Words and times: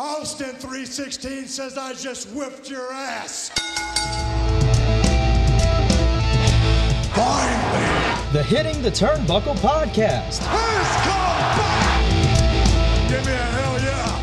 Austin 0.00 0.54
316 0.54 1.48
says 1.48 1.76
I 1.76 1.92
just 1.92 2.30
whipped 2.30 2.70
your 2.70 2.92
ass. 2.92 3.48
Finally. 7.16 8.32
The 8.32 8.44
Hitting 8.44 8.80
the 8.80 8.92
Turnbuckle 8.92 9.56
podcast. 9.56 10.38
Who's 10.44 10.88
come 11.02 11.34
back? 11.58 12.00
Give 13.08 13.26
me 13.26 13.32
a 13.32 13.36
hell 13.38 13.80
yeah. 13.82 14.22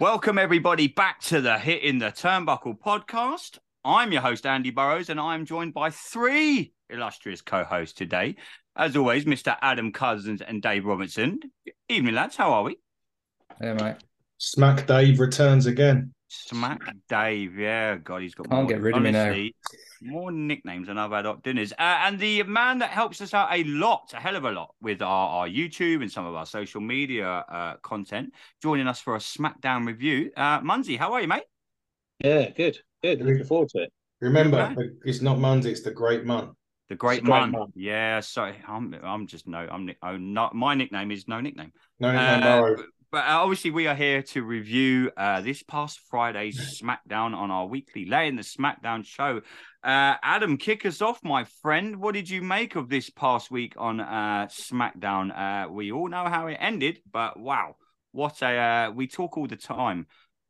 Welcome, 0.00 0.38
everybody, 0.38 0.88
back 0.88 1.20
to 1.20 1.40
the 1.40 1.56
Hitting 1.56 2.00
the 2.00 2.10
Turnbuckle 2.10 2.80
podcast. 2.80 3.58
I'm 3.84 4.10
your 4.10 4.22
host, 4.22 4.44
Andy 4.44 4.70
Burrows, 4.70 5.08
and 5.08 5.20
I'm 5.20 5.44
joined 5.44 5.72
by 5.72 5.90
three 5.90 6.72
illustrious 6.90 7.42
co 7.42 7.62
hosts 7.62 7.94
today. 7.94 8.34
As 8.78 8.96
always, 8.96 9.24
Mr. 9.24 9.56
Adam 9.60 9.90
Cousins 9.92 10.40
and 10.40 10.62
Dave 10.62 10.84
Robertson. 10.84 11.40
Evening, 11.88 12.14
lads. 12.14 12.36
How 12.36 12.52
are 12.52 12.62
we? 12.62 12.78
Yeah, 13.60 13.74
mate. 13.74 13.96
Smack 14.38 14.86
Dave 14.86 15.18
returns 15.18 15.66
again. 15.66 16.14
Smack 16.28 16.80
Dave. 17.08 17.58
Yeah, 17.58 17.96
God, 17.96 18.22
he's 18.22 18.36
got 18.36 18.48
Can't 18.48 18.62
more, 18.62 18.68
get 18.68 18.80
rid 18.80 18.94
of 18.94 19.02
me 19.02 19.10
now. 19.10 19.34
More 20.00 20.30
nicknames 20.30 20.86
than 20.86 20.96
I've 20.96 21.10
had 21.10 21.26
at 21.26 21.42
dinners. 21.42 21.72
Uh, 21.72 22.02
and 22.04 22.20
the 22.20 22.44
man 22.44 22.78
that 22.78 22.90
helps 22.90 23.20
us 23.20 23.34
out 23.34 23.48
a 23.52 23.64
lot, 23.64 24.12
a 24.14 24.20
hell 24.20 24.36
of 24.36 24.44
a 24.44 24.52
lot, 24.52 24.72
with 24.80 25.02
our, 25.02 25.28
our 25.28 25.48
YouTube 25.48 26.02
and 26.02 26.12
some 26.12 26.24
of 26.24 26.36
our 26.36 26.46
social 26.46 26.80
media 26.80 27.26
uh, 27.26 27.76
content, 27.82 28.32
joining 28.62 28.86
us 28.86 29.00
for 29.00 29.16
a 29.16 29.18
SmackDown 29.18 29.88
review. 29.88 30.30
Uh, 30.36 30.60
Munnsey, 30.60 30.96
how 30.96 31.14
are 31.14 31.20
you, 31.20 31.26
mate? 31.26 31.42
Yeah, 32.22 32.50
good, 32.50 32.78
good. 33.02 33.22
Looking 33.22 33.44
forward 33.44 33.70
to 33.70 33.82
it. 33.82 33.92
Remember, 34.20 34.72
Okay. 34.78 34.90
it's 35.04 35.20
not 35.20 35.40
Monday, 35.40 35.72
it's 35.72 35.82
the 35.82 35.90
Great 35.90 36.24
Month. 36.24 36.50
The 36.88 36.96
Great 36.96 37.22
great 37.22 37.28
Mun. 37.28 37.52
man. 37.52 37.66
Yeah, 37.74 38.20
sorry, 38.20 38.56
I'm 38.66 38.94
I'm 39.02 39.26
just 39.26 39.46
no, 39.46 39.58
I'm 39.58 39.90
oh, 40.02 40.16
not 40.16 40.54
my 40.54 40.74
nickname 40.74 41.10
is 41.10 41.28
no 41.28 41.40
nickname. 41.40 41.72
No, 42.00 42.12
no, 42.12 42.18
Uh, 42.18 42.38
no, 42.38 42.76
but, 43.10 43.24
uh, 43.24 43.40
obviously, 43.42 43.70
we 43.70 43.86
are 43.86 43.94
here 43.94 44.22
to 44.22 44.42
review 44.42 45.10
uh, 45.16 45.40
this 45.40 45.62
past 45.62 46.00
Friday's 46.10 46.80
SmackDown 46.82 47.34
on 47.34 47.50
our 47.50 47.66
weekly 47.66 48.04
lay 48.04 48.28
in 48.28 48.36
the 48.36 48.42
SmackDown 48.42 49.04
show. 49.04 49.40
Uh, 49.82 50.14
Adam, 50.22 50.56
kick 50.58 50.84
us 50.84 51.00
off, 51.00 51.22
my 51.22 51.44
friend. 51.62 51.96
What 51.96 52.14
did 52.14 52.28
you 52.28 52.42
make 52.42 52.74
of 52.76 52.88
this 52.88 53.08
past 53.08 53.50
week 53.50 53.74
on 53.78 54.00
uh, 54.00 54.48
SmackDown? 54.50 55.30
Uh, 55.66 55.70
we 55.70 55.92
all 55.92 56.08
know 56.08 56.24
how 56.24 56.48
it 56.48 56.58
ended, 56.60 57.00
but 57.10 57.38
wow, 57.38 57.76
what 58.12 58.42
a 58.42 58.56
uh, 58.56 58.90
we 58.90 59.06
talk 59.06 59.38
all 59.38 59.46
the 59.46 59.56
time. 59.56 60.06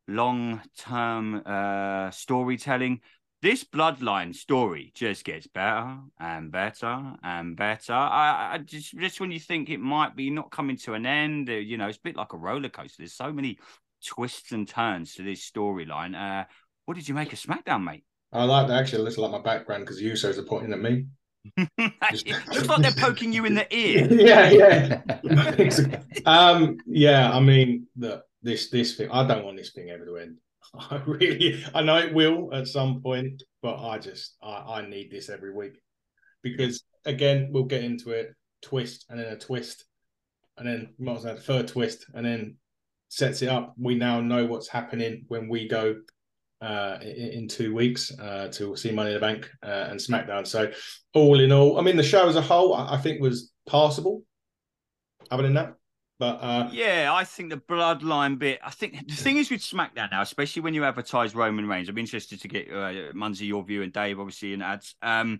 Long 0.07 0.61
term 0.77 1.41
uh, 1.45 2.11
storytelling. 2.11 3.01
This 3.41 3.63
bloodline 3.63 4.35
story 4.35 4.91
just 4.93 5.23
gets 5.23 5.47
better 5.47 5.97
and 6.19 6.51
better 6.51 7.13
and 7.23 7.55
better. 7.55 7.93
I, 7.93 8.55
I 8.55 8.57
just 8.57 8.97
just 8.97 9.21
when 9.21 9.31
you 9.31 9.39
think 9.39 9.69
it 9.69 9.79
might 9.79 10.13
be 10.15 10.29
not 10.29 10.51
coming 10.51 10.75
to 10.79 10.93
an 10.93 11.05
end, 11.05 11.49
uh, 11.49 11.53
you 11.53 11.77
know, 11.77 11.87
it's 11.87 11.97
a 11.97 12.01
bit 12.01 12.17
like 12.17 12.33
a 12.33 12.37
roller 12.37 12.67
coaster. 12.67 12.97
There's 12.97 13.13
so 13.13 13.31
many 13.31 13.57
twists 14.05 14.51
and 14.51 14.67
turns 14.67 15.15
to 15.15 15.23
this 15.23 15.49
storyline. 15.49 16.15
Uh, 16.15 16.45
what 16.85 16.95
did 16.95 17.07
you 17.07 17.15
make 17.15 17.31
of 17.31 17.39
SmackDown, 17.39 17.85
mate? 17.85 18.03
I 18.33 18.43
like 18.43 18.67
that 18.67 18.81
actually. 18.81 19.01
It 19.01 19.05
looks 19.05 19.17
like 19.17 19.31
my 19.31 19.41
background 19.41 19.83
because 19.83 19.99
the 19.99 20.11
Usos 20.11 20.37
are 20.37 20.43
pointing 20.43 20.73
at 20.73 20.81
me. 20.81 21.05
it 21.57 22.49
looks 22.53 22.67
like 22.67 22.81
they're 22.81 22.91
poking 22.91 23.31
you 23.31 23.45
in 23.45 23.55
the 23.55 23.73
ear. 23.73 24.07
yeah, 24.11 25.01
yeah. 25.23 26.01
um, 26.25 26.77
yeah, 26.85 27.31
I 27.31 27.39
mean, 27.39 27.87
the, 27.95 28.23
this 28.41 28.69
this 28.69 28.95
thing, 28.95 29.09
I 29.11 29.25
don't 29.25 29.45
want 29.45 29.55
this 29.55 29.71
thing 29.71 29.89
ever 29.89 30.05
to 30.05 30.17
end. 30.17 30.37
I 30.91 31.01
really, 31.05 31.63
I 31.73 31.81
know 31.81 31.97
it 31.97 32.13
will 32.13 32.53
at 32.53 32.67
some 32.67 33.01
point, 33.01 33.43
but 33.61 33.77
I 33.77 33.97
just, 33.97 34.35
I, 34.41 34.79
I 34.79 34.89
need 34.89 35.11
this 35.11 35.29
every 35.29 35.53
week 35.53 35.79
because 36.43 36.83
again, 37.05 37.49
we'll 37.51 37.63
get 37.63 37.83
into 37.83 38.11
it. 38.11 38.33
Twist 38.61 39.05
and 39.09 39.17
then 39.17 39.27
a 39.27 39.37
twist, 39.37 39.85
and 40.57 40.67
then 40.67 40.93
might 40.99 41.23
well 41.23 41.37
third 41.37 41.69
twist, 41.69 42.05
and 42.13 42.25
then 42.25 42.57
sets 43.07 43.41
it 43.41 43.47
up. 43.47 43.73
We 43.77 43.95
now 43.95 44.19
know 44.19 44.45
what's 44.45 44.67
happening 44.67 45.23
when 45.29 45.47
we 45.47 45.69
go 45.69 45.95
uh, 46.61 46.97
in, 47.01 47.29
in 47.29 47.47
two 47.47 47.73
weeks 47.73 48.11
uh, 48.19 48.49
to 48.53 48.75
see 48.75 48.91
Money 48.91 49.11
in 49.11 49.13
the 49.15 49.19
Bank 49.21 49.49
uh, 49.63 49.87
and 49.89 49.99
SmackDown. 49.99 50.45
So, 50.45 50.71
all 51.13 51.39
in 51.39 51.53
all, 51.53 51.79
I 51.79 51.81
mean, 51.81 51.95
the 51.95 52.03
show 52.03 52.27
as 52.27 52.35
a 52.35 52.41
whole, 52.41 52.73
I, 52.73 52.95
I 52.95 52.97
think 52.97 53.21
was 53.21 53.51
passable. 53.67 54.23
Other 55.31 55.43
than 55.43 55.53
that, 55.53 55.75
but 56.19 56.39
uh, 56.41 56.69
Yeah, 56.71 57.11
I 57.13 57.23
think 57.23 57.49
the 57.49 57.57
bloodline 57.57 58.37
bit. 58.37 58.59
I 58.63 58.71
think 58.71 59.07
the 59.07 59.15
thing 59.15 59.37
is 59.37 59.49
with 59.49 59.61
SmackDown 59.61 60.11
now, 60.11 60.21
especially 60.21 60.61
when 60.61 60.73
you 60.73 60.83
advertise 60.83 61.33
Roman 61.33 61.67
Reigns. 61.67 61.87
I'm 61.87 61.97
interested 61.97 62.41
to 62.41 62.47
get 62.47 62.69
uh, 62.69 63.13
Munnsey 63.13 63.47
your 63.47 63.63
view 63.63 63.81
and 63.81 63.93
Dave 63.93 64.19
obviously 64.19 64.53
in 64.53 64.61
ads. 64.61 64.95
Um, 65.01 65.39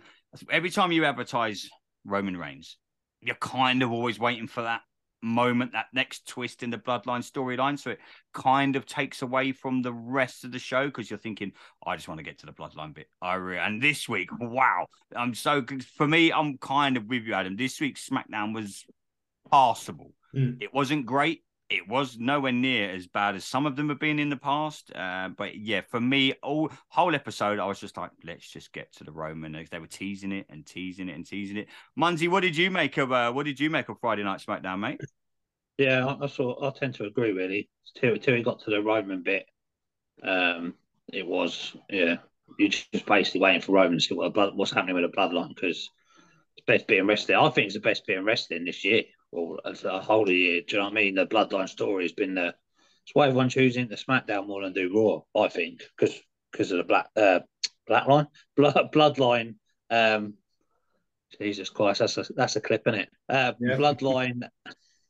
every 0.50 0.70
time 0.70 0.94
you 0.94 1.04
advertise 1.04 1.70
Roman 2.06 2.38
Reigns, 2.38 2.78
you're 3.22 3.36
kind 3.36 3.84
of 3.84 3.92
always 3.92 4.20
waiting 4.20 4.48
for 4.48 4.62
that 4.62 4.82
moment, 5.22 5.74
that 5.74 5.88
next 5.94 6.28
twist 6.28 6.64
in 6.64 6.70
the 6.70 6.78
bloodline 6.78 7.30
storyline. 7.30 7.78
So 7.78 7.92
it 7.92 8.00
kind 8.34 8.78
of 8.78 8.86
takes 8.86 9.22
away 9.22 9.52
from 9.52 9.82
the 9.82 9.94
rest 9.94 10.46
of 10.46 10.54
the 10.54 10.60
show 10.60 10.86
because 10.86 11.10
you're 11.10 11.20
thinking, 11.20 11.52
I 11.86 11.98
just 11.98 12.08
want 12.08 12.20
to 12.20 12.24
get 12.24 12.40
to 12.40 12.46
the 12.46 12.54
bloodline 12.54 12.94
bit. 12.94 13.08
I 13.22 13.36
re-. 13.36 13.58
and 13.58 13.82
this 13.82 14.08
week, 14.08 14.30
wow, 14.40 14.86
I'm 15.14 15.34
so 15.34 15.66
for 15.96 16.08
me, 16.08 16.32
I'm 16.32 16.58
kind 16.58 16.96
of 16.98 17.06
with 17.08 17.24
you, 17.24 17.34
Adam. 17.34 17.58
This 17.58 17.82
week's 17.82 18.08
SmackDown 18.08 18.54
was 18.54 18.86
passable. 19.52 20.14
Mm. 20.36 20.62
It 20.62 20.74
wasn't 20.74 21.06
great. 21.06 21.44
It 21.70 21.88
was 21.88 22.18
nowhere 22.18 22.52
near 22.52 22.90
as 22.90 23.06
bad 23.06 23.36
as 23.36 23.46
some 23.46 23.68
of 23.68 23.76
them 23.76 23.90
have 23.90 24.00
been 24.00 24.18
in 24.18 24.30
the 24.30 24.38
past. 24.38 24.92
Uh, 24.96 25.30
but 25.30 25.56
yeah, 25.56 25.82
for 25.82 26.02
me, 26.02 26.34
all 26.42 26.72
whole 26.88 27.14
episode, 27.14 27.60
I 27.60 27.66
was 27.66 27.80
just 27.80 27.96
like, 27.96 28.10
let's 28.24 28.50
just 28.50 28.74
get 28.74 28.92
to 28.96 29.04
the 29.04 29.12
Roman. 29.12 29.68
They 29.70 29.80
were 29.80 29.86
teasing 29.86 30.32
it 30.32 30.48
and 30.50 30.66
teasing 30.66 31.10
it 31.10 31.16
and 31.16 31.26
teasing 31.26 31.58
it. 31.58 31.68
Munnsey, 31.98 32.28
what 32.28 32.42
did 32.42 32.58
you 32.58 32.72
make 32.72 32.98
of 32.98 33.12
uh, 33.12 33.32
what 33.32 33.46
did 33.46 33.60
you 33.60 33.70
make 33.70 33.88
of 33.88 34.00
Friday 34.00 34.24
Night 34.24 34.42
SmackDown, 34.46 34.80
mate? 34.80 35.02
Yeah, 35.78 36.08
I, 36.08 36.26
I 36.26 36.28
sort, 36.28 36.64
I 36.64 36.72
tend 36.72 36.96
to 36.96 37.06
agree 37.06 37.32
really. 37.32 37.70
Till, 37.96 38.18
till 38.18 38.34
we 38.34 38.44
got 38.44 38.62
to 38.62 38.72
the 38.72 38.82
Roman 38.82 39.22
bit, 39.22 39.46
um, 40.24 40.74
it 41.14 41.26
was 41.26 41.76
yeah. 41.90 42.18
You're 42.58 42.70
just 42.70 43.06
basically 43.06 43.42
waiting 43.42 43.62
for 43.62 43.74
Roman 43.74 44.00
to 44.00 44.04
see 44.04 44.16
what 44.16 44.34
blood, 44.34 44.54
what's 44.56 44.72
happening 44.72 44.96
with 44.96 45.10
the 45.10 45.16
bloodline 45.16 45.54
because 45.54 45.92
it's 46.58 46.66
best 46.66 46.88
being 46.88 47.06
wrestling. 47.06 47.38
I 47.38 47.50
think 47.52 47.68
it's 47.68 47.76
the 47.76 47.80
best 47.80 48.08
being 48.08 48.26
wrestling 48.26 48.66
this 48.66 48.84
year 48.84 49.04
or 49.32 49.60
as 49.66 49.84
a 49.84 50.00
whole 50.02 50.24
of 50.24 50.28
the 50.28 50.36
year. 50.36 50.62
Do 50.62 50.76
you 50.76 50.78
know 50.80 50.86
what 50.86 50.94
I 50.94 50.96
mean? 50.96 51.16
The 51.16 51.28
bloodline 51.28 51.70
story 51.70 52.04
has 52.04 52.14
been 52.14 52.36
the. 52.36 52.56
It's 53.06 53.14
why 53.16 53.28
everyone 53.28 53.50
choosing 53.50 53.88
the 53.88 53.96
SmackDown 53.96 54.48
more 54.48 54.62
than 54.62 54.74
do 54.74 54.92
Raw. 54.94 55.44
I 55.44 55.50
think 55.50 55.82
because 55.98 56.16
because 56.52 56.72
of 56.72 56.78
the 56.78 56.84
black 56.84 57.10
uh 57.16 57.40
black 57.88 58.08
line 58.08 58.28
blood 58.56 58.90
bloodline. 58.94 59.56
Um, 59.90 60.36
Jesus 61.40 61.70
Christ, 61.70 62.00
that's 62.00 62.18
a 62.18 62.26
that's 62.36 62.56
a 62.56 62.62
clip 62.62 62.88
in 62.88 62.96
it. 62.96 63.10
Uh, 63.28 63.54
Yeah. 63.60 63.78
Bloodline. 63.78 64.44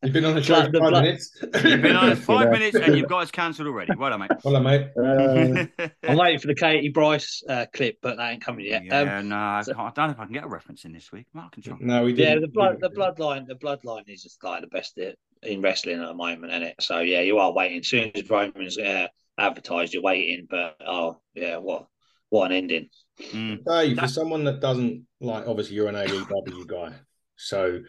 You've 0.01 0.13
been 0.13 0.23
on 0.23 0.35
the 0.35 0.41
show 0.41 0.63
for 0.63 0.79
five 0.79 0.91
minutes. 0.93 1.37
You've 1.41 1.81
been 1.81 1.95
on 1.97 2.15
five 2.15 2.45
Yeah. 2.45 2.49
minutes 2.51 2.77
and 2.77 2.95
you've 2.97 3.09
got 3.09 3.23
us 3.23 3.31
cancelled 3.31 3.67
already. 3.67 3.93
Well 3.97 4.11
done, 4.11 4.21
mate. 4.21 4.31
Hello, 4.43 4.59
mate. 4.61 4.87
Uh, 4.97 5.87
I'm 6.07 6.15
waiting 6.17 6.39
for 6.39 6.47
the 6.47 6.55
Katie 6.55 6.89
Price 6.89 7.43
uh, 7.49 7.65
clip, 7.73 7.97
but 8.01 8.15
that 8.15 8.31
ain't 8.31 8.41
coming 8.41 8.65
yet. 8.65 8.85
yeah, 8.85 9.17
Um, 9.19 9.27
no, 9.29 9.35
I, 9.37 9.61
so- 9.61 9.73
can't, 9.73 9.87
I 9.87 9.91
don't 10.01 10.07
know 10.07 10.13
if 10.13 10.19
I 10.21 10.23
can 10.25 10.33
get 10.33 10.45
a 10.45 10.47
reference 10.47 10.85
in 10.85 10.93
this 10.93 11.11
week. 11.11 11.25
Mark 11.33 11.55
and 11.55 11.63
John. 11.65 11.79
No, 11.81 12.05
we 12.05 12.13
yeah, 12.13 12.29
didn't. 12.35 12.41
the 12.43 12.47
blood, 12.47 12.77
the 12.79 12.89
bloodline, 12.89 13.45
the 13.45 13.55
bloodline 13.55 14.07
is 14.07 14.23
just 14.23 14.41
like 14.41 14.61
the 14.61 14.67
best 14.67 14.97
in 15.43 15.61
wrestling 15.61 15.99
at 16.01 16.07
the 16.07 16.13
moment, 16.13 16.53
isn't 16.53 16.63
it? 16.63 16.75
So 16.79 16.99
yeah, 16.99 17.19
you 17.21 17.37
are 17.39 17.51
waiting. 17.51 17.79
As 17.79 17.87
soon 17.89 18.11
as 18.15 18.29
Roman's 18.29 18.77
uh, 18.77 19.07
advertised, 19.37 19.93
you're 19.93 20.03
waiting. 20.03 20.47
But 20.49 20.77
oh 20.85 21.19
yeah, 21.33 21.57
what 21.57 21.87
what 22.29 22.51
an 22.51 22.57
ending! 22.57 22.89
Mm. 23.33 23.65
Dave, 23.65 23.99
for 23.99 24.07
someone 24.07 24.45
that 24.45 24.61
doesn't 24.61 25.05
like, 25.19 25.45
obviously 25.45 25.75
you're 25.75 25.89
an 25.89 25.95
AEW 25.95 26.67
guy, 26.67 26.93
so 27.35 27.79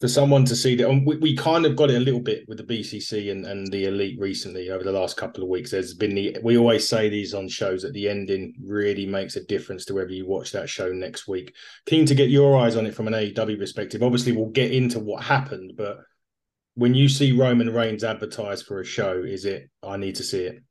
for 0.00 0.08
someone 0.08 0.44
to 0.44 0.54
see 0.54 0.76
that, 0.76 0.88
and 0.88 1.04
we, 1.04 1.16
we 1.16 1.36
kind 1.36 1.66
of 1.66 1.74
got 1.74 1.90
it 1.90 1.96
a 1.96 2.00
little 2.00 2.20
bit 2.20 2.44
with 2.48 2.58
the 2.58 2.64
BCC 2.64 3.32
and, 3.32 3.44
and 3.44 3.66
the 3.72 3.86
Elite 3.86 4.18
recently 4.20 4.70
over 4.70 4.84
the 4.84 4.92
last 4.92 5.16
couple 5.16 5.42
of 5.42 5.48
weeks. 5.48 5.70
There's 5.70 5.94
been 5.94 6.14
the 6.14 6.36
we 6.42 6.56
always 6.56 6.88
say 6.88 7.08
these 7.08 7.34
on 7.34 7.48
shows 7.48 7.82
that 7.82 7.92
the 7.94 8.08
ending 8.08 8.54
really 8.62 9.06
makes 9.06 9.34
a 9.36 9.44
difference 9.44 9.84
to 9.86 9.94
whether 9.94 10.12
you 10.12 10.26
watch 10.26 10.52
that 10.52 10.68
show 10.68 10.92
next 10.92 11.26
week. 11.26 11.54
Keen 11.86 12.06
to 12.06 12.14
get 12.14 12.30
your 12.30 12.56
eyes 12.56 12.76
on 12.76 12.86
it 12.86 12.94
from 12.94 13.08
an 13.08 13.14
AEW 13.14 13.58
perspective. 13.58 14.02
Obviously, 14.02 14.32
we'll 14.32 14.50
get 14.50 14.72
into 14.72 15.00
what 15.00 15.24
happened, 15.24 15.72
but 15.76 15.98
when 16.74 16.94
you 16.94 17.08
see 17.08 17.32
Roman 17.32 17.74
Reigns 17.74 18.04
advertised 18.04 18.66
for 18.66 18.80
a 18.80 18.84
show, 18.84 19.24
is 19.24 19.44
it 19.44 19.68
I 19.82 19.96
need 19.96 20.14
to 20.14 20.22
see 20.22 20.44
it? 20.44 20.62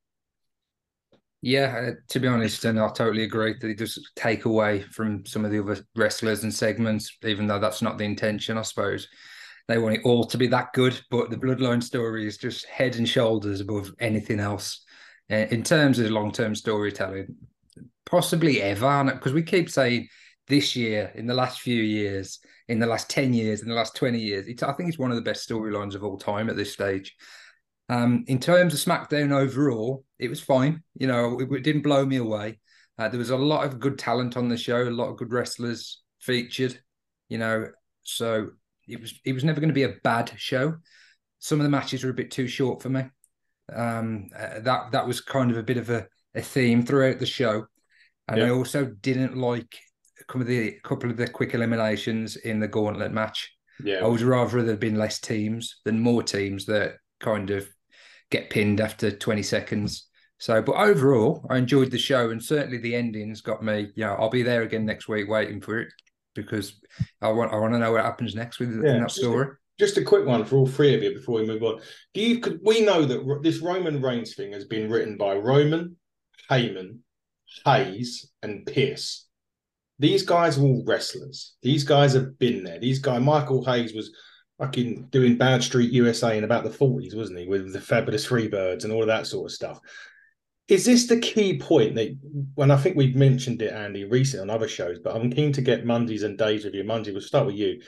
Yeah, 1.42 1.90
uh, 1.90 1.92
to 2.10 2.20
be 2.20 2.28
honest, 2.28 2.66
and 2.66 2.80
I 2.80 2.88
totally 2.88 3.24
agree 3.24 3.54
that 3.60 3.70
it 3.70 3.78
does 3.78 4.00
take 4.16 4.46
away 4.46 4.82
from 4.82 5.26
some 5.26 5.46
of 5.46 5.52
the 5.52 5.60
other 5.60 5.78
wrestlers 5.96 6.44
and 6.44 6.54
segments, 6.54 7.16
even 7.24 7.46
though 7.46 7.60
that's 7.60 7.82
not 7.82 7.98
the 7.98 8.06
intention, 8.06 8.58
I 8.58 8.64
suppose. 8.64 9.08
They 9.68 9.78
want 9.78 9.96
it 9.96 10.02
all 10.04 10.24
to 10.26 10.38
be 10.38 10.48
that 10.48 10.74
good, 10.74 11.00
but 11.12 11.30
the 11.30 11.38
bloodline 11.38 11.84
story 11.84 12.26
is 12.26 12.38
just 12.38 12.66
head 12.66 12.96
and 12.96 13.08
shoulders 13.08 13.62
above 13.62 13.92
anything 14.00 14.40
else. 14.40 14.84
Uh, 15.30 15.46
in 15.52 15.62
terms 15.62 16.00
of 16.00 16.10
long 16.10 16.32
term 16.32 16.56
storytelling, 16.56 17.36
possibly 18.06 18.62
ever, 18.62 19.04
because 19.04 19.34
we 19.34 19.44
keep 19.44 19.70
saying 19.70 20.08
this 20.48 20.76
year, 20.76 21.12
in 21.16 21.28
the 21.28 21.34
last 21.34 21.60
few 21.60 21.84
years, 21.84 22.40
in 22.70 22.80
the 22.80 22.86
last 22.86 23.10
10 23.10 23.34
years, 23.34 23.62
in 23.62 23.68
the 23.68 23.76
last 23.76 23.96
20 23.96 24.18
years, 24.18 24.48
I 24.64 24.72
think 24.72 24.90
it's 24.90 24.98
one 24.98 25.12
of 25.12 25.18
the 25.18 25.22
best 25.22 25.48
storylines 25.48 25.96
of 25.96 26.04
all 26.04 26.18
time 26.18 26.50
at 26.50 26.56
this 26.56 26.74
stage. 26.74 27.16
Um, 27.90 28.26
in 28.28 28.40
terms 28.40 28.74
of 28.74 28.80
SmackDown 28.80 29.32
overall, 29.32 30.04
it 30.20 30.30
was 30.30 30.42
fine. 30.42 30.84
You 30.96 31.08
know, 31.08 31.40
it, 31.40 31.52
it 31.52 31.64
didn't 31.64 31.84
blow 31.84 32.06
me 32.06 32.18
away. 32.18 32.60
Uh, 32.98 33.08
there 33.08 33.20
was 33.20 33.30
a 33.30 33.38
lot 33.38 33.66
of 33.66 33.80
good 33.80 33.98
talent 33.98 34.36
on 34.36 34.50
the 34.50 34.58
show, 34.58 34.84
a 34.84 34.90
lot 34.90 35.10
of 35.10 35.18
good 35.18 35.32
wrestlers 35.32 36.02
featured. 36.20 36.80
You 37.30 37.38
know, 37.38 37.68
so 38.04 38.50
it 38.88 39.02
was 39.02 39.20
it 39.26 39.34
was 39.34 39.44
never 39.44 39.60
going 39.60 39.70
to 39.70 39.74
be 39.74 39.84
a 39.84 39.96
bad 40.04 40.32
show. 40.38 40.76
Some 41.40 41.60
of 41.60 41.64
the 41.64 41.70
matches 41.70 42.04
were 42.04 42.10
a 42.10 42.16
bit 42.16 42.32
too 42.32 42.48
short 42.48 42.82
for 42.82 42.90
me. 42.90 43.04
Um, 43.74 44.30
uh, 44.36 44.60
that 44.62 44.92
that 44.92 45.08
was 45.08 45.22
kind 45.22 45.52
of 45.52 45.58
a 45.58 45.64
bit 45.64 45.78
of 45.78 45.90
a, 45.90 46.08
a 46.36 46.42
theme 46.42 46.86
throughout 46.86 47.20
the 47.20 47.26
show, 47.26 47.68
and 48.28 48.42
I 48.42 48.50
also 48.50 48.86
didn't 48.86 49.38
like 49.38 49.78
a 50.20 50.24
couple 50.24 50.42
of 50.42 50.48
the 50.48 50.80
couple 50.84 51.10
of 51.10 51.18
the 51.18 51.28
quick 51.28 51.54
eliminations 51.54 52.38
in 52.38 52.60
the 52.60 52.68
gauntlet 52.68 53.12
match. 53.12 53.54
Yeah, 53.84 54.04
I 54.04 54.08
would 54.08 54.22
rather 54.22 54.62
there 54.62 54.72
had 54.72 54.80
been 54.80 54.96
less 54.96 55.20
teams 55.20 55.80
than 55.84 56.00
more 56.00 56.24
teams 56.24 56.66
that 56.66 56.96
kind 57.20 57.50
of 57.50 57.68
get 58.32 58.50
pinned 58.50 58.82
after 58.82 59.12
20 59.12 59.44
seconds. 59.44 60.08
So, 60.40 60.62
but 60.62 60.76
overall, 60.76 61.46
I 61.50 61.58
enjoyed 61.58 61.92
the 61.92 61.98
show, 61.98 62.30
and 62.30 62.44
certainly 62.44 62.78
the 62.78 62.96
endings 62.96 63.42
got 63.42 63.64
me. 63.64 63.90
Yeah, 63.96 64.14
I'll 64.14 64.30
be 64.30 64.44
there 64.44 64.62
again 64.62 64.86
next 64.86 65.08
week 65.08 65.28
waiting 65.28 65.62
for 65.62 65.80
it 65.80 65.88
because 66.36 66.80
I 67.22 67.30
want 67.30 67.52
I 67.52 67.58
want 67.58 67.74
to 67.74 67.80
know 67.80 67.92
what 67.92 68.06
happens 68.06 68.36
next 68.36 68.60
with 68.60 68.72
Yeah, 68.84 69.00
that 69.00 69.12
story. 69.12 69.48
Just 69.80 69.98
a 69.98 70.04
quick 70.04 70.26
one 70.26 70.46
for 70.46 70.58
all 70.58 70.68
three 70.68 70.96
of 70.96 71.04
you 71.04 71.14
before 71.14 71.40
we 71.40 71.48
move 71.48 71.64
on. 71.64 71.82
Do 72.14 72.22
you? 72.22 72.40
Could, 72.40 72.60
we 72.64 72.82
know 72.82 73.04
that 73.06 73.40
this 73.44 73.60
Roman 73.60 74.02
Reigns 74.02 74.36
thing 74.36 74.54
has 74.54 74.66
been 74.66 74.90
written 74.90 75.18
by 75.18 75.36
Roman, 75.36 75.96
Heyman, 76.50 77.00
Hayes, 77.66 78.30
and 78.44 78.66
Pierce. 78.66 79.28
These 80.00 80.24
guys 80.24 80.60
are 80.60 80.62
all 80.62 80.84
wrestlers. 80.86 81.56
These 81.64 81.84
guys 81.84 82.14
have 82.14 82.38
been 82.38 82.64
there. 82.64 82.80
These 82.80 83.00
guy 83.00 83.18
Michael 83.18 83.66
Hayes 83.66 83.94
was 83.94 84.12
fucking 84.60 85.08
doing 85.12 85.38
Badstreet 85.38 85.92
USA 85.92 86.38
in 86.38 86.44
about 86.44 86.64
the 86.64 86.70
forties, 86.70 87.16
wasn't 87.16 87.40
he, 87.40 87.48
with 87.48 87.74
the 87.74 87.82
Fabulous 87.82 88.28
Freebirds 88.28 88.84
and 88.84 88.94
all 88.94 89.02
of 89.02 89.08
that 89.08 89.28
sort 89.28 89.50
of 89.50 89.56
stuff. 89.56 89.80
Is 90.68 90.86
this 90.86 91.08
the 91.08 91.20
key 91.20 91.58
point 91.60 91.96
that 91.96 92.18
when 92.56 92.72
I 92.72 92.78
think 92.78 92.98
we've 92.98 93.16
mentioned 93.16 93.62
it, 93.62 93.72
Andy, 93.72 94.04
recently 94.04 94.42
on 94.42 94.50
other 94.50 94.68
shows, 94.68 95.00
but 95.00 95.16
I'm 95.16 95.32
keen 95.32 95.54
to 95.54 95.62
get 95.62 95.86
Mondays 95.86 96.24
and 96.24 96.38
days 96.38 96.66
with 96.66 96.74
you. 96.74 96.84
Monday, 96.84 97.12
we'll 97.12 97.22
start 97.22 97.46
with 97.46 97.56
you 97.56 97.80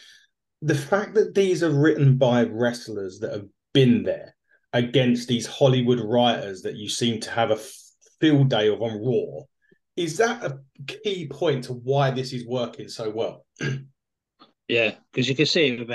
the 0.61 0.75
fact 0.75 1.13
that 1.15 1.33
these 1.33 1.63
are 1.63 1.71
written 1.71 2.17
by 2.17 2.43
wrestlers 2.43 3.19
that 3.19 3.31
have 3.31 3.45
been 3.73 4.03
there 4.03 4.35
against 4.73 5.27
these 5.27 5.47
Hollywood 5.47 5.99
writers 5.99 6.61
that 6.63 6.75
you 6.75 6.89
seem 6.89 7.19
to 7.21 7.31
have 7.31 7.51
a 7.51 7.59
field 8.19 8.49
day 8.49 8.67
of 8.67 8.81
on 8.81 9.01
Raw, 9.01 9.43
is 9.95 10.17
that 10.17 10.43
a 10.43 10.59
key 10.85 11.27
point 11.27 11.65
to 11.65 11.73
why 11.73 12.11
this 12.11 12.33
is 12.33 12.45
working 12.45 12.87
so 12.87 13.09
well? 13.09 13.45
Yeah, 14.67 14.93
because 15.11 15.27
you 15.27 15.33
can 15.33 15.47
see 15.47 15.69
it 15.69 15.79
with 15.79 15.89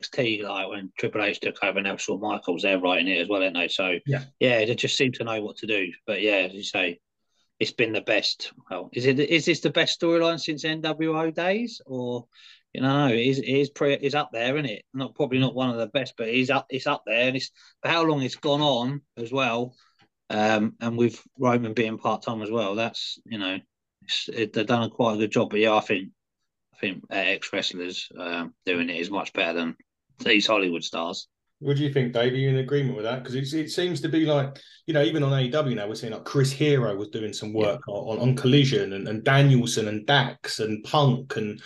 NXT, 0.00 0.42
like 0.42 0.68
when 0.68 0.92
Triple 0.98 1.22
H 1.22 1.40
took 1.40 1.62
over, 1.62 1.80
now 1.80 1.96
Shawn 1.96 2.20
Michaels, 2.20 2.62
they're 2.62 2.80
writing 2.80 3.08
it 3.08 3.20
as 3.20 3.28
well, 3.28 3.42
aren't 3.42 3.54
they? 3.56 3.68
So 3.68 3.98
Yeah. 4.06 4.24
yeah, 4.38 4.64
they 4.64 4.74
just 4.74 4.96
seem 4.96 5.12
to 5.12 5.24
know 5.24 5.42
what 5.42 5.56
to 5.58 5.66
do. 5.66 5.92
But 6.06 6.20
yeah, 6.22 6.48
as 6.48 6.54
you 6.54 6.62
say, 6.62 7.00
it's 7.58 7.72
been 7.72 7.92
the 7.92 8.00
best. 8.00 8.52
Well, 8.70 8.88
is 8.92 9.06
it? 9.06 9.20
Is 9.20 9.44
this 9.44 9.60
the 9.60 9.70
best 9.70 10.00
storyline 10.00 10.40
since 10.40 10.64
NWO 10.64 11.32
days, 11.34 11.80
or 11.86 12.26
you 12.72 12.80
know, 12.80 13.08
no, 13.08 13.14
it 13.14 13.20
is. 13.20 13.38
It 13.38 13.44
is 13.48 13.70
pre. 13.70 13.94
Is 13.94 14.14
up 14.14 14.30
there, 14.32 14.56
isn't 14.56 14.70
it? 14.70 14.84
Not 14.94 15.14
probably 15.14 15.38
not 15.38 15.54
one 15.54 15.70
of 15.70 15.76
the 15.76 15.86
best, 15.88 16.14
but 16.16 16.28
it's 16.28 16.50
up. 16.50 16.66
It's 16.70 16.86
up 16.86 17.02
there, 17.06 17.28
and 17.28 17.36
it's 17.36 17.50
for 17.82 17.88
how 17.88 18.02
long 18.04 18.22
it's 18.22 18.36
gone 18.36 18.62
on 18.62 19.02
as 19.18 19.30
well. 19.30 19.76
Um, 20.30 20.74
and 20.80 20.96
with 20.96 21.20
Roman 21.38 21.74
being 21.74 21.98
part 21.98 22.22
time 22.22 22.40
as 22.40 22.50
well, 22.50 22.76
that's 22.76 23.18
you 23.26 23.38
know, 23.38 23.58
it's, 24.02 24.28
it, 24.32 24.52
they've 24.52 24.66
done 24.66 24.84
a 24.84 24.88
quite 24.90 25.14
a 25.14 25.18
good 25.18 25.32
job. 25.32 25.50
But 25.50 25.60
yeah, 25.60 25.74
I 25.74 25.80
think 25.80 26.10
I 26.74 26.78
think 26.78 27.04
ex 27.10 27.52
wrestlers 27.52 28.08
um, 28.18 28.54
doing 28.64 28.88
it 28.88 28.96
is 28.96 29.10
much 29.10 29.34
better 29.34 29.52
than 29.52 29.76
these 30.24 30.46
Hollywood 30.46 30.84
stars. 30.84 31.28
What 31.60 31.76
do 31.76 31.82
you 31.82 31.92
think, 31.92 32.14
Dave? 32.14 32.32
Are 32.32 32.36
you 32.36 32.48
in 32.48 32.56
agreement 32.56 32.96
with 32.96 33.04
that? 33.04 33.22
Because 33.22 33.52
it 33.52 33.70
seems 33.70 34.00
to 34.00 34.08
be 34.08 34.24
like, 34.24 34.58
you 34.86 34.94
know, 34.94 35.02
even 35.02 35.22
on 35.22 35.32
AEW 35.32 35.76
now, 35.76 35.86
we're 35.86 35.94
seeing 35.94 36.12
like 36.12 36.24
Chris 36.24 36.50
Hero 36.50 36.96
was 36.96 37.08
doing 37.08 37.34
some 37.34 37.52
work 37.52 37.86
on, 37.86 38.18
on 38.18 38.34
Collision 38.34 38.94
and, 38.94 39.06
and 39.06 39.22
Danielson 39.24 39.88
and 39.88 40.06
Dax 40.06 40.60
and 40.60 40.82
Punk 40.84 41.36
and 41.36 41.60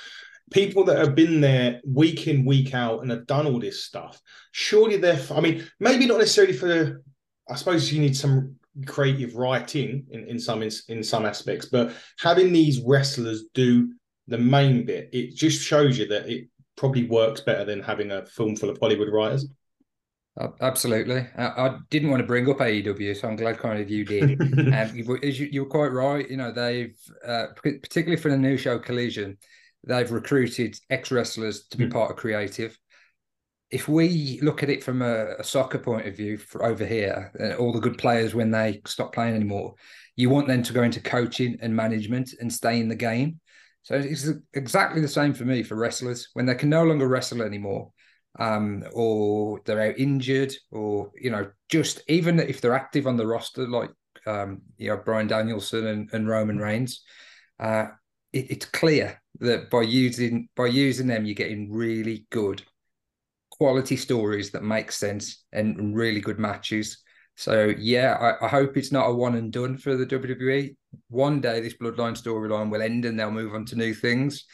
people 0.50 0.84
that 0.84 0.98
have 0.98 1.14
been 1.14 1.40
there 1.40 1.80
week 1.86 2.26
in, 2.26 2.44
week 2.44 2.74
out 2.74 3.02
and 3.02 3.10
have 3.10 3.26
done 3.26 3.46
all 3.46 3.60
this 3.60 3.84
stuff. 3.84 4.20
Surely 4.50 4.96
they're, 4.96 5.20
I 5.30 5.40
mean, 5.40 5.64
maybe 5.78 6.06
not 6.06 6.18
necessarily 6.18 6.54
for 6.54 7.02
I 7.48 7.56
suppose 7.56 7.92
you 7.92 8.00
need 8.00 8.16
some 8.16 8.56
creative 8.86 9.34
writing 9.34 10.06
in, 10.10 10.26
in 10.26 10.38
some 10.38 10.62
in 10.62 11.02
some 11.02 11.26
aspects, 11.26 11.66
but 11.66 11.92
having 12.18 12.52
these 12.52 12.80
wrestlers 12.80 13.44
do 13.54 13.92
the 14.26 14.38
main 14.38 14.86
bit, 14.86 15.10
it 15.12 15.34
just 15.34 15.62
shows 15.62 15.98
you 15.98 16.06
that 16.08 16.28
it 16.28 16.48
probably 16.76 17.06
works 17.06 17.40
better 17.40 17.64
than 17.64 17.80
having 17.80 18.10
a 18.10 18.26
film 18.26 18.56
full 18.56 18.70
of 18.70 18.78
Hollywood 18.80 19.12
writers. 19.12 19.46
Absolutely. 20.60 21.28
I, 21.36 21.46
I 21.46 21.78
didn't 21.90 22.10
want 22.10 22.20
to 22.20 22.26
bring 22.26 22.50
up 22.50 22.58
AEW, 22.58 23.16
so 23.16 23.28
I'm 23.28 23.36
glad 23.36 23.58
kind 23.58 23.80
of 23.80 23.88
you 23.88 24.04
did. 24.04 24.40
um, 24.42 24.90
you, 24.96 25.18
you, 25.22 25.48
you're 25.52 25.64
quite 25.66 25.92
right. 25.92 26.28
You 26.28 26.36
know, 26.36 26.50
they've 26.50 26.96
uh, 27.24 27.46
particularly 27.62 28.20
for 28.20 28.30
the 28.30 28.36
new 28.36 28.56
show 28.56 28.78
Collision, 28.80 29.38
they've 29.86 30.10
recruited 30.10 30.76
ex 30.90 31.12
wrestlers 31.12 31.66
to 31.68 31.78
be 31.78 31.86
Mm. 31.86 31.92
part 31.92 32.10
of 32.10 32.16
creative. 32.16 32.76
If 33.70 33.88
we 33.88 34.40
look 34.42 34.62
at 34.62 34.70
it 34.70 34.82
from 34.82 35.02
a, 35.02 35.36
a 35.38 35.44
soccer 35.44 35.78
point 35.78 36.06
of 36.06 36.16
view 36.16 36.36
for 36.36 36.64
over 36.64 36.84
here, 36.84 37.32
uh, 37.40 37.54
all 37.54 37.72
the 37.72 37.80
good 37.80 37.98
players 37.98 38.34
when 38.34 38.50
they 38.50 38.80
stop 38.86 39.12
playing 39.12 39.34
anymore, 39.36 39.74
you 40.16 40.30
want 40.30 40.48
them 40.48 40.62
to 40.64 40.72
go 40.72 40.82
into 40.82 41.00
coaching 41.00 41.56
and 41.60 41.74
management 41.74 42.34
and 42.40 42.52
stay 42.52 42.80
in 42.80 42.88
the 42.88 42.94
game. 42.96 43.40
So 43.84 43.94
it's 43.94 44.28
exactly 44.54 45.00
the 45.00 45.08
same 45.08 45.34
for 45.34 45.44
me 45.44 45.62
for 45.62 45.76
wrestlers 45.76 46.28
when 46.32 46.46
they 46.46 46.54
can 46.54 46.70
no 46.70 46.84
longer 46.84 47.06
wrestle 47.06 47.42
anymore 47.42 47.92
um, 48.38 48.84
or 48.92 49.60
they're 49.64 49.90
out 49.90 49.98
injured, 49.98 50.54
or 50.70 51.10
you 51.14 51.31
know, 51.31 51.50
just 51.69 52.02
even 52.08 52.40
if 52.40 52.60
they're 52.60 52.75
active 52.75 53.06
on 53.06 53.16
the 53.16 53.26
roster, 53.26 53.66
like 53.69 53.90
um, 54.26 54.62
you 54.76 54.88
know 54.88 54.96
Bryan 54.96 55.26
Danielson 55.26 55.86
and, 55.86 56.10
and 56.12 56.28
Roman 56.28 56.58
Reigns, 56.58 57.02
uh, 57.60 57.86
it, 58.32 58.50
it's 58.50 58.66
clear 58.66 59.20
that 59.40 59.70
by 59.70 59.82
using 59.82 60.48
by 60.56 60.66
using 60.66 61.06
them, 61.06 61.25
you're 61.25 61.34
getting 61.34 61.72
really 61.72 62.26
good 62.31 62.62
quality 63.50 63.96
stories 63.96 64.50
that 64.50 64.64
make 64.64 64.90
sense 64.90 65.44
and, 65.52 65.76
and 65.78 65.96
really 65.96 66.20
good 66.20 66.40
matches. 66.40 67.03
So 67.36 67.72
yeah, 67.78 68.36
I, 68.40 68.46
I 68.46 68.48
hope 68.48 68.76
it's 68.76 68.92
not 68.92 69.08
a 69.08 69.14
one 69.14 69.34
and 69.34 69.52
done 69.52 69.76
for 69.76 69.96
the 69.96 70.06
WWE. 70.06 70.76
One 71.08 71.40
day 71.40 71.60
this 71.60 71.75
Bloodline 71.76 72.20
storyline 72.20 72.70
will 72.70 72.82
end 72.82 73.04
and 73.04 73.19
they'll 73.19 73.31
move 73.31 73.54
on 73.54 73.64
to 73.66 73.76
new 73.76 73.94
things 73.94 74.44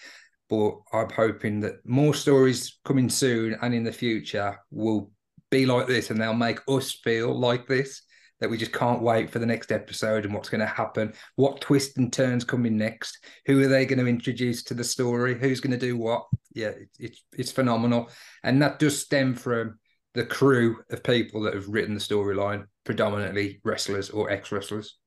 but 0.51 0.73
I'm 0.93 1.11
hoping 1.11 1.61
that 1.61 1.77
more 1.87 2.13
stories 2.13 2.79
coming 2.85 3.09
soon 3.09 3.57
and 3.63 3.73
in 3.73 3.85
the 3.85 3.93
future 3.93 4.59
will 4.71 5.13
be 5.51 5.65
like 5.65 5.87
this 5.87 6.11
and 6.11 6.21
they'll 6.21 6.35
make 6.35 6.59
us 6.69 6.93
feel 6.93 7.39
like 7.39 7.67
this 7.67 8.03
that 8.41 8.51
we 8.51 8.57
just 8.57 8.73
can't 8.73 9.03
wait 9.03 9.31
for 9.31 9.39
the 9.39 9.47
next 9.47 9.71
episode 9.71 10.25
and 10.25 10.35
what's 10.35 10.49
going 10.49 10.61
to 10.61 10.67
happen 10.67 11.13
what 11.37 11.61
twists 11.61 11.97
and 11.99 12.13
turns 12.13 12.45
coming 12.45 12.77
next 12.77 13.25
who 13.47 13.63
are 13.63 13.69
they 13.69 13.87
going 13.87 13.99
to 13.99 14.07
introduce 14.07 14.63
to 14.65 14.75
the 14.75 14.85
story 14.85 15.39
who's 15.39 15.61
going 15.61 15.71
to 15.71 15.87
do 15.87 15.97
what. 15.97 16.27
Yeah 16.53 16.69
it, 16.69 16.89
it's 16.99 17.25
it's 17.33 17.53
phenomenal. 17.53 18.11
And 18.43 18.61
that 18.63 18.81
does 18.81 18.99
stem 19.01 19.35
from 19.35 19.79
the 20.15 20.27
crew 20.27 20.79
of 20.91 21.05
people 21.05 21.43
that 21.43 21.55
have 21.55 21.69
written 21.69 21.95
the 21.95 22.01
storyline 22.01 22.65
predominantly 22.85 23.61
wrestlers 23.65 24.11
or 24.11 24.31
ex-wrestlers 24.31 24.99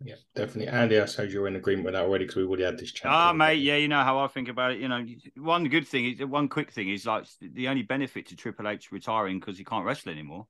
Yeah, 0.00 0.16
definitely. 0.34 0.68
Andy, 0.68 1.00
I 1.00 1.06
suppose 1.06 1.32
you're 1.32 1.48
in 1.48 1.56
agreement 1.56 1.86
with 1.86 1.94
that 1.94 2.04
already 2.04 2.24
because 2.24 2.36
we 2.36 2.44
already 2.44 2.64
had 2.64 2.78
this 2.78 2.92
chat. 2.92 3.10
Ah, 3.10 3.32
mate, 3.32 3.56
yeah, 3.56 3.76
you 3.76 3.88
know 3.88 4.02
how 4.02 4.18
I 4.18 4.28
think 4.28 4.48
about 4.48 4.72
it. 4.72 4.78
You 4.78 4.88
know, 4.88 5.04
one 5.36 5.64
good 5.68 5.88
thing 5.88 6.04
is 6.04 6.24
one 6.24 6.48
quick 6.48 6.70
thing 6.70 6.88
is 6.90 7.06
like 7.06 7.26
the 7.40 7.68
only 7.68 7.82
benefit 7.82 8.26
to 8.28 8.36
Triple 8.36 8.68
H 8.68 8.92
retiring 8.92 9.40
because 9.40 9.58
he 9.58 9.64
can't 9.64 9.84
wrestle 9.84 10.12
anymore 10.12 10.46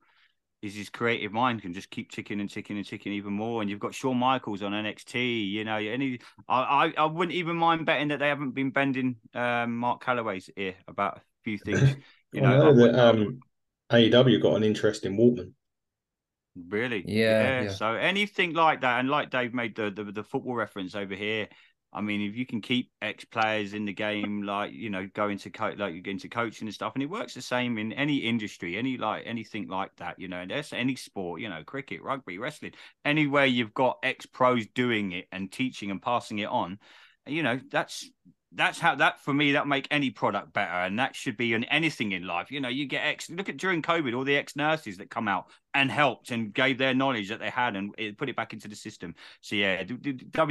is 0.61 0.75
his 0.75 0.89
creative 0.89 1.31
mind 1.31 1.61
can 1.61 1.73
just 1.73 1.89
keep 1.89 2.11
ticking 2.11 2.41
and 2.41 2.49
ticking 2.49 2.75
and 2.75 2.85
ticking 2.85 3.13
even 3.13 3.31
more. 3.31 3.61
And 3.61 3.69
you've 3.69 3.79
got 3.79 3.93
Shawn 3.93 4.17
Michaels 4.17 4.61
on 4.61 4.73
NXT. 4.73 5.49
You 5.49 5.63
know, 5.63 5.77
any 5.77 6.19
I 6.47 6.61
I, 6.61 6.93
I 6.97 7.05
wouldn't 7.05 7.35
even 7.35 7.55
mind 7.55 7.85
betting 7.85 8.09
that 8.09 8.19
they 8.19 8.27
haven't 8.27 8.51
been 8.51 8.71
bending 8.71 9.15
um, 9.33 9.77
Mark 9.77 10.03
Calaway's 10.03 10.49
ear 10.57 10.75
about 10.87 11.17
a 11.17 11.21
few 11.43 11.57
things. 11.57 11.95
You 12.31 12.41
I 12.41 12.43
know, 12.43 12.61
I 12.61 12.71
know 12.71 12.75
that 12.75 13.09
um, 13.09 13.39
AEW 13.91 14.39
got 14.39 14.53
an 14.53 14.63
interest 14.63 15.03
in 15.03 15.17
Waltman. 15.17 15.53
Really? 16.67 17.05
Yeah, 17.07 17.61
yeah. 17.61 17.67
So 17.67 17.93
anything 17.93 18.53
like 18.53 18.81
that, 18.81 18.99
and 18.99 19.09
like 19.09 19.29
Dave 19.29 19.53
made 19.53 19.75
the, 19.75 19.91
the 19.91 20.03
the 20.05 20.23
football 20.23 20.55
reference 20.55 20.95
over 20.95 21.15
here. 21.15 21.47
I 21.91 22.01
mean, 22.01 22.21
if 22.21 22.35
you 22.35 22.45
can 22.45 22.61
keep 22.61 22.91
ex 23.01 23.25
players 23.25 23.73
in 23.73 23.85
the 23.85 23.93
game, 23.93 24.43
like 24.43 24.73
you 24.73 24.89
know, 24.89 25.07
go 25.13 25.29
into 25.29 25.49
co- 25.49 25.73
like 25.77 26.05
into 26.07 26.29
coaching 26.29 26.67
and 26.67 26.73
stuff, 26.75 26.93
and 26.95 27.03
it 27.03 27.09
works 27.09 27.33
the 27.33 27.41
same 27.41 27.77
in 27.77 27.93
any 27.93 28.17
industry, 28.17 28.77
any 28.77 28.97
like 28.97 29.23
anything 29.25 29.67
like 29.67 29.95
that, 29.97 30.19
you 30.19 30.27
know, 30.27 30.37
and 30.37 30.51
there's 30.51 30.73
any 30.73 30.95
sport, 30.95 31.41
you 31.41 31.49
know, 31.49 31.63
cricket, 31.63 32.03
rugby, 32.03 32.37
wrestling, 32.37 32.73
anywhere 33.05 33.45
you've 33.45 33.73
got 33.73 33.97
ex 34.03 34.25
pros 34.25 34.67
doing 34.75 35.13
it 35.13 35.27
and 35.31 35.51
teaching 35.51 35.89
and 35.89 36.01
passing 36.01 36.39
it 36.39 36.49
on, 36.49 36.77
you 37.25 37.41
know, 37.41 37.59
that's 37.71 38.09
that's 38.53 38.79
how 38.79 38.95
that 38.95 39.19
for 39.21 39.33
me 39.33 39.51
that 39.51 39.67
make 39.67 39.87
any 39.91 40.09
product 40.09 40.53
better 40.53 40.71
and 40.71 40.97
that 40.97 41.15
should 41.15 41.37
be 41.37 41.53
in 41.53 41.63
anything 41.65 42.13
in 42.13 42.25
life 42.25 42.49
you 42.49 42.59
know 42.59 42.69
you 42.69 42.87
get 42.87 43.05
ex 43.05 43.29
look 43.29 43.47
at 43.47 43.57
during 43.57 43.81
covid 43.81 44.17
all 44.17 44.23
the 44.23 44.35
ex 44.35 44.55
nurses 44.55 44.97
that 44.97 45.09
come 45.09 45.27
out 45.27 45.45
and 45.75 45.91
helped 45.91 46.31
and 46.31 46.51
gave 46.51 46.79
their 46.79 46.95
knowledge 46.95 47.29
that 47.29 47.39
they 47.39 47.51
had 47.51 47.75
and 47.75 47.93
it, 47.99 48.17
put 48.17 48.27
it 48.27 48.35
back 48.35 48.51
into 48.51 48.67
the 48.67 48.75
system 48.75 49.13
so 49.41 49.55
yeah 49.55 49.83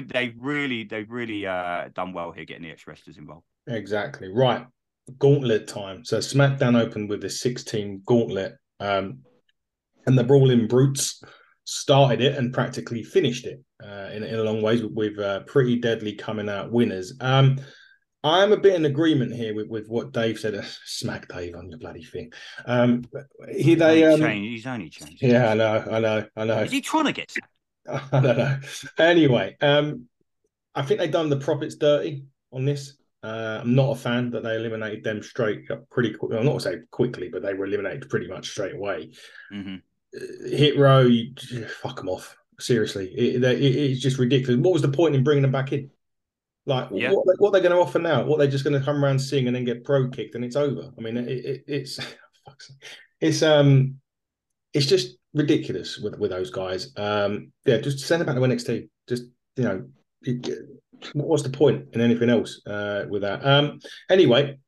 they've 0.06 0.34
really 0.38 0.84
they've 0.84 1.10
really 1.10 1.44
uh 1.44 1.88
done 1.92 2.12
well 2.12 2.30
here 2.30 2.44
getting 2.44 2.62
the 2.62 2.70
ex 2.70 2.86
wrestlers 2.86 3.18
involved 3.18 3.44
Exactly. 3.68 4.28
Right. 4.28 4.66
Gauntlet 5.18 5.66
time. 5.66 6.04
So 6.04 6.18
SmackDown 6.18 6.80
opened 6.80 7.08
with 7.08 7.20
the 7.20 7.30
16 7.30 8.02
gauntlet. 8.04 8.56
Um, 8.80 9.20
and 10.06 10.18
the 10.18 10.24
Brawling 10.24 10.66
Brutes 10.66 11.22
started 11.64 12.20
it 12.20 12.36
and 12.36 12.52
practically 12.52 13.02
finished 13.02 13.46
it 13.46 13.62
uh, 13.84 14.10
in, 14.12 14.22
in 14.24 14.38
a 14.38 14.42
long 14.42 14.62
ways 14.62 14.82
with, 14.82 14.92
with 14.92 15.18
uh, 15.18 15.40
Pretty 15.40 15.76
Deadly 15.76 16.14
coming 16.14 16.48
out 16.48 16.72
winners. 16.72 17.14
Um, 17.20 17.58
I'm 18.24 18.52
a 18.52 18.56
bit 18.56 18.74
in 18.74 18.84
agreement 18.84 19.32
here 19.34 19.54
with, 19.54 19.68
with 19.68 19.88
what 19.88 20.12
Dave 20.12 20.38
said. 20.40 20.62
Smack 20.84 21.28
Dave 21.28 21.54
on 21.54 21.70
your 21.70 21.78
bloody 21.78 22.02
thing. 22.02 22.32
Um, 22.66 23.04
he 23.50 23.74
they 23.74 24.02
He's 24.02 24.20
um. 24.20 24.30
He's 24.30 24.66
only 24.66 24.90
changed. 24.90 25.22
yeah, 25.22 25.50
I 25.50 25.54
know, 25.54 25.84
I 25.90 26.00
know, 26.00 26.26
I 26.36 26.44
know. 26.44 26.60
Is 26.62 26.72
he 26.72 26.80
trying 26.80 27.04
to 27.04 27.12
get? 27.12 27.32
I 27.88 28.20
don't 28.20 28.36
know. 28.36 28.58
Anyway, 28.98 29.56
um, 29.60 30.08
I 30.74 30.82
think 30.82 31.00
they've 31.00 31.10
done 31.10 31.30
the 31.30 31.38
profits 31.38 31.76
dirty 31.76 32.24
on 32.52 32.64
this. 32.64 32.94
Uh, 33.22 33.60
I'm 33.62 33.74
not 33.74 33.90
a 33.92 33.96
fan 33.96 34.30
that 34.30 34.42
they 34.42 34.56
eliminated 34.56 35.02
them 35.02 35.22
straight 35.22 35.70
up 35.70 35.88
pretty 35.90 36.12
quick. 36.14 36.32
I'm 36.38 36.44
not 36.44 36.62
saying 36.62 36.84
quickly, 36.90 37.28
but 37.28 37.42
they 37.42 37.54
were 37.54 37.66
eliminated 37.66 38.08
pretty 38.08 38.28
much 38.28 38.50
straight 38.50 38.74
away. 38.74 39.12
hmm 39.50 39.76
Uh, 40.14 40.48
Hit 40.48 40.78
row, 40.78 41.00
you, 41.00 41.34
fuck 41.82 41.96
them 41.96 42.08
off. 42.08 42.36
Seriously, 42.60 43.12
it, 43.14 43.42
it, 43.42 43.62
it's 43.62 44.00
just 44.00 44.18
ridiculous. 44.18 44.60
What 44.60 44.72
was 44.72 44.82
the 44.82 44.88
point 44.88 45.14
in 45.14 45.24
bringing 45.24 45.42
them 45.42 45.52
back 45.52 45.72
in? 45.72 45.90
Like, 46.68 46.88
Yeah. 46.92 47.12
what, 47.12 47.24
what 47.38 47.54
are 47.54 47.60
going 47.60 47.72
to 47.72 47.78
offer 47.78 47.98
now? 47.98 48.24
What 48.24 48.38
they're 48.38 48.46
just 48.46 48.62
going 48.64 48.78
to 48.78 48.84
come 48.84 49.02
around, 49.02 49.18
sing, 49.18 49.46
and 49.46 49.56
then 49.56 49.64
get 49.64 49.84
pro 49.84 50.08
kicked, 50.10 50.34
and 50.34 50.44
it's 50.44 50.54
over. 50.56 50.90
I 50.96 51.00
mean, 51.00 51.16
it, 51.16 51.28
it, 51.28 51.64
it's 51.66 51.98
it's 53.20 53.42
um, 53.42 53.96
it's 54.74 54.86
just 54.86 55.16
ridiculous 55.34 55.98
with 55.98 56.18
with 56.18 56.30
those 56.30 56.50
guys. 56.50 56.92
Um, 56.96 57.52
yeah, 57.64 57.78
just 57.78 58.00
send 58.00 58.20
them 58.20 58.26
back 58.26 58.36
to 58.36 58.42
NXT. 58.42 58.88
Just 59.08 59.24
you 59.56 59.64
know, 59.64 59.86
it- 60.22 60.68
what's 61.14 61.44
the 61.44 61.50
point 61.50 61.86
in 61.92 62.00
anything 62.00 62.28
else 62.28 62.60
uh, 62.66 63.04
with 63.08 63.22
that? 63.22 63.46
Um, 63.46 63.78
anyway, 64.10 64.58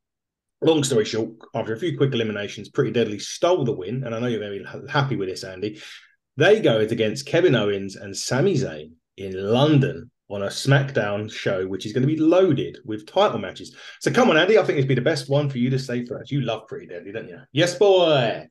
long 0.62 0.82
story 0.84 1.04
short, 1.04 1.30
after 1.54 1.74
a 1.74 1.78
few 1.78 1.96
quick 1.98 2.14
eliminations, 2.14 2.68
Pretty 2.70 2.92
Deadly 2.92 3.18
stole 3.18 3.64
the 3.64 3.72
win, 3.72 4.04
and 4.04 4.14
I 4.14 4.20
know 4.20 4.26
you're 4.28 4.40
be 4.40 4.64
happy 4.88 5.16
with 5.16 5.28
this, 5.28 5.44
Andy. 5.44 5.80
They 6.36 6.60
go 6.60 6.78
against 6.78 7.26
Kevin 7.26 7.54
Owens 7.56 7.96
and 7.96 8.16
Sami 8.16 8.54
Zayn 8.54 8.92
in 9.16 9.32
London 9.34 10.10
on 10.30 10.42
a 10.42 10.46
SmackDown 10.46 11.30
show, 11.30 11.66
which 11.66 11.86
is 11.86 11.92
going 11.92 12.06
to 12.06 12.12
be 12.12 12.20
loaded 12.20 12.78
with 12.84 13.06
title 13.06 13.38
matches. 13.38 13.74
So 14.00 14.10
come 14.10 14.30
on, 14.30 14.36
Andy, 14.36 14.58
I 14.58 14.62
think 14.62 14.78
it'd 14.78 14.88
be 14.88 14.94
the 14.94 15.00
best 15.00 15.28
one 15.28 15.50
for 15.50 15.58
you 15.58 15.70
to 15.70 15.78
say 15.78 16.04
first. 16.04 16.30
You 16.30 16.42
love 16.42 16.66
Pretty 16.68 16.86
Deadly, 16.86 17.12
don't 17.12 17.28
you? 17.28 17.38
Yes, 17.52 17.74
boy. 17.74 18.48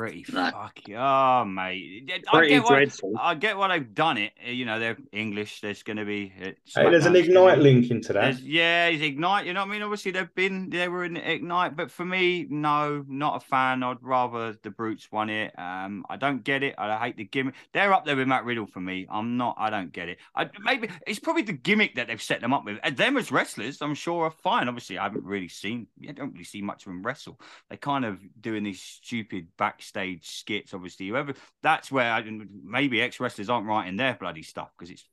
Pretty 0.00 0.24
No. 0.32 0.50
fucky. 0.50 0.96
Oh, 0.96 1.44
mate. 1.44 2.10
I 2.32 2.46
get 2.46 2.62
why, 2.64 2.70
dreadful. 2.70 3.12
I 3.20 3.34
get 3.34 3.58
why 3.58 3.68
they've 3.68 3.94
done 3.94 4.16
it. 4.16 4.32
You 4.42 4.64
know, 4.64 4.78
they're 4.78 4.96
English. 5.12 5.60
There's 5.60 5.82
going 5.82 5.98
to 5.98 6.06
be. 6.06 6.28
Hey, 6.28 6.54
there's 6.74 7.04
an 7.04 7.16
Ignite 7.16 7.34
gonna 7.34 7.56
be- 7.56 7.62
link 7.62 7.90
into 7.90 8.14
that. 8.14 8.40
Yeah, 8.40 8.86
it's 8.86 9.02
Ignite. 9.02 9.44
You 9.44 9.52
know 9.52 9.60
what 9.60 9.68
I 9.68 9.72
mean? 9.72 9.82
Obviously, 9.82 10.12
they've 10.12 10.34
been 10.34 10.70
they 10.70 10.88
were 10.88 11.04
in 11.04 11.18
Ignite, 11.18 11.76
but 11.76 11.90
for 11.90 12.06
me, 12.06 12.46
no, 12.48 13.04
not 13.08 13.42
a 13.42 13.46
fan. 13.46 13.82
I'd 13.82 13.98
rather 14.00 14.56
the 14.62 14.70
Brutes 14.70 15.12
won 15.12 15.28
it. 15.28 15.52
Um, 15.58 16.06
I 16.08 16.16
don't 16.16 16.42
get 16.44 16.62
it. 16.62 16.76
I 16.78 16.96
hate 16.96 17.18
the 17.18 17.24
gimmick. 17.24 17.54
They're 17.74 17.92
up 17.92 18.06
there 18.06 18.16
with 18.16 18.26
Matt 18.26 18.46
Riddle 18.46 18.66
for 18.66 18.80
me. 18.80 19.06
I'm 19.10 19.36
not. 19.36 19.56
I 19.58 19.68
don't 19.68 19.92
get 19.92 20.08
it. 20.08 20.16
I 20.34 20.48
maybe 20.62 20.88
it's 21.06 21.18
probably 21.18 21.42
the 21.42 21.52
gimmick 21.52 21.96
that 21.96 22.06
they've 22.06 22.22
set 22.22 22.40
them 22.40 22.54
up 22.54 22.64
with. 22.64 22.78
And 22.82 22.96
them 22.96 23.18
as 23.18 23.30
wrestlers, 23.30 23.82
I'm 23.82 23.94
sure 23.94 24.24
are 24.24 24.30
fine. 24.30 24.66
Obviously, 24.66 24.96
I 24.96 25.02
haven't 25.02 25.24
really 25.26 25.48
seen. 25.48 25.88
I 26.08 26.12
don't 26.12 26.32
really 26.32 26.44
see 26.44 26.62
much 26.62 26.86
of 26.86 26.92
them 26.92 27.02
wrestle. 27.02 27.38
They 27.68 27.76
kind 27.76 28.06
of 28.06 28.18
doing 28.40 28.64
these 28.64 28.80
stupid 28.80 29.48
backstage 29.58 29.89
skits. 30.22 30.74
Obviously, 30.74 31.08
whoever 31.08 31.34
that's 31.62 31.90
where 31.90 32.12
I, 32.12 32.24
maybe 32.62 33.00
ex 33.00 33.20
wrestlers 33.20 33.50
aren't 33.50 33.66
writing 33.66 33.96
their 33.96 34.14
bloody 34.14 34.42
stuff 34.42 34.70
because 34.76 34.90
it's 34.90 35.04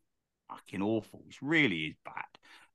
fucking 0.50 0.82
awful. 0.82 1.24
It 1.28 1.36
really 1.42 1.86
is 1.86 1.96
bad. 2.06 2.26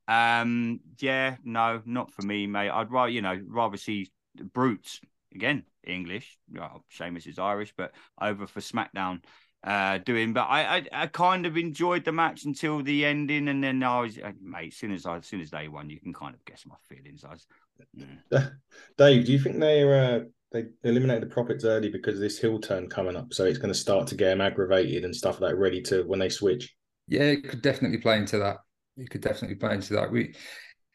Um, 0.07 0.81
yeah, 0.99 1.37
no, 1.43 1.81
not 1.85 2.11
for 2.11 2.21
me, 2.23 2.47
mate. 2.47 2.69
I'd 2.69 2.91
rather, 2.91 3.09
you 3.09 3.21
know, 3.21 3.39
rather 3.47 3.77
see 3.77 4.11
brutes 4.53 4.99
again, 5.33 5.63
English. 5.85 6.37
Well, 6.51 6.83
Sheamus 6.89 7.25
is 7.27 7.39
Irish, 7.39 7.73
but 7.75 7.93
over 8.21 8.47
for 8.47 8.59
SmackDown. 8.59 9.21
Uh, 9.63 9.97
doing, 9.99 10.33
but 10.33 10.41
I, 10.41 10.77
I, 10.77 10.85
I 10.91 11.07
kind 11.07 11.45
of 11.45 11.55
enjoyed 11.55 12.03
the 12.03 12.11
match 12.11 12.43
until 12.43 12.83
the 12.83 13.05
ending, 13.05 13.47
and 13.47 13.63
then 13.63 13.81
I 13.81 14.01
was, 14.01 14.17
uh, 14.17 14.33
mate. 14.41 14.73
As 14.73 14.75
soon 14.75 14.91
as 14.91 15.05
I, 15.05 15.15
as 15.15 15.25
soon 15.25 15.39
as 15.39 15.51
they 15.51 15.69
won, 15.69 15.89
you 15.89 16.01
can 16.01 16.11
kind 16.11 16.35
of 16.35 16.43
guess 16.43 16.65
my 16.65 16.75
feelings. 16.89 17.23
I 17.23 17.29
was, 17.29 17.47
mm. 17.97 18.51
Dave, 18.97 19.25
do 19.25 19.31
you 19.31 19.39
think 19.39 19.61
they're 19.61 20.15
uh, 20.15 20.19
they 20.53 20.65
eliminated 20.83 21.23
the 21.23 21.33
profits 21.33 21.65
early 21.65 21.89
because 21.89 22.15
of 22.15 22.21
this 22.21 22.39
hill 22.39 22.59
turn 22.59 22.87
coming 22.87 23.15
up? 23.15 23.33
So 23.33 23.45
it's 23.45 23.57
going 23.57 23.73
to 23.73 23.79
start 23.79 24.07
to 24.07 24.15
get 24.15 24.29
them 24.29 24.41
aggravated 24.41 25.03
and 25.03 25.15
stuff 25.15 25.41
like 25.41 25.51
that, 25.51 25.57
ready 25.57 25.81
to 25.83 26.03
when 26.03 26.19
they 26.19 26.29
switch. 26.29 26.73
Yeah, 27.07 27.23
it 27.23 27.49
could 27.49 27.61
definitely 27.61 27.97
play 27.97 28.17
into 28.17 28.37
that. 28.37 28.57
It 28.95 29.09
could 29.09 29.21
definitely 29.21 29.55
play 29.55 29.73
into 29.73 29.93
that. 29.93 30.11
We, 30.11 30.35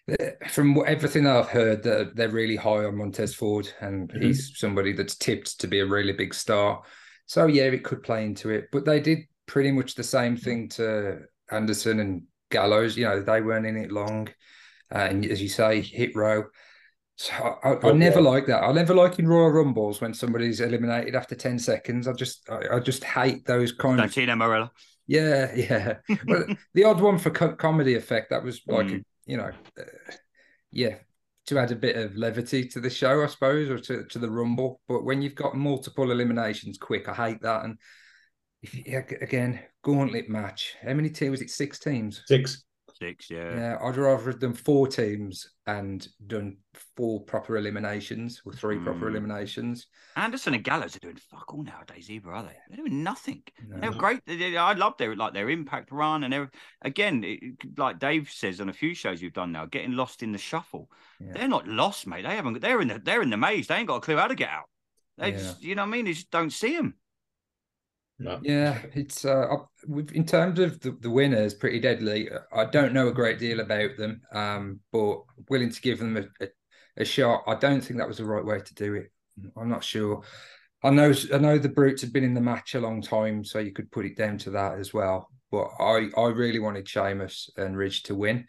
eh, 0.09 0.31
from 0.49 0.75
what, 0.75 0.89
everything 0.89 1.25
that 1.25 1.37
I've 1.37 1.49
heard, 1.49 1.83
that 1.83 2.17
they're 2.17 2.31
really 2.31 2.57
high 2.57 2.85
on 2.85 2.97
Montez 2.97 3.35
Ford, 3.35 3.69
and 3.81 4.09
Mhm. 4.11 4.23
he's 4.23 4.53
somebody 4.57 4.93
that's 4.93 5.17
tipped 5.17 5.61
to 5.61 5.67
be 5.67 5.81
a 5.81 5.87
really 5.87 6.13
big 6.13 6.33
star. 6.33 6.83
So 7.27 7.47
yeah, 7.47 7.65
it 7.65 7.85
could 7.85 8.03
play 8.03 8.25
into 8.25 8.51
it. 8.51 8.69
But 8.73 8.85
they 8.85 9.01
did 9.01 9.19
pretty 9.47 9.73
much 9.73 9.95
the 9.97 10.05
same 10.05 10.37
thing 10.37 10.69
to 10.71 11.19
Anderson 11.51 12.01
and 12.01 12.23
Gallows. 12.51 12.97
You 12.97 13.05
know, 13.05 13.21
they 13.21 13.43
weren't 13.43 13.67
in 13.67 13.77
it 13.77 13.93
long, 13.93 14.29
uh, 14.95 15.09
and 15.11 15.27
as 15.27 15.43
you 15.43 15.49
say, 15.49 15.83
hit 15.83 16.17
row. 16.17 16.45
So 17.21 17.33
I, 17.35 17.71
I, 17.71 17.73
I 17.73 17.79
Oh, 17.83 17.93
never 17.93 18.21
yeah. 18.21 18.29
like 18.29 18.47
that. 18.47 18.63
I 18.63 18.73
never 18.73 18.95
like 18.95 19.19
in 19.19 19.27
Royal 19.27 19.51
Rumbles 19.51 20.01
when 20.01 20.15
somebody's 20.15 20.61
eliminated 20.61 21.17
after 21.17 21.35
ten 21.35 21.59
seconds. 21.59 22.07
I 22.07 22.13
just, 22.13 22.49
I, 22.49 22.77
I 22.77 22.81
just 22.81 23.03
hate 23.05 23.45
those 23.45 23.73
kind 23.73 24.01
of 24.01 24.11
Santino 24.11 24.37
Marella. 24.37 24.71
yeah, 25.09 25.53
yeah. 25.55 25.95
Well, 26.27 26.45
the 26.75 26.85
odd 26.85 27.01
one 27.01 27.19
for 27.19 27.31
co- 27.31 27.57
comedy 27.57 27.95
effect 27.97 28.31
that 28.31 28.43
was 28.45 28.61
like, 28.69 28.87
Mm. 28.87 29.03
you 29.27 29.37
know, 29.37 29.51
uh, 29.79 29.83
yeah, 30.71 30.97
to 31.47 31.59
add 31.59 31.73
a 31.73 31.77
bit 31.77 31.97
of 31.97 32.17
levity 32.17 32.69
to 32.69 32.81
the 32.81 32.91
show, 32.91 33.25
I 33.25 33.27
suppose, 33.27 33.69
or 33.69 33.79
to, 33.81 34.05
to 34.05 34.19
the 34.21 34.31
rumble. 34.31 34.81
But 34.87 35.05
when 35.05 35.21
you've 35.21 35.35
got 35.35 35.57
multiple 35.57 36.11
eliminations 36.13 36.79
quick, 36.79 37.09
I 37.09 37.15
hate 37.15 37.43
that. 37.43 37.65
And 37.65 37.79
if 38.63 38.75
you, 38.75 38.85
yeah, 38.87 39.03
again, 39.21 39.59
gauntlet 39.83 40.29
match. 40.29 40.77
How 40.83 40.93
many 40.95 41.11
teams 41.11 41.33
was 41.33 41.43
it? 41.43 41.51
Six 41.51 41.79
teams. 41.81 42.23
Six. 42.27 42.65
Six, 42.99 43.31
yeah. 43.31 43.55
Yeah, 43.55 43.79
I'd 43.83 43.97
rather 43.97 44.25
have 44.31 44.41
done 44.41 44.55
four 44.55 44.89
teams 44.89 45.51
and 45.67 46.07
done 46.27 46.57
four 46.97 47.21
proper 47.23 47.57
eliminations 47.57 48.43
or 48.45 48.53
three 48.53 48.79
proper 48.79 49.07
Mm. 49.07 49.11
eliminations. 49.11 49.87
Anderson 50.17 50.55
and 50.55 50.65
Gallows 50.65 50.97
are 50.97 51.01
doing 51.01 51.17
fuck 51.17 51.55
all 51.55 51.63
nowadays, 51.63 52.11
either, 52.11 52.33
are 52.33 52.43
they? 52.43 52.57
They're 52.69 52.79
doing 52.79 53.03
nothing. 53.05 53.43
They're 53.69 53.93
great. 53.93 54.25
They- 54.27 54.37
they- 54.37 54.57
I 54.57 54.73
love 54.73 54.97
their 54.99 55.15
like 55.15 55.33
their 55.33 55.49
impact 55.51 55.93
run 55.93 56.25
and 56.25 56.35
everything. 56.35 56.59
Again, 56.83 57.23
it, 57.25 57.79
like 57.79 57.99
Dave 58.01 58.31
says 58.31 58.61
on 58.61 58.69
a 58.69 58.73
few 58.73 58.95
shows 58.95 59.23
you've 59.23 59.33
done 59.33 59.53
now, 59.53 59.67
getting 59.67 59.93
lost 59.93 60.23
in 60.23 60.33
the 60.33 60.39
shuffle. 60.39 60.91
Yeah. 61.21 61.35
They're 61.35 61.49
not 61.49 61.69
lost, 61.69 62.07
mate. 62.07 62.23
They 62.23 62.35
haven't. 62.35 62.61
They're 62.61 62.81
in 62.81 62.89
the 62.89 62.99
they're 62.99 63.23
in 63.23 63.31
the 63.31 63.37
maze. 63.37 63.69
They 63.69 63.77
ain't 63.77 63.89
got 63.89 63.97
a 63.97 64.01
clue 64.01 64.17
how 64.17 64.27
to 64.29 64.35
get 64.35 64.51
out. 64.51 64.69
They 65.19 65.31
Yeah. 65.33 65.37
just, 65.39 65.63
you 65.63 65.75
know 65.75 65.83
what 65.83 65.89
I 65.89 65.93
mean? 65.93 66.05
They 66.07 66.13
just 66.15 66.31
don't 66.31 66.51
see 66.53 66.77
them. 66.77 66.95
No. 68.21 68.41
Yeah, 68.43 68.81
it's 68.95 69.25
uh, 69.25 69.47
in 70.13 70.27
terms 70.27 70.59
of 70.59 70.81
the, 70.81 70.91
the 71.01 71.11
winners, 71.11 71.55
pretty 71.55 71.79
deadly. 71.79 72.29
I 72.53 72.65
don't 72.65 72.93
know 72.93 73.09
a 73.09 73.13
great 73.13 73.39
deal 73.39 73.61
about 73.61 73.97
them, 73.97 74.23
um, 74.33 74.81
but 74.91 75.21
willing 75.49 75.71
to 75.71 75.81
give 75.81 76.01
them 76.01 76.17
a, 76.17 76.45
a, 76.45 76.49
a 76.97 77.05
shot. 77.05 77.45
I 77.47 77.55
don't 77.55 77.81
think 77.81 77.99
that 77.99 78.09
was 78.09 78.17
the 78.17 78.25
right 78.25 78.45
way 78.45 78.61
to 78.61 78.75
do 78.75 78.95
it. 78.95 79.13
I'm 79.57 79.69
not 79.69 79.85
sure. 79.85 80.23
I 80.83 80.91
know 80.91 81.13
I 81.33 81.39
know 81.39 81.59
the 81.59 81.69
brutes 81.69 82.03
had 82.03 82.13
been 82.13 82.25
in 82.25 82.35
the 82.35 82.41
match 82.41 82.75
a 82.75 82.81
long 82.81 83.03
time, 83.03 83.45
so 83.45 83.61
you 83.61 83.73
could 83.73 83.91
put 83.93 84.07
it 84.07 84.17
down 84.17 84.39
to 84.39 84.51
that 84.51 84.79
as 84.79 84.93
well. 84.93 85.29
But 85.53 85.71
I 85.79 86.09
I 86.17 86.27
really 86.29 86.59
wanted 86.59 86.89
Sheamus 86.89 87.51
and 87.57 87.77
Ridge 87.77 88.03
to 88.05 88.17
win. 88.17 88.47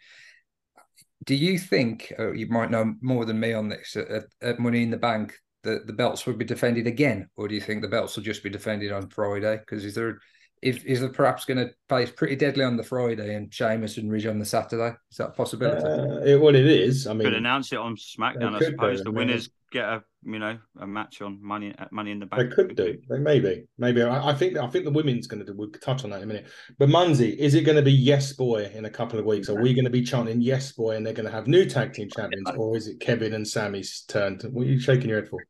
Do 1.24 1.34
you 1.36 1.58
think 1.58 2.12
uh, 2.18 2.32
you 2.32 2.48
might 2.48 2.70
know 2.70 2.94
more 3.02 3.24
than 3.24 3.38
me 3.38 3.52
on 3.52 3.68
this 3.68 3.96
at, 3.96 4.24
at 4.40 4.58
Money 4.58 4.82
in 4.82 4.90
the 4.90 4.96
Bank? 4.96 5.34
That 5.62 5.86
the 5.86 5.92
belts 5.92 6.26
will 6.26 6.34
be 6.34 6.44
defended 6.44 6.86
again, 6.86 7.28
or 7.36 7.48
do 7.48 7.54
you 7.54 7.60
think 7.60 7.82
the 7.82 7.88
belts 7.88 8.16
will 8.16 8.22
just 8.22 8.42
be 8.42 8.50
defended 8.50 8.92
on 8.92 9.08
Friday? 9.08 9.58
Because 9.58 9.84
is 9.84 9.94
there 9.94 10.18
if 10.62 10.84
is 10.84 11.00
there 11.00 11.08
perhaps 11.08 11.44
going 11.44 11.58
to 11.58 11.70
face 11.88 12.10
pretty 12.10 12.36
deadly 12.36 12.64
on 12.64 12.76
the 12.76 12.82
Friday 12.82 13.34
and 13.34 13.52
Sheamus 13.52 13.96
and 13.96 14.10
Ridge 14.10 14.26
on 14.26 14.38
the 14.38 14.44
Saturday? 14.44 14.94
Is 15.10 15.16
that 15.18 15.28
a 15.28 15.32
possibility? 15.32 15.84
Uh, 15.86 16.24
it, 16.24 16.40
what 16.40 16.54
it 16.54 16.66
is, 16.66 17.06
I 17.06 17.12
mean, 17.12 17.22
Could 17.22 17.32
mean, 17.32 17.38
announce 17.38 17.72
it 17.72 17.78
on 17.78 17.96
SmackDown. 17.96 18.54
I 18.54 18.60
suppose 18.60 19.02
the 19.02 19.10
winners 19.10 19.50
get 19.72 19.84
a 19.84 20.02
you 20.24 20.38
know 20.38 20.58
a 20.78 20.86
match 20.86 21.22
on 21.22 21.38
Money 21.42 21.74
at 21.78 21.92
Money 21.92 22.10
in 22.10 22.18
the 22.18 22.26
Bank. 22.26 22.50
they 22.50 22.54
could 22.54 22.76
do. 22.76 22.98
They 23.08 23.18
maybe, 23.18 23.64
maybe. 23.78 24.02
I, 24.02 24.30
I 24.30 24.34
think. 24.34 24.56
I 24.58 24.66
think 24.66 24.84
the 24.84 24.90
women's 24.90 25.26
going 25.26 25.44
to 25.44 25.46
do. 25.46 25.56
We'll 25.56 25.70
touch 25.70 26.04
on 26.04 26.10
that 26.10 26.18
in 26.18 26.24
a 26.24 26.26
minute. 26.26 26.46
But 26.78 26.88
Munnsey, 26.88 27.36
is 27.36 27.54
it 27.54 27.62
going 27.62 27.76
to 27.76 27.82
be 27.82 27.92
Yes 27.92 28.32
Boy 28.32 28.70
in 28.74 28.84
a 28.84 28.90
couple 28.90 29.18
of 29.18 29.24
weeks? 29.24 29.48
Are 29.48 29.60
we 29.60 29.74
going 29.74 29.84
to 29.84 29.90
be 29.90 30.02
chanting 30.02 30.40
Yes 30.40 30.72
Boy, 30.72 30.96
and 30.96 31.06
they're 31.06 31.14
going 31.14 31.26
to 31.26 31.32
have 31.32 31.46
new 31.46 31.64
tag 31.64 31.92
team 31.92 32.08
champions, 32.14 32.50
or 32.56 32.76
is 32.76 32.86
it 32.86 33.00
Kevin 33.00 33.34
and 33.34 33.46
Sami's 33.46 34.02
turn? 34.08 34.38
To, 34.38 34.48
what 34.48 34.66
are 34.66 34.70
you 34.70 34.80
shaking 34.80 35.08
your 35.08 35.20
head 35.20 35.28
for? 35.28 35.40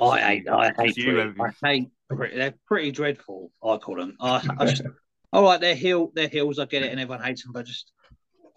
I 0.00 0.20
hate, 0.20 0.48
I 0.48 0.72
hate, 0.78 0.96
You 0.96 1.14
pretty, 1.14 1.40
I 1.40 1.66
hate, 1.66 1.88
pretty, 2.10 2.36
they're 2.36 2.54
pretty 2.66 2.90
dreadful. 2.90 3.50
I 3.64 3.78
call 3.78 3.96
them. 3.96 4.16
I, 4.20 4.46
I 4.58 4.66
just, 4.66 4.82
all 5.32 5.42
right, 5.42 5.60
they're 5.60 5.74
heel, 5.74 6.12
they're 6.14 6.28
heels. 6.28 6.58
I 6.58 6.66
get 6.66 6.82
it, 6.82 6.90
and 6.90 7.00
everyone 7.00 7.24
hates 7.24 7.42
them, 7.42 7.52
but 7.52 7.64
just 7.64 7.92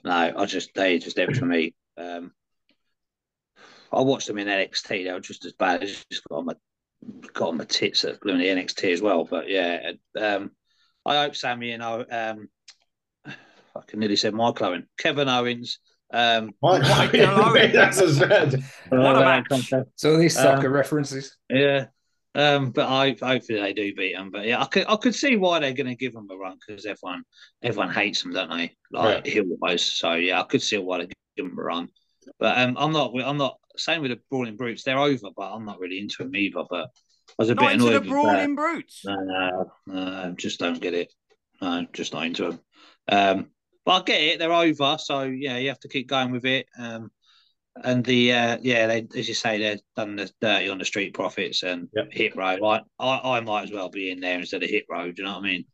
no, 0.04 0.34
I 0.38 0.46
just 0.46 0.74
they 0.76 1.00
just 1.00 1.16
there 1.16 1.28
for 1.28 1.46
me. 1.46 1.74
Um, 1.98 2.32
I 3.92 4.02
watched 4.02 4.28
them 4.28 4.38
in 4.38 4.48
NXT. 4.48 5.06
They 5.06 5.12
were 5.12 5.20
just 5.20 5.46
as 5.46 5.54
bad. 5.54 5.84
I 5.84 5.86
just 5.86 6.24
got 6.30 6.38
on 6.40 6.46
my 6.46 6.54
got 7.34 7.50
on 7.50 7.58
my 7.58 7.66
tits 7.66 8.04
at 8.06 8.20
blooming 8.22 8.46
NXT 8.46 8.94
as 8.94 9.02
well. 9.02 9.24
But 9.26 9.50
yeah, 9.50 9.92
um, 10.20 10.52
I 11.06 11.24
hope 11.24 11.36
Sami 11.36 11.72
and 11.72 11.84
I, 11.84 12.02
um, 12.02 12.50
I 13.26 13.82
can 13.88 14.00
nearly 14.00 14.16
said 14.16 14.34
Michael 14.34 14.68
Owen, 14.68 14.88
Kevin 14.98 15.30
Owens. 15.30 15.80
Um, 16.12 16.52
Mike, 16.62 17.12
that's 17.74 18.02
a 18.02 18.14
strategy. 18.14 18.64
What 18.90 19.16
a 19.16 19.20
match. 19.22 19.74
So 19.96 20.18
these 20.18 20.38
Um, 20.38 20.66
references. 20.72 21.36
Yeah. 21.50 21.86
Um, 22.36 22.70
but 22.72 22.88
I 22.88 23.16
hopefully 23.22 23.60
they 23.60 23.74
do 23.74 23.94
beat 23.96 24.16
them. 24.16 24.30
But 24.32 24.46
yeah, 24.46 24.62
I 24.62 24.66
could 24.66 24.86
I 24.88 24.96
could 24.98 25.16
see 25.16 25.36
why 25.36 25.60
they're 25.60 25.74
going 25.74 25.88
to 25.88 25.96
give 25.96 26.14
them 26.14 26.28
a 26.32 26.36
run 26.36 26.58
because 26.66 26.86
everyone 26.86 27.24
everyone 27.64 27.92
hates 27.92 28.22
them, 28.22 28.34
don't 28.34 28.52
they? 28.52 28.76
Like 28.92 29.26
heel 29.26 29.46
wise. 29.48 29.84
So 29.84 30.14
yeah, 30.14 30.40
I 30.40 30.44
could 30.44 30.62
see 30.62 30.78
why 30.78 31.00
they 31.00 31.08
give 31.36 31.48
them 31.50 31.58
a 31.58 31.62
run. 31.62 31.90
But 32.40 32.58
um, 32.60 32.76
I'm 32.80 32.92
not. 32.92 33.14
I'm 33.24 33.38
not. 33.38 33.58
Same 33.80 34.02
with 34.02 34.12
the 34.12 34.20
brawling 34.30 34.58
brutes. 34.58 34.84
They're 34.84 34.98
over, 35.00 35.30
but 35.36 35.54
I'm 35.54 35.66
not 35.66 35.80
really 35.80 36.00
into 36.00 36.24
them 36.24 36.36
either. 36.36 36.64
But 36.70 36.90
I 37.30 37.34
was 37.38 37.50
a 37.50 37.56
Not 37.56 37.64
bit 37.64 37.72
into 37.74 37.86
annoyed. 37.88 37.94
the 37.96 38.00
with 38.02 38.10
brawling 38.10 38.56
brutes. 38.56 39.02
that. 39.04 39.18
No, 39.26 39.72
no, 39.88 40.36
just 40.38 40.60
don't 40.60 40.82
get 40.82 40.94
it. 40.94 41.12
No, 41.62 41.86
just 41.94 42.14
not 42.14 42.26
into 42.26 42.44
them. 42.44 42.60
Um, 43.12 43.48
but 43.86 43.92
I 44.02 44.04
get 44.04 44.22
it. 44.22 44.40
They're 44.40 44.52
over, 44.54 44.98
so 45.00 45.24
yeah, 45.24 45.58
you 45.58 45.70
have 45.70 45.80
to 45.82 45.88
keep 45.90 46.08
going 46.08 46.32
with 46.32 46.46
it. 46.46 46.68
Um, 46.78 47.12
and 47.84 48.04
the 48.04 48.34
uh, 48.34 48.58
yeah, 48.62 48.88
they 48.88 49.08
as 49.18 49.28
you 49.28 49.34
say, 49.34 49.58
they've 49.58 49.80
done 49.96 50.16
the 50.18 50.30
dirty 50.42 50.70
on 50.70 50.78
the 50.80 50.86
street 50.86 51.14
profits 51.14 51.64
and 51.64 51.88
Yep. 51.96 52.08
Hit 52.12 52.36
Row. 52.36 52.58
I, 52.66 52.82
I 53.00 53.38
I 53.38 53.40
might 53.40 53.64
as 53.64 53.72
well 53.72 53.90
be 53.90 54.12
in 54.12 54.20
there 54.20 54.38
instead 54.40 54.64
of 54.64 54.70
Hit 54.70 54.86
Row. 54.90 55.12
Do 55.12 55.22
you 55.22 55.24
know 55.28 55.36
what 55.36 55.46
I 55.46 55.48
mean? 55.48 55.66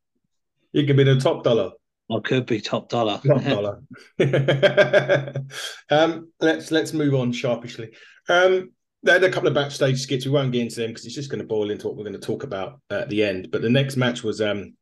You 0.71 0.85
could 0.85 0.97
be 0.97 1.03
the 1.03 1.19
top 1.19 1.43
dollar. 1.43 1.71
I 2.11 2.19
could 2.19 2.45
be 2.45 2.61
top 2.61 2.89
dollar. 2.89 3.19
Top 3.25 3.43
dollar. 3.43 3.81
um, 5.89 6.31
let's 6.39 6.71
let's 6.71 6.93
move 6.93 7.15
on 7.15 7.31
sharpishly. 7.31 7.91
Um, 8.29 8.71
they 9.03 9.13
had 9.13 9.23
a 9.23 9.31
couple 9.31 9.47
of 9.47 9.53
backstage 9.53 9.99
skits. 10.01 10.25
We 10.25 10.31
won't 10.31 10.51
get 10.51 10.61
into 10.61 10.81
them 10.81 10.91
because 10.91 11.05
it's 11.05 11.15
just 11.15 11.29
going 11.29 11.41
to 11.41 11.47
boil 11.47 11.69
into 11.69 11.87
what 11.87 11.95
we're 11.95 12.03
going 12.03 12.19
to 12.19 12.19
talk 12.19 12.43
about 12.43 12.81
at 12.89 13.09
the 13.09 13.23
end. 13.23 13.49
But 13.51 13.61
the 13.61 13.69
next 13.69 13.97
match 13.97 14.23
was 14.23 14.41
um, 14.41 14.75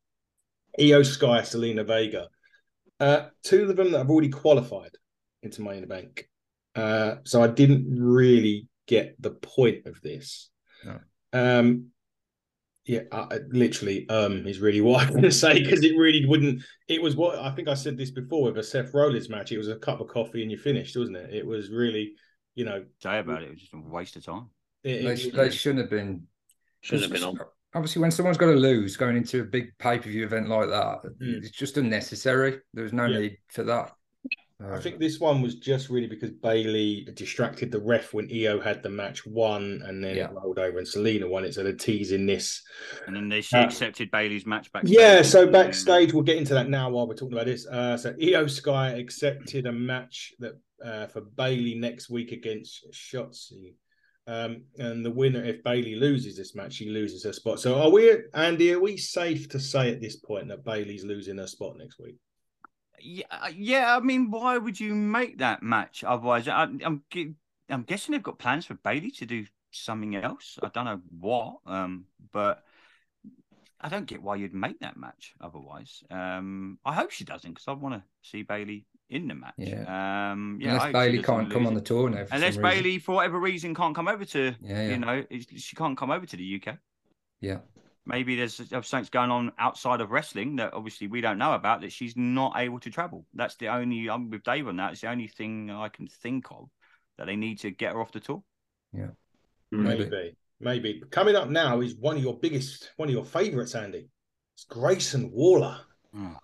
Iyo 0.78 1.04
Sky, 1.04 1.40
Zelina 1.40 1.86
Vega. 1.86 2.28
Uh, 3.00 3.26
two 3.42 3.68
of 3.68 3.76
them 3.76 3.92
that 3.92 3.98
have 3.98 4.10
already 4.10 4.30
qualified 4.30 4.92
into 5.42 5.62
Money 5.62 5.78
in 5.78 5.82
the 5.82 5.88
Bank. 5.88 6.28
Uh, 6.74 7.16
so 7.24 7.42
I 7.42 7.48
didn't 7.48 7.86
really 7.90 8.66
get 8.86 9.20
the 9.20 9.30
point 9.30 9.86
of 9.86 10.00
this. 10.00 10.50
No. 10.84 10.98
Um, 11.32 11.86
yeah, 12.86 13.00
I, 13.12 13.18
I- 13.30 13.38
literally, 13.50 14.08
um, 14.08 14.46
is 14.46 14.60
really 14.60 14.80
what 14.88 15.02
I'm 15.06 15.10
going 15.10 15.22
to 15.22 15.30
say 15.32 15.62
because 15.62 15.82
it 15.84 15.96
really 15.96 16.26
wouldn't. 16.26 16.62
It 16.88 17.00
was 17.02 17.16
what 17.16 17.38
I 17.38 17.50
think 17.50 17.68
I 17.68 17.74
said 17.74 17.96
this 17.96 18.10
before 18.10 18.44
with 18.44 18.58
a 18.58 18.62
Seth 18.62 18.92
Rollins 18.94 19.28
match. 19.28 19.52
It 19.52 19.58
was 19.58 19.68
a 19.68 19.76
cup 19.76 20.00
of 20.00 20.08
coffee 20.08 20.42
and 20.42 20.50
you 20.50 20.58
finished, 20.58 20.96
wasn't 20.96 21.16
it? 21.16 21.34
It 21.34 21.46
was 21.46 21.70
really, 21.70 22.12
you 22.54 22.64
know, 22.64 22.84
Say 23.02 23.18
about 23.18 23.42
it. 23.42 23.46
It 23.46 23.50
was 23.52 23.60
just 23.60 23.74
a 23.74 23.78
waste 23.78 24.16
of 24.16 24.24
time. 24.24 24.50
it, 24.82 25.02
They, 25.02 25.12
it- 25.12 25.16
sh- 25.18 25.34
they 25.34 25.50
shouldn't 25.50 25.80
have 25.80 25.90
been. 25.90 26.26
Shouldn't 26.82 27.04
have 27.10 27.12
been 27.12 27.24
on. 27.28 27.38
Obviously, 27.74 28.02
when 28.02 28.10
someone's 28.12 28.36
got 28.38 28.46
to 28.46 28.52
lose 28.52 28.96
going 28.96 29.16
into 29.16 29.40
a 29.40 29.44
big 29.44 29.76
pay 29.78 29.98
per 29.98 30.08
view 30.08 30.24
event 30.24 30.48
like 30.48 30.68
that, 30.68 30.98
Mm. 31.20 31.38
it's 31.38 31.50
just 31.50 31.76
unnecessary. 31.78 32.58
There 32.74 32.84
was 32.84 32.92
no 32.92 33.06
Yeah. 33.06 33.18
need 33.18 33.38
for 33.48 33.64
that. 33.64 33.92
I 34.60 34.78
think 34.78 34.98
this 34.98 35.18
one 35.18 35.42
was 35.42 35.56
just 35.56 35.90
really 35.90 36.06
because 36.06 36.30
Bayley 36.30 37.06
distracted 37.14 37.72
the 37.72 37.80
ref 37.80 38.14
when 38.14 38.28
Iyo 38.28 38.62
had 38.62 38.82
the 38.82 38.88
match 38.88 39.26
won, 39.26 39.82
and 39.84 40.02
then 40.02 40.16
Yeah. 40.16 40.28
rolled 40.32 40.58
over 40.60 40.78
and 40.78 40.86
Zelina 40.86 41.28
won 41.28 41.44
it. 41.44 41.54
So 41.54 41.64
they're 41.64 41.72
teasing 41.74 42.24
this. 42.24 42.62
And 43.06 43.16
then 43.16 43.28
they, 43.28 43.40
she 43.40 43.56
Uh, 43.56 43.64
accepted 43.64 44.10
Bayley's 44.12 44.46
match 44.46 44.72
backstage. 44.72 44.96
Yeah, 44.96 45.22
so 45.22 45.46
backstage, 45.46 46.12
we'll 46.12 46.22
get 46.22 46.36
into 46.38 46.54
that 46.54 46.68
now 46.68 46.88
while 46.90 47.08
we're 47.08 47.16
talking 47.16 47.34
about 47.34 47.46
this. 47.46 47.66
Uh, 47.66 47.96
so 47.96 48.12
Iyo 48.14 48.48
Sky 48.48 48.90
accepted 48.90 49.66
a 49.66 49.72
match 49.72 50.32
that 50.38 50.52
uh, 50.84 51.06
for 51.08 51.22
Bayley 51.22 51.74
next 51.74 52.10
week 52.10 52.30
against 52.32 52.86
Shotzi. 52.92 53.74
Um, 54.26 54.64
and 54.78 55.04
the 55.04 55.10
winner, 55.10 55.42
if 55.44 55.62
Bayley 55.62 55.94
loses 55.96 56.36
this 56.36 56.54
match, 56.54 56.74
she 56.74 56.88
loses 56.90 57.24
her 57.24 57.32
spot. 57.32 57.58
So 57.60 57.80
are 57.80 57.90
we, 57.90 58.10
Andy, 58.34 58.72
are 58.72 58.80
we 58.80 58.96
safe 58.96 59.48
to 59.50 59.58
say 59.60 59.90
at 59.90 60.00
this 60.00 60.16
point 60.16 60.48
that 60.48 60.64
Bayley's 60.64 61.04
losing 61.04 61.38
her 61.38 61.46
spot 61.46 61.76
next 61.76 61.98
week? 61.98 62.16
Yeah, 63.00 63.26
uh, 63.30 63.50
yeah. 63.54 63.96
I 63.96 64.00
mean, 64.00 64.30
why 64.30 64.58
would 64.58 64.78
you 64.78 64.94
make 64.94 65.38
that 65.38 65.62
match 65.62 66.04
otherwise? 66.04 66.48
I, 66.48 66.62
I'm 66.62 67.02
I'm 67.68 67.82
guessing 67.82 68.12
they've 68.12 68.22
got 68.22 68.38
plans 68.38 68.66
for 68.66 68.74
Bayley 68.74 69.10
to 69.12 69.26
do 69.26 69.46
something 69.70 70.16
else. 70.16 70.58
I 70.62 70.68
don't 70.72 70.84
know 70.84 71.00
what, 71.20 71.56
um, 71.66 72.04
but 72.32 72.62
I 73.80 73.88
don't 73.88 74.06
get 74.06 74.22
why 74.22 74.36
you'd 74.36 74.54
make 74.54 74.80
that 74.80 74.96
match 74.96 75.34
otherwise. 75.40 76.02
Um, 76.10 76.78
I 76.84 76.94
hope 76.94 77.10
she 77.10 77.24
doesn't 77.24 77.50
because 77.50 77.68
I 77.68 77.72
want 77.72 77.94
to 77.96 78.02
see 78.22 78.42
Bayley 78.42 78.86
in 79.10 79.28
the 79.28 79.34
match. 79.34 79.54
Yeah. 79.58 80.32
um, 80.32 80.58
yeah. 80.60 80.74
Unless 80.74 80.92
Bayley 80.92 81.22
can't 81.22 81.50
come 81.50 81.66
on 81.66 81.74
the 81.74 81.80
tour 81.80 82.08
now. 82.08 82.24
Unless 82.32 82.56
reason. 82.56 82.62
Bayley, 82.62 82.98
for 82.98 83.16
whatever 83.16 83.38
reason, 83.38 83.74
can't 83.74 83.94
come 83.94 84.08
over 84.08 84.24
to, 84.24 84.54
Yeah, 84.62 84.82
yeah. 84.82 84.88
you 84.88 84.98
know, 84.98 85.24
she 85.56 85.76
can't 85.76 85.96
come 85.96 86.10
over 86.10 86.24
to 86.26 86.36
the 86.36 86.62
UK. 86.62 86.78
Yeah. 87.40 87.58
Maybe 88.06 88.36
there's 88.36 88.56
something 88.56 89.08
going 89.10 89.30
on 89.30 89.52
outside 89.58 90.00
of 90.00 90.10
wrestling 90.10 90.56
that 90.56 90.74
obviously 90.74 91.06
we 91.06 91.22
don't 91.22 91.38
know 91.38 91.54
about 91.54 91.80
that 91.80 91.92
she's 91.92 92.16
not 92.16 92.52
able 92.56 92.78
to 92.80 92.90
travel. 92.90 93.24
That's 93.32 93.56
the 93.56 93.68
only, 93.68 94.10
I'm 94.10 94.28
with 94.28 94.42
Dave 94.42 94.68
on 94.68 94.76
that. 94.76 94.92
It's 94.92 95.00
the 95.00 95.10
only 95.10 95.28
thing 95.28 95.70
I 95.70 95.88
can 95.88 96.06
think 96.06 96.46
of 96.50 96.68
that 97.16 97.26
they 97.26 97.36
need 97.36 97.60
to 97.60 97.70
get 97.70 97.94
her 97.94 98.00
off 98.00 98.12
the 98.12 98.20
tour. 98.20 98.42
Yeah, 98.92 99.08
Maybe. 99.70 100.04
Maybe. 100.04 100.36
Maybe. 100.60 101.02
Coming 101.10 101.34
up 101.34 101.48
now 101.48 101.80
is 101.80 101.94
one 101.96 102.16
of 102.16 102.22
your 102.22 102.38
biggest, 102.38 102.92
one 102.96 103.08
of 103.08 103.14
your 103.14 103.24
favourites, 103.24 103.74
Andy. 103.74 104.08
It's 104.54 104.64
Grayson 104.64 105.30
Waller. 105.32 105.78
Oh, 106.16 106.36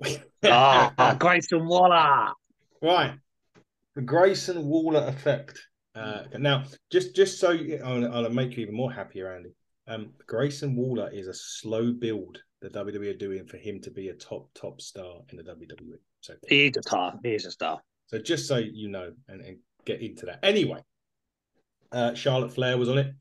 Ah, 0.44 1.16
Grayson 1.18 1.66
Waller. 1.66 2.32
Right. 2.82 3.14
The 3.94 4.02
Grayson 4.02 4.66
Waller 4.66 5.06
effect. 5.06 5.58
Uh, 5.94 6.24
now, 6.38 6.64
just 6.90 7.16
just 7.16 7.40
so 7.40 7.50
you, 7.52 7.80
I'll, 7.82 8.12
I'll 8.12 8.30
make 8.30 8.56
you 8.56 8.62
even 8.62 8.74
more 8.74 8.92
happier, 8.92 9.34
Andy. 9.34 9.50
Um, 9.88 10.10
Grayson 10.26 10.74
Waller 10.74 11.10
is 11.12 11.28
a 11.28 11.34
slow 11.34 11.92
build 11.92 12.38
the 12.60 12.70
WWE 12.70 13.10
are 13.10 13.18
doing 13.18 13.46
for 13.46 13.56
him 13.56 13.80
to 13.82 13.90
be 13.90 14.08
a 14.08 14.14
top 14.14 14.48
top 14.54 14.80
star 14.80 15.20
in 15.30 15.36
the 15.36 15.42
WWE. 15.42 15.98
So, 16.20 16.34
he's 16.48 16.76
a 16.76 16.82
star. 16.82 17.14
He's 17.22 17.44
a 17.44 17.50
star. 17.50 17.80
so 18.06 18.18
just 18.18 18.48
so 18.48 18.56
you 18.56 18.88
know 18.88 19.12
and, 19.28 19.40
and 19.40 19.58
get 19.84 20.00
into 20.00 20.26
that. 20.26 20.40
Anyway, 20.42 20.80
uh, 21.92 22.14
Charlotte 22.14 22.52
Flair 22.52 22.78
was 22.78 22.88
on 22.88 22.98
it. 22.98 23.14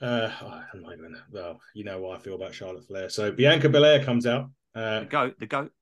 Uh, 0.00 0.30
oh, 0.42 0.62
I'm 0.72 0.82
not 0.82 0.92
even. 0.92 1.16
Well, 1.30 1.60
you 1.74 1.84
know 1.84 2.00
what 2.00 2.18
I 2.18 2.22
feel 2.22 2.34
about 2.34 2.54
Charlotte 2.54 2.86
Flair. 2.86 3.08
So 3.08 3.32
Bianca 3.32 3.68
Belair 3.68 4.04
comes 4.04 4.26
out. 4.26 4.50
Uh, 4.74 5.00
the 5.00 5.06
goat, 5.06 5.34
the 5.38 5.46
goat. 5.46 5.72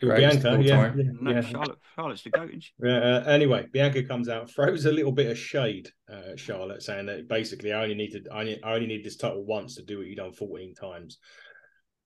Greatest 0.00 0.42
Bianca, 0.42 0.60
of 0.60 0.66
yeah, 0.66 0.92
yeah, 0.94 1.02
No, 1.20 1.30
yeah. 1.30 1.40
Charlotte, 1.40 1.78
Charlotte's 1.94 2.22
the 2.22 2.30
goat. 2.30 2.48
Isn't? 2.50 2.64
Yeah, 2.82 2.98
uh, 2.98 3.24
anyway, 3.24 3.66
Bianca 3.72 4.02
comes 4.04 4.28
out, 4.28 4.50
throws 4.50 4.84
a 4.84 4.92
little 4.92 5.12
bit 5.12 5.30
of 5.30 5.38
shade 5.38 5.90
uh, 6.10 6.32
at 6.32 6.40
Charlotte, 6.40 6.82
saying 6.82 7.06
that 7.06 7.28
basically 7.28 7.72
I 7.72 7.82
only 7.82 7.94
needed 7.94 8.28
I 8.32 8.40
only, 8.40 8.62
I 8.62 8.74
only 8.74 8.86
need 8.86 9.04
this 9.04 9.16
title 9.16 9.44
once 9.44 9.74
to 9.76 9.82
do 9.82 9.98
what 9.98 10.06
you've 10.06 10.18
done 10.18 10.32
14 10.32 10.74
times. 10.74 11.18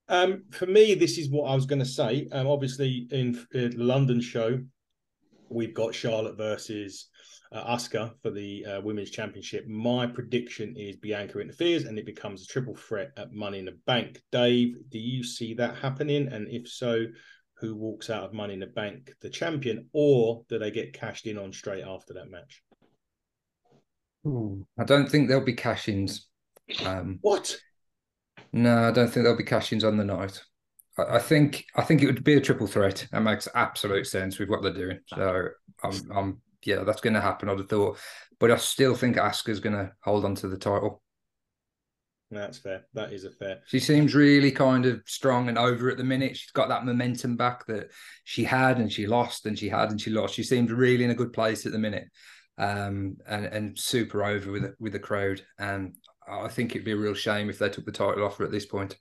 Um, 0.09 0.45
for 0.51 0.67
me, 0.67 0.95
this 0.95 1.19
is 1.19 1.31
what 1.31 1.51
I 1.51 1.55
was 1.55 1.67
going 1.67 1.79
to 1.79 1.85
say. 1.85 2.29
Um, 2.33 2.47
obviously, 2.47 3.07
in, 3.11 3.47
in 3.53 3.71
the 3.71 3.85
London 3.85 4.21
show, 4.21 4.59
we've 5.49 5.75
got 5.75 5.95
Charlotte 5.95 6.37
versus 6.37 7.09
uh, 7.53 7.77
Asuka 7.77 8.13
for 8.23 8.31
the 8.31 8.65
uh, 8.65 8.81
women's 8.81 9.11
championship. 9.11 9.67
My 9.69 10.07
prediction 10.07 10.75
is 10.77 10.97
Bianca 10.97 11.39
interferes 11.41 11.85
and 11.85 11.99
it 11.99 12.07
becomes 12.07 12.43
a 12.43 12.47
triple 12.47 12.75
threat 12.75 13.13
at 13.17 13.33
Money 13.33 13.59
in 13.59 13.67
the 13.67 13.79
Bank. 13.87 14.21
Dave, 14.33 14.77
do 14.91 14.99
you 14.99 15.23
see 15.23 15.55
that 15.55 15.77
happening? 15.77 16.29
And 16.29 16.49
if 16.49 16.69
so, 16.69 17.05
who 17.63 17.75
walks 17.75 18.11
out 18.11 18.25
of 18.25 18.35
Money 18.35 18.55
in 18.55 18.61
the 18.61 18.67
Bank, 18.67 19.15
the 19.23 19.31
champion, 19.31 19.89
or 19.95 20.45
do 20.49 20.59
they 20.59 20.71
get 20.71 20.93
cashed 20.93 21.27
in 21.27 21.39
on 21.39 21.53
straight 21.53 21.85
after 21.85 22.13
that 22.15 22.31
match? 22.31 22.63
Hmm. 24.25 24.63
I 24.79 24.85
don't 24.85 25.09
think 25.09 25.29
there'll 25.29 25.45
be 25.45 25.55
cash 25.55 25.89
ins. 25.89 26.29
Um, 26.85 27.21
What? 27.23 27.57
no, 28.53 28.89
I 28.89 28.91
don't 28.93 29.09
think 29.09 29.25
there'll 29.25 29.39
be 29.39 29.45
cash 29.45 29.73
ins 29.73 29.85
on 29.85 29.97
the 29.97 30.05
night. 30.05 30.43
I, 30.99 31.17
I 31.17 31.19
think 31.19 31.65
I 31.75 31.83
think 31.83 32.03
it 32.03 32.07
would 32.07 32.25
be 32.25 32.35
a 32.35 32.41
triple 32.41 32.67
threat. 32.67 33.07
That 33.13 33.23
makes 33.23 33.49
absolute 33.55 34.07
sense 34.07 34.39
with 34.39 34.49
what 34.49 34.63
they're 34.63 34.73
doing. 34.73 35.01
So 35.07 35.49
I'm, 35.83 36.11
I'm 36.13 36.43
yeah, 36.65 36.85
that's 36.85 37.01
going 37.01 37.15
to 37.15 37.21
happen. 37.21 37.49
I'd 37.49 37.59
have 37.59 37.69
thought, 37.69 37.99
but 38.39 38.51
I 38.51 38.57
still 38.57 38.95
think 38.95 39.17
Asuka's 39.17 39.61
going 39.61 39.77
to 39.77 39.93
hold 40.03 40.25
on 40.25 40.35
to 40.37 40.49
the 40.49 40.59
title. 40.59 41.03
That's 42.33 42.59
fair. 42.59 42.87
That 42.95 43.13
is 43.13 43.25
a 43.25 43.31
fair. 43.31 43.61
She 43.67 43.79
seems 43.79 44.15
really 44.15 44.51
kind 44.51 44.87
of 44.87 45.03
strong 45.07 45.51
and 45.51 45.59
over 45.59 45.91
at 45.91 45.99
the 45.99 46.05
minute. 46.05 46.35
She's 46.35 46.51
got 46.51 46.71
that 46.71 46.87
momentum 46.87 47.37
back 47.37 47.67
that 47.67 47.91
she 48.25 48.43
had 48.43 48.79
and 48.79 48.91
she 48.91 49.07
lost 49.07 49.45
and 49.45 49.59
she 49.59 49.69
had 49.69 49.91
and 49.91 50.01
she 50.01 50.11
lost. 50.11 50.35
She 50.35 50.43
seemed 50.43 50.71
really 50.71 51.05
in 51.05 51.11
a 51.11 51.15
good 51.15 51.35
place 51.35 51.67
at 51.67 51.73
the 51.73 51.79
minute, 51.79 52.09
um, 52.57 53.19
and 53.29 53.45
and 53.45 53.79
super 53.79 54.25
over 54.25 54.51
with 54.51 54.63
the, 54.63 54.75
with 54.81 54.93
the 54.95 54.99
crowd. 54.99 55.45
And 55.59 55.95
I 56.27 56.49
think 56.49 56.71
it'd 56.71 56.87
be 56.87 56.93
a 56.93 56.97
real 56.97 57.15
shame 57.15 57.51
if 57.51 57.59
they 57.59 57.69
took 57.69 57.85
the 57.85 57.93
title 57.93 58.25
off 58.25 58.39
her 58.39 58.45
at 58.45 58.51
this 58.51 58.67
point. 58.67 58.97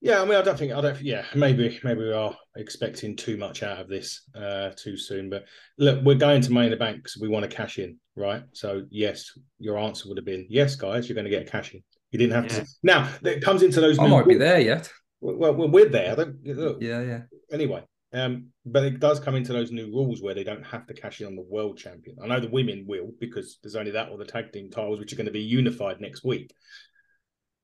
Yeah, 0.00 0.22
I 0.22 0.24
mean, 0.24 0.36
I 0.36 0.42
don't 0.42 0.58
think 0.58 0.72
I 0.72 0.80
don't. 0.80 0.98
Yeah, 1.02 1.26
maybe 1.34 1.78
maybe 1.84 2.00
we 2.00 2.12
are 2.12 2.34
expecting 2.56 3.16
too 3.16 3.36
much 3.36 3.62
out 3.62 3.80
of 3.80 3.88
this 3.88 4.22
uh, 4.34 4.70
too 4.74 4.96
soon. 4.96 5.28
But 5.28 5.44
look, 5.76 6.02
we're 6.02 6.14
going 6.14 6.40
to 6.40 6.52
Money 6.52 6.68
in 6.68 6.70
the 6.70 6.78
Bank 6.78 6.96
because 6.96 7.18
we 7.20 7.28
want 7.28 7.42
to 7.48 7.54
cash 7.54 7.78
in, 7.78 7.98
right? 8.16 8.44
So 8.52 8.86
yes, 8.88 9.38
your 9.58 9.76
answer 9.76 10.08
would 10.08 10.16
have 10.16 10.24
been 10.24 10.46
yes, 10.48 10.74
guys. 10.74 11.06
You're 11.06 11.16
going 11.16 11.26
to 11.26 11.30
get 11.30 11.46
a 11.46 11.50
cash 11.50 11.74
in. 11.74 11.82
You 12.10 12.18
didn't 12.18 12.34
have 12.34 12.44
Yeah. 12.52 12.60
to. 12.60 12.66
Now 12.82 13.14
it 13.24 13.42
comes 13.42 13.62
into 13.62 13.80
those. 13.80 13.98
I 13.98 14.06
might 14.06 14.26
be 14.26 14.34
there 14.34 14.60
yet. 14.60 14.90
Well, 15.20 15.54
well, 15.54 15.68
we're 15.68 15.88
there. 15.88 16.12
I 16.12 16.14
don't, 16.14 16.44
look, 16.46 16.78
Yeah, 16.80 17.02
yeah. 17.02 17.22
anyway. 17.52 17.82
Um, 18.12 18.46
but 18.66 18.84
it 18.84 18.98
does 18.98 19.20
come 19.20 19.36
into 19.36 19.52
those 19.52 19.70
new 19.70 19.86
rules 19.86 20.20
where 20.20 20.34
they 20.34 20.42
don't 20.42 20.64
have 20.66 20.86
to 20.86 20.94
cash 20.94 21.20
in 21.20 21.26
on 21.28 21.36
the 21.36 21.42
world 21.42 21.78
champion. 21.78 22.16
I 22.22 22.26
know 22.26 22.40
the 22.40 22.48
women 22.48 22.84
will 22.88 23.12
because 23.20 23.58
there's 23.62 23.76
only 23.76 23.92
that 23.92 24.08
or 24.08 24.18
the 24.18 24.24
tag 24.24 24.52
team 24.52 24.70
titles, 24.70 24.98
which 24.98 25.12
are 25.12 25.16
going 25.16 25.26
to 25.26 25.32
be 25.32 25.40
unified 25.42 26.00
next 26.00 26.24
week. 26.24 26.52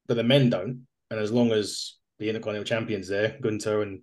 But 0.07 0.15
the 0.17 0.23
men 0.23 0.51
don't. 0.51 0.87
And 1.11 1.19
as 1.19 1.33
long 1.33 1.51
as 1.51 1.97
the 2.19 2.29
Intercontinental 2.29 2.65
champions 2.69 3.09
there, 3.09 3.37
Gunther, 3.41 3.83
and 3.83 4.03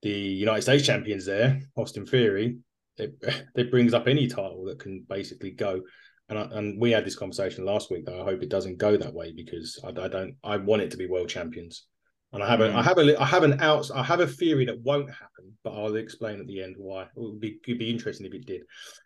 the 0.00 0.10
United 0.10 0.62
States 0.62 0.86
champions 0.86 1.26
there, 1.26 1.60
Austin 1.76 2.06
Theory, 2.06 2.58
it, 2.96 3.14
it 3.56 3.70
brings 3.70 3.92
up 3.92 4.08
any 4.08 4.28
title 4.28 4.64
that 4.66 4.78
can 4.78 5.04
basically 5.08 5.50
go. 5.50 5.82
And 6.28 6.38
I, 6.38 6.42
and 6.52 6.80
we 6.80 6.92
had 6.92 7.04
this 7.04 7.16
conversation 7.16 7.64
last 7.64 7.90
week. 7.90 8.06
Though 8.06 8.20
I 8.20 8.24
hope 8.24 8.42
it 8.42 8.48
doesn't 8.48 8.78
go 8.78 8.96
that 8.96 9.12
way 9.12 9.32
because 9.32 9.78
I, 9.84 9.88
I 9.88 10.08
don't. 10.08 10.36
I 10.42 10.56
want 10.56 10.82
it 10.82 10.90
to 10.92 10.96
be 10.96 11.06
world 11.06 11.28
champions. 11.28 11.86
And 12.32 12.42
I 12.42 12.48
have 12.48 12.60
a, 12.60 12.68
Mm. 12.68 12.74
I 12.74 12.82
have 12.82 12.98
a, 12.98 13.20
I 13.20 13.26
have 13.26 13.42
an 13.42 13.60
out, 13.60 13.90
I 13.94 14.02
have 14.02 14.20
a 14.20 14.26
theory 14.26 14.64
that 14.64 14.80
won't 14.80 15.10
happen, 15.10 15.56
but 15.62 15.72
I'll 15.72 15.94
explain 15.96 16.40
at 16.40 16.46
the 16.46 16.62
end 16.62 16.76
why. 16.78 17.02
It 17.02 17.08
would 17.16 17.40
be, 17.40 17.58
it'd 17.66 17.78
be 17.78 17.90
interesting 17.90 18.26
if 18.26 18.32
it 18.32 18.46
did. 18.46 18.62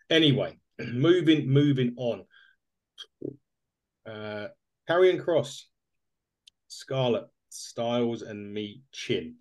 Anyway, 0.09 0.57
moving, 0.79 1.49
moving 1.49 1.93
on. 1.97 2.23
Uh, 4.05 4.47
Karrion 4.89 5.21
Kross, 5.21 5.63
Scarlett, 6.69 7.25
Styles, 7.49 8.21
and 8.21 8.53
me, 8.53 8.83
Chin. 8.93 9.35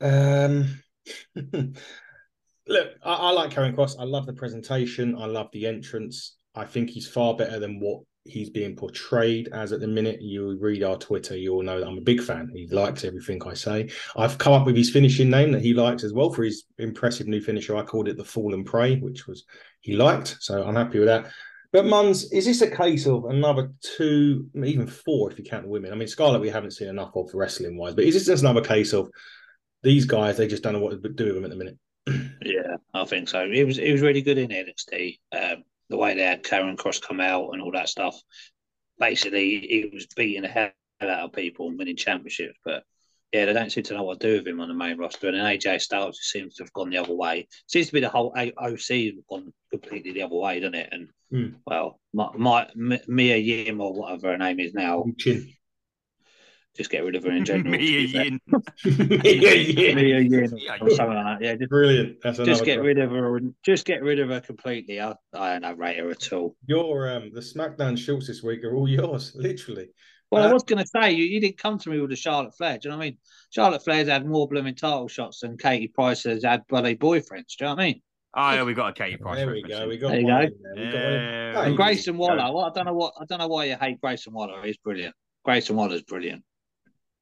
Um, 0.00 0.80
look, 2.70 2.92
I, 3.04 3.12
I 3.14 3.30
like 3.32 3.50
Karrion 3.50 3.74
Kross. 3.74 3.96
I 3.98 4.04
love 4.04 4.26
the 4.26 4.32
presentation. 4.32 5.16
I 5.16 5.26
love 5.26 5.48
the 5.52 5.66
entrance. 5.66 6.36
I 6.54 6.64
think 6.64 6.90
he's 6.90 7.08
far 7.08 7.36
better 7.36 7.58
than 7.58 7.80
what 7.80 8.02
he's 8.24 8.50
being 8.50 8.76
portrayed 8.76 9.48
as 9.52 9.72
at 9.72 9.80
the 9.80 9.88
minute. 9.88 10.22
You 10.22 10.56
read 10.58 10.82
our 10.82 10.96
Twitter, 10.96 11.36
you'll 11.36 11.62
know 11.62 11.80
that 11.80 11.86
I'm 11.86 11.98
a 11.98 12.02
big 12.02 12.22
fan. 12.22 12.50
He 12.54 12.66
likes 12.68 13.04
everything 13.04 13.42
I 13.46 13.54
say. 13.54 13.90
I've 14.16 14.38
come 14.38 14.52
up 14.52 14.66
with 14.66 14.76
his 14.76 14.90
finishing 14.90 15.30
name 15.30 15.52
that 15.52 15.62
he 15.62 15.74
likes 15.74 16.04
as 16.04 16.12
well 16.12 16.30
for 16.30 16.44
his 16.44 16.64
impressive 16.78 17.26
new 17.26 17.40
finisher. 17.40 17.76
I 17.76 17.82
called 17.82 18.08
it 18.08 18.16
the 18.16 18.24
Fall 18.24 18.54
and 18.54 18.64
Pray, 18.66 18.98
which 18.98 19.26
was 19.26 19.44
he 19.80 19.96
liked. 19.96 20.36
So 20.40 20.62
I'm 20.62 20.76
happy 20.76 20.98
with 20.98 21.08
that. 21.08 21.30
But 21.72 21.84
Muns, 21.84 22.26
is 22.32 22.46
this 22.46 22.62
a 22.62 22.70
case 22.70 23.06
of 23.06 23.26
another 23.26 23.72
two, 23.96 24.48
even 24.56 24.88
four 24.88 25.30
if 25.30 25.38
you 25.38 25.44
count 25.44 25.62
the 25.62 25.68
women? 25.68 25.92
I 25.92 25.94
mean, 25.94 26.08
Scarlett, 26.08 26.40
we 26.40 26.50
haven't 26.50 26.72
seen 26.72 26.88
enough 26.88 27.14
of 27.14 27.30
wrestling 27.32 27.76
wise, 27.76 27.94
but 27.94 28.04
is 28.04 28.14
this 28.14 28.26
just 28.26 28.42
another 28.42 28.60
case 28.60 28.92
of 28.92 29.08
these 29.84 30.04
guys? 30.04 30.36
They 30.36 30.48
just 30.48 30.64
don't 30.64 30.72
know 30.72 30.80
what 30.80 31.00
to 31.00 31.08
do 31.08 31.26
with 31.26 31.34
them 31.36 31.44
at 31.44 31.50
the 31.50 31.56
minute. 31.56 31.78
Yeah, 32.42 32.76
I 32.94 33.04
think 33.04 33.28
so. 33.28 33.42
It 33.50 33.64
was 33.64 33.78
it 33.78 33.92
was 33.92 34.00
really 34.00 34.22
good 34.22 34.38
in 34.38 34.48
NXT. 34.48 35.18
Um, 35.32 35.64
the 35.88 35.96
way 35.96 36.14
they 36.14 36.22
had 36.22 36.42
Karrion 36.44 36.76
Kross 36.76 37.00
come 37.02 37.20
out 37.20 37.50
and 37.52 37.60
all 37.62 37.72
that 37.72 37.88
stuff. 37.88 38.16
Basically, 38.98 39.58
he 39.60 39.90
was 39.92 40.06
beating 40.14 40.42
the 40.42 40.48
hell 40.48 40.70
out 41.00 41.08
of 41.08 41.32
people 41.32 41.68
and 41.68 41.78
winning 41.78 41.96
championships. 41.96 42.58
But 42.64 42.84
yeah, 43.32 43.46
they 43.46 43.52
don't 43.52 43.70
seem 43.72 43.84
to 43.84 43.94
know 43.94 44.02
what 44.02 44.20
to 44.20 44.26
do 44.28 44.38
with 44.38 44.46
him 44.46 44.60
on 44.60 44.68
the 44.68 44.74
main 44.74 44.98
roster. 44.98 45.28
And 45.28 45.36
then 45.36 45.44
AJ 45.44 45.80
Styles 45.80 46.18
seems 46.22 46.56
to 46.56 46.64
have 46.64 46.72
gone 46.72 46.90
the 46.90 46.98
other 46.98 47.14
way. 47.14 47.48
Seems 47.66 47.86
to 47.86 47.92
be 47.92 48.00
the 48.00 48.08
whole 48.08 48.32
A- 48.36 48.52
OC 48.58 49.12
gone 49.28 49.52
completely 49.70 50.12
the 50.12 50.22
other 50.22 50.34
way, 50.34 50.60
doesn't 50.60 50.74
it? 50.74 50.88
And 50.92 51.08
Hmm. 51.32 51.54
well, 51.64 52.00
my, 52.12 52.28
my 52.34 52.68
Mia 53.06 53.36
Yim 53.36 53.80
or 53.80 53.92
whatever 53.94 54.32
her 54.32 54.36
name 54.38 54.58
is 54.58 54.74
now, 54.74 55.04
Chin. 55.16 55.48
Just 56.76 56.90
get 56.90 57.04
rid 57.04 57.16
of 57.16 57.24
her 57.24 57.32
in 57.32 57.44
general. 57.50 57.70
Mia 57.72 57.78
to 57.78 58.06
be 58.06 58.12
fair. 58.12 58.24
Yin. 58.24 58.40
yeah, 59.24 59.52
yeah. 59.52 59.94
Mia 59.94 60.20
Yim 60.20 60.52
Yeah, 60.56 60.76
or 60.80 60.90
something 60.90 61.16
like 61.16 61.38
that. 61.40 61.44
Yeah, 61.44 61.54
just 61.56 61.70
Brilliant. 61.70 62.16
That's 62.22 62.38
just 62.38 62.64
get 62.64 62.76
drop. 62.76 62.86
rid 62.86 62.98
of 62.98 63.10
her 63.10 63.40
just 63.64 63.84
get 63.84 64.02
rid 64.02 64.20
of 64.20 64.28
her 64.30 64.40
completely. 64.40 65.00
I, 65.00 65.14
I 65.34 65.58
don't 65.58 65.78
rate 65.78 65.98
her 65.98 66.10
at 66.10 66.32
all. 66.32 66.56
Your 66.66 67.10
um 67.10 67.30
the 67.34 67.40
SmackDown 67.40 67.98
shorts 67.98 68.26
this 68.28 68.42
week 68.42 68.62
are 68.64 68.74
all 68.74 68.88
yours, 68.88 69.32
literally. 69.34 69.88
Well, 70.30 70.44
Uh, 70.44 70.50
I 70.50 70.52
was 70.52 70.62
going 70.62 70.78
to 70.78 70.86
say 70.86 71.10
you, 71.10 71.24
you 71.24 71.40
didn't 71.40 71.58
come 71.58 71.76
to 71.80 71.90
me 71.90 72.00
with 72.00 72.10
the 72.10 72.16
Charlotte 72.16 72.54
Flair. 72.56 72.78
Do 72.78 72.88
you 72.88 72.90
know 72.92 72.98
what 72.98 73.02
I 73.02 73.06
mean? 73.08 73.18
Charlotte 73.50 73.82
Flair's 73.82 74.06
had 74.06 74.24
more 74.24 74.46
blooming 74.46 74.76
title 74.76 75.08
shots 75.08 75.40
than 75.40 75.58
Katie 75.58 75.88
Price 75.88 76.22
has 76.22 76.44
had 76.44 76.62
bloody 76.68 76.94
boyfriends. 76.94 77.56
Do 77.58 77.64
you 77.64 77.66
know 77.66 77.70
what 77.74 77.80
I 77.80 77.84
mean? 77.86 78.02
Oh, 78.36 78.52
yeah, 78.52 78.62
we 78.62 78.74
got 78.74 78.90
a 78.90 78.92
Katie 78.92 79.16
Price. 79.16 79.38
There 79.38 79.50
we 79.50 79.60
go. 79.64 79.88
We 79.88 79.98
got 79.98 80.10
There 80.10 80.20
you 80.20 80.26
one 80.26 80.44
go. 80.46 80.54
there. 80.76 80.76
We 80.76 80.92
got 80.92 81.02
one 81.02 81.12
in- 81.14 81.22
Yeah. 81.54 81.62
And 81.64 81.76
Grayson. 81.76 82.16
Waller. 82.16 82.36
Well, 82.36 82.60
I 82.60 82.70
don't 82.72 82.86
know 82.86 82.92
what 82.94 83.14
I 83.20 83.24
don't 83.24 83.40
know 83.40 83.48
why 83.48 83.64
you 83.64 83.76
hate 83.80 84.00
Grayson 84.00 84.32
Waller. 84.32 84.62
He's 84.62 84.76
brilliant. 84.76 85.16
Grayson 85.44 85.74
Waller's 85.74 86.02
brilliant. 86.02 86.44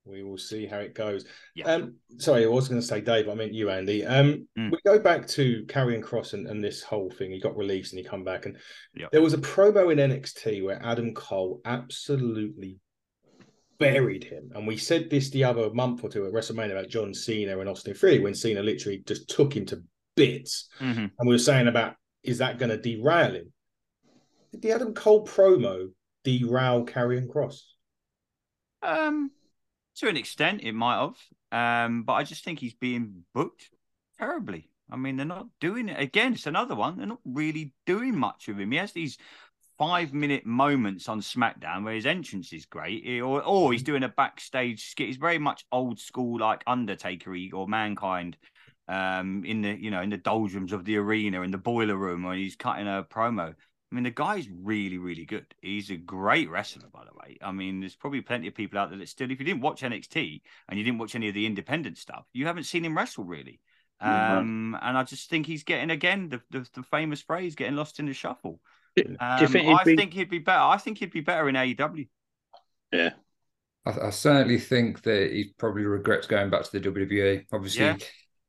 We 0.09 0.23
will 0.23 0.38
see 0.38 0.66
how 0.66 0.79
it 0.79 0.94
goes. 0.94 1.27
Yeah. 1.55 1.66
Um, 1.66 1.97
sorry, 2.16 2.44
I 2.44 2.49
was 2.49 2.68
going 2.68 2.81
to 2.81 2.87
say 2.87 3.01
Dave. 3.01 3.29
I 3.29 3.35
meant 3.35 3.53
you, 3.53 3.71
Andy. 3.71 4.05
Um, 4.07 4.49
Mm. 4.59 4.71
we 4.73 4.79
go 4.85 4.99
back 4.99 5.27
to 5.29 5.64
Karrion 5.66 6.03
Kross 6.03 6.33
and, 6.33 6.47
and 6.47 6.64
this 6.64 6.83
whole 6.83 7.11
thing. 7.11 7.31
He 7.31 7.40
got 7.40 7.57
released 7.57 7.92
and 7.92 7.99
he 7.99 8.05
come 8.05 8.25
back, 8.25 8.47
and 8.47 8.57
Yep. 8.94 9.11
there 9.12 9.23
was 9.23 9.35
a 9.35 9.38
promo 9.38 9.92
in 9.92 9.99
NXT 9.99 10.62
where 10.64 10.81
Adam 10.83 11.12
Cole 11.14 11.61
absolutely 11.64 12.79
buried 13.79 14.25
him. 14.25 14.51
And 14.55 14.66
we 14.66 14.77
said 14.77 15.09
this 15.11 15.31
the 15.31 15.44
other 15.44 15.71
month 15.73 16.03
or 16.03 16.09
two 16.09 16.27
at 16.27 16.33
WrestleMania 16.33 16.73
about 16.73 16.88
John 16.88 17.14
Cena 17.14 17.59
and 17.59 17.68
Austin 17.68 17.94
Theory 17.94 18.18
when 18.18 18.35
Cena 18.35 18.62
literally 18.62 19.03
just 19.07 19.29
took 19.29 19.55
him 19.55 19.66
to 19.66 19.83
bits. 20.16 20.68
Mhm. 20.81 21.12
And 21.18 21.29
we 21.29 21.35
were 21.35 21.38
saying 21.38 21.68
about 21.68 21.94
is 22.25 22.38
that 22.38 22.59
going 22.59 22.71
to 22.71 22.77
derail 22.77 23.35
him? 23.35 23.53
Did 24.51 24.62
the 24.62 24.73
Adam 24.73 24.94
Cole 24.94 25.25
promo 25.25 25.92
derail 26.25 26.85
Karrion 26.85 27.29
Kross? 27.29 27.61
Um, 28.83 29.31
to 29.99 30.09
an 30.09 30.17
extent, 30.17 30.63
it 30.63 30.73
might 30.73 31.01
have. 31.01 31.17
Um, 31.51 32.03
but 32.03 32.15
I 32.15 32.23
just 32.25 32.45
think 32.45 32.59
he's 32.59 32.75
being 32.75 33.25
booked 33.35 33.71
terribly. 34.19 34.71
I 34.91 34.97
mean, 34.97 35.17
they're 35.17 35.27
not 35.27 35.49
doing 35.61 35.89
it 35.89 36.01
again. 36.01 36.33
It's 36.35 36.47
another 36.47 36.75
one. 36.75 36.97
They're 36.97 37.07
not 37.07 37.21
really 37.25 37.75
doing 37.87 38.17
much 38.17 38.49
of 38.49 38.59
him. 38.59 38.71
He 38.71 38.79
has 38.79 38.93
these 38.93 39.19
five-minute 39.79 40.45
moments 40.45 41.09
on 41.09 41.21
SmackDown 41.21 41.85
where 41.85 41.95
his 41.95 42.07
entrance 42.07 42.53
is 42.53 42.67
great, 42.67 43.21
or 43.21 43.43
or 43.43 43.73
he's 43.73 43.83
doing 43.83 44.03
a 44.03 44.09
backstage 44.09 44.91
skit. 44.91 45.09
He's 45.09 45.17
very 45.17 45.39
much 45.39 45.65
old 45.71 46.01
school, 46.01 46.41
like 46.41 46.63
Undertaker 46.67 47.37
or 47.53 47.69
Mankind. 47.69 48.37
Um, 48.89 49.45
in 49.45 49.61
the 49.61 49.79
you 49.79 49.91
know 49.91 50.01
in 50.01 50.09
the 50.09 50.17
doldrums 50.17 50.73
of 50.73 50.87
the 50.87 50.97
arena 50.97 51.43
in 51.43 51.51
the 51.51 51.59
boiler 51.59 51.95
room 51.95 52.23
when 52.23 52.39
he's 52.39 52.57
cutting 52.57 52.89
a 52.89 53.05
promo. 53.05 53.55
I 53.90 53.94
mean, 53.94 54.05
the 54.05 54.11
guy's 54.11 54.48
really, 54.51 54.98
really 54.98 55.24
good. 55.24 55.46
He's 55.62 55.90
a 55.90 55.96
great 55.96 56.51
wrestler, 56.51 56.88
by 56.92 57.05
the 57.05 57.16
way. 57.18 57.38
I 57.40 57.53
mean, 57.53 57.81
there's 57.81 57.96
probably 57.96 58.20
plenty 58.20 58.46
of 58.46 58.55
people 58.55 58.79
out 58.79 58.90
there 58.90 58.98
that 58.98 59.09
still, 59.09 59.31
if 59.31 59.38
you 59.38 59.46
didn't 59.46 59.62
watch 59.62 59.83
NXT 59.83 60.42
and 60.68 60.79
you 60.79 60.85
didn't 60.85 60.98
watch 60.98 61.14
any 61.14 61.29
of 61.29 61.35
the 61.35 61.46
independent 61.46 61.96
stuff, 61.96 62.27
you 62.35 62.46
haven't 62.46 62.64
seen 62.64 62.85
him 62.85 62.96
wrestle 62.96 63.24
really. 63.24 63.61
Mhm. 64.03 64.38
Um, 64.38 64.79
and 64.83 64.96
I 64.98 65.03
just 65.05 65.31
think 65.31 65.46
he's 65.46 65.64
getting 65.64 65.90
again 65.90 66.29
the, 66.29 66.40
the, 66.51 66.68
the 66.74 66.83
famous 66.83 67.22
phrase, 67.22 67.55
getting 67.55 67.77
lost 67.77 67.98
in 67.98 68.07
the 68.07 68.12
shuffle. 68.12 68.61
Do, 68.96 69.05
Um, 69.20 69.38
do 69.38 69.44
you 69.44 69.48
think 69.48 69.66
he'd 69.66 69.81
I 69.81 69.85
be? 69.85 69.96
think 69.96 70.12
he'd 70.12 70.31
be 70.31 70.38
better. 70.38 70.61
I 70.62 70.77
think 70.79 70.98
he'd 70.98 71.11
be 71.12 71.20
better 71.20 71.48
in 71.48 71.57
AEW. 71.57 72.09
Yeah. 72.92 73.11
I, 73.85 74.09
I 74.09 74.11
certainly 74.11 74.59
think 74.59 75.03
that 75.03 75.31
he 75.33 75.53
probably 75.59 75.85
regrets 75.85 76.27
going 76.27 76.51
back 76.51 76.64
to 76.64 76.72
the 76.72 76.81
WWE. 76.81 77.46
Obviously, 77.53 77.85
Yeah. 77.85 77.96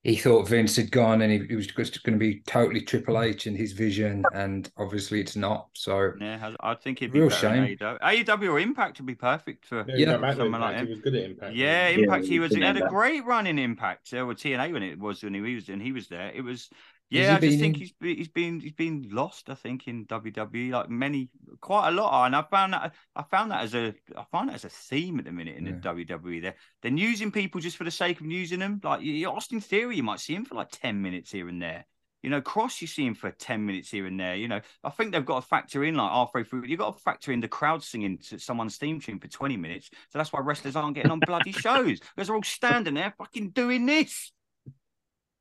He 0.04 0.16
thought 0.16 0.48
Vince 0.48 0.78
had 0.78 0.92
gone 0.92 1.22
and 1.22 1.32
he, 1.32 1.46
he 1.48 1.56
was 1.56 1.68
just 1.68 2.04
going 2.04 2.18
to 2.18 2.20
be 2.20 2.42
totally 2.48 2.82
Triple 2.82 3.22
H 3.22 3.48
in 3.48 3.56
his 3.56 3.74
vision, 3.74 4.24
and 4.34 4.72
obviously 4.78 5.20
it's 5.20 5.36
not. 5.36 5.68
So 5.74 6.14
Yeah, 6.22 6.54
I 6.62 6.72
I 6.72 6.76
think 6.76 7.00
he'd 7.00 7.12
be 7.12 7.20
Real 7.20 7.30
shame. 7.30 7.66
AEW. 7.78 8.00
AEW 8.00 8.50
or 8.52 8.60
Impact 8.60 9.00
would 9.00 9.06
be 9.08 9.16
perfect 9.16 9.66
for. 9.66 9.86
Yeah, 9.90 9.96
Yeah. 9.98 10.06
go 10.16 10.22
back 10.22 10.38
Someone 10.38 10.62
like 10.62 10.78
Impact. 10.78 10.82
him. 10.82 10.88
He 10.88 10.94
was 10.94 11.02
good 11.02 11.16
at 11.16 11.24
Impact. 11.30 11.56
Yeah, 11.56 11.88
Impact. 11.90 12.24
Yeah, 12.26 12.30
he 12.30 12.40
was. 12.40 12.56
He 12.56 12.62
had 12.62 12.78
a 12.78 12.88
great 12.88 13.26
run 13.26 13.46
in 13.46 13.60
Impact, 13.60 14.14
uh, 14.14 14.20
or 14.26 14.34
TNA 14.34 14.72
when 14.72 14.84
it 14.84 14.98
was 14.98 15.22
when 15.24 15.34
he 15.34 15.42
was 15.42 15.68
and 15.70 15.82
he 15.82 15.92
was 15.92 16.08
there. 16.08 16.32
It 16.34 16.42
was. 16.44 16.70
He 17.10 17.20
Yeah, 17.22 17.36
I 17.36 17.40
just 17.40 17.42
been 17.42 17.60
think 17.60 17.76
in- 17.76 17.80
he's 17.82 17.92
been, 17.94 18.16
he's 18.18 18.28
been 18.28 18.60
he's 18.60 18.72
been 18.74 19.08
lost. 19.12 19.50
I 19.50 19.56
think 19.56 19.88
in 19.88 20.06
WWE, 20.06 20.72
like 20.72 20.90
many, 20.90 21.30
quite 21.60 21.88
a 21.90 21.92
lot. 21.92 22.12
are. 22.12 22.26
And 22.28 22.36
I 22.36 22.44
found 22.44 22.74
that 22.74 22.94
I 23.16 23.24
found 23.24 23.52
that 23.52 23.64
as 23.64 23.74
a 23.76 23.94
I 24.16 24.26
find 24.32 24.50
that 24.50 24.56
as 24.56 24.66
a 24.66 24.70
theme 24.70 25.20
at 25.20 25.26
the 25.26 25.32
minute 25.32 25.58
in 25.58 25.66
Yeah. 25.66 25.72
the 25.74 25.80
WWE. 25.80 26.42
They're 26.42 26.56
they're 26.82 26.92
using 26.92 27.32
people 27.32 27.62
just 27.62 27.78
for 27.78 27.84
the 27.84 27.92
sake 27.92 28.20
of 28.22 28.28
using 28.28 28.60
them. 28.60 28.80
Like 28.84 29.02
you- 29.02 29.28
Austin 29.30 29.60
Theory, 29.62 29.96
you 29.98 30.04
might 30.04 30.20
see 30.20 30.36
him 30.36 30.46
for 30.46 30.56
like 30.56 30.70
ten 30.72 31.02
minutes 31.02 31.32
here 31.32 31.48
and 31.48 31.62
there. 31.62 31.86
You 32.22 32.30
know, 32.30 32.42
Cross, 32.42 32.82
you 32.82 32.88
see 32.88 33.06
him 33.06 33.16
for 33.16 33.32
10 33.32 33.66
minutes 33.66 33.90
here 33.92 34.06
and 34.06 34.20
there. 34.20 34.36
You 34.36 34.50
know, 34.50 34.60
I 34.84 34.90
think 34.90 35.14
they've 35.14 35.26
got 35.26 35.40
to 35.42 35.48
factor 35.48 35.86
in 35.86 35.96
like 35.96 36.12
halfway 36.12 36.44
through. 36.44 36.66
You've 36.66 36.78
got 36.80 36.98
to 36.98 37.02
factor 37.02 37.32
in 37.32 37.40
the 37.40 37.48
crowd 37.48 37.82
singing 37.82 38.18
to 38.28 38.38
someone's 38.38 38.76
theme 38.76 39.00
tune 39.00 39.20
for 39.22 39.30
20 39.30 39.56
minutes. 39.56 39.90
So 40.10 40.20
that's 40.20 40.34
why 40.34 40.42
wrestlers 40.42 40.76
aren't 40.76 40.96
getting 40.96 41.12
on 41.12 41.22
bloody 41.22 41.54
shows 41.54 42.02
because 42.02 42.28
they're 42.28 42.36
all 42.36 42.44
standing 42.44 42.96
there 42.96 43.14
fucking 43.18 43.52
doing 43.52 43.86
this. 43.86 44.34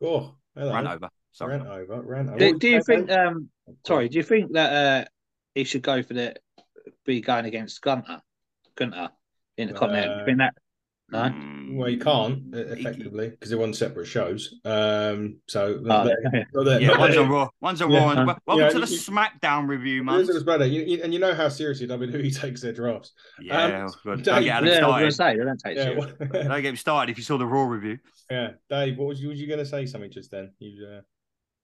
Oh, 0.00 0.36
hello. 0.54 0.72
Run 0.72 0.86
over. 0.86 1.10
Sorry. 1.32 1.56
Ran 1.58 1.66
over. 1.66 2.00
Ran 2.02 2.28
over. 2.28 2.38
Do, 2.38 2.58
do 2.58 2.68
you 2.68 2.82
think? 2.82 3.10
Um, 3.10 3.48
sorry, 3.86 4.08
do 4.08 4.16
you 4.18 4.22
think 4.24 4.52
that 4.52 4.72
uh, 4.72 5.08
he 5.54 5.64
should 5.64 5.82
go 5.82 6.02
for 6.02 6.14
the 6.14 6.36
be 7.04 7.20
going 7.20 7.44
against 7.44 7.80
Gunther, 7.82 8.22
Gunther 8.76 9.10
in 9.56 9.68
the 9.68 9.74
Continental? 9.74 10.14
Do 10.14 10.20
you 10.20 10.26
think 10.26 10.38
that? 10.38 10.54
No. 11.10 11.20
Mm, 11.20 11.76
Well, 11.76 11.88
you 11.88 11.98
can't 11.98 12.54
uh, 12.54 12.58
effectively 12.58 13.30
because 13.30 13.48
they're 13.48 13.62
on 13.62 13.72
separate 13.72 14.04
shows. 14.04 14.56
Um, 14.66 15.38
so 15.46 15.80
Oh, 15.88 16.04
the- 16.04 16.16
okay. 16.28 16.44
so 16.52 16.62
the- 16.64 16.82
Yeah, 16.82 16.98
one's 16.98 17.16
on 17.16 17.30
Raw. 17.30 17.48
One's 17.62 17.80
on 17.80 17.90
Yeah. 17.90 17.98
Raw. 18.04 18.10
and- 18.10 18.26
wel- 18.26 18.38
Welcome 18.46 18.64
Yeah, 18.66 18.70
to 18.72 18.80
the 18.80 18.92
you- 18.92 18.98
SmackDown 18.98 19.68
review, 19.68 20.04
man. 20.04 20.16
Elizabeth's 20.16 20.44
brother, 20.44 20.66
you, 20.66 20.82
you- 20.82 21.02
and 21.02 21.14
you 21.14 21.18
know 21.18 21.32
how 21.34 21.48
seriously 21.48 21.86
WWE 21.86 22.30
takes 22.38 22.60
their 22.60 22.74
drafts. 22.74 23.12
Yeah, 23.40 23.84
Um, 23.86 23.90
good. 24.04 24.16
Dave- 24.16 24.24
Don't 24.26 24.44
get 24.44 24.56
Alex 24.56 24.76
Yeah, 24.76 24.86
I 24.86 25.02
was 25.04 25.14
started. 25.14 25.38
going 25.38 25.56
to 25.56 25.60
say 25.62 25.72
they 25.72 25.76
don't 25.76 25.76
take 25.76 25.76
Yeah, 25.78 25.82
serious. 25.84 26.18
what- 26.18 26.32
Don't 26.48 26.62
get 26.62 26.70
me 26.72 26.76
started 26.76 27.12
if 27.12 27.16
you 27.16 27.24
saw 27.24 27.38
the 27.38 27.46
Raw 27.46 27.64
review. 27.64 27.98
yeah. 28.30 28.50
Dave, 28.68 28.98
what 28.98 29.08
was 29.08 29.22
you, 29.22 29.28
was 29.30 29.40
you 29.40 29.46
going 29.46 29.60
to 29.60 29.66
say 29.66 29.86
something 29.86 30.10
just 30.10 30.30
then? 30.30 30.52
You 30.58 30.86
uh, 30.86 31.00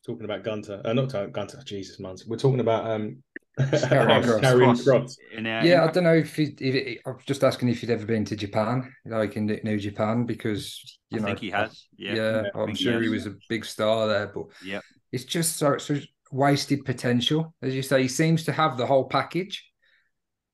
talking 0.04 0.24
about 0.24 0.44
Gunther? 0.44 0.82
Uh, 0.84 0.92
not 0.92 1.10
talking 1.10 1.32
Gunther. 1.32 1.62
Jesus, 1.64 1.98
man. 2.00 2.16
We're 2.26 2.36
talking 2.36 2.60
about 2.60 2.86
um, 2.90 3.22
Karrion 3.58 4.22
Kross. 4.24 4.56
Cross. 4.56 4.84
cross. 4.84 5.16
Uh, 5.36 5.40
yeah, 5.42 5.84
I 5.84 5.90
don't 5.90 6.04
know 6.04 6.14
if, 6.14 6.34
he, 6.36 6.54
if 6.58 6.98
I'm 7.06 7.16
just 7.26 7.44
asking 7.44 7.68
if 7.68 7.80
he'd 7.80 7.90
ever 7.90 8.06
been 8.06 8.24
to 8.26 8.36
Japan, 8.36 8.92
like 9.06 9.36
in 9.36 9.46
New 9.46 9.78
Japan, 9.78 10.24
because 10.26 10.98
you 11.10 11.20
know 11.20 11.26
I 11.26 11.28
know 11.30 11.34
think 11.34 11.40
he 11.40 11.50
has. 11.50 11.86
Yeah. 11.96 12.14
Yeah, 12.14 12.42
Yeah, 12.42 12.42
I 12.54 12.58
I'm 12.60 12.66
think 12.66 12.78
he 12.78 12.84
sure 12.84 13.02
he 13.02 13.08
was 13.08 13.26
a 13.26 13.34
big 13.48 13.64
star 13.64 14.08
there, 14.08 14.26
but 14.34 14.46
yeah, 14.64 14.80
it's 15.12 15.24
just 15.24 15.56
so 15.56 15.78
so 15.78 15.98
wasted 16.32 16.84
potential. 16.84 17.54
As 17.62 17.74
you 17.74 17.82
say, 17.82 18.02
he 18.02 18.08
seems 18.08 18.44
to 18.44 18.52
have 18.52 18.76
the 18.76 18.86
whole 18.86 19.04
package, 19.04 19.64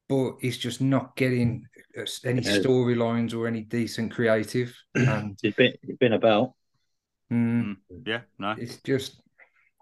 but 0.08 0.34
he's 0.40 0.58
just 0.58 0.80
not 0.80 1.16
getting 1.16 1.64
any 2.24 2.42
Yeah. 2.42 2.58
storylines 2.58 3.34
or 3.34 3.46
any 3.46 3.62
decent 3.62 4.12
creative, 4.12 4.74
and 4.94 5.38
He's 5.40 5.54
been, 5.54 5.72
he's 5.82 5.96
been 5.96 6.12
about. 6.12 6.52
mm, 7.32 7.76
Yeah, 8.06 8.20
no. 8.38 8.54
it's 8.58 8.76
just 8.82 9.22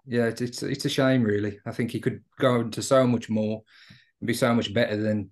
yeah, 0.05 0.25
it's, 0.25 0.41
it's 0.41 0.63
it's 0.63 0.85
a 0.85 0.89
shame, 0.89 1.23
really. 1.23 1.59
I 1.65 1.71
think 1.71 1.91
he 1.91 1.99
could 1.99 2.23
go 2.39 2.61
into 2.61 2.81
so 2.81 3.05
much 3.05 3.29
more 3.29 3.61
and 4.19 4.27
be 4.27 4.33
so 4.33 4.53
much 4.53 4.73
better 4.73 4.97
than 4.97 5.29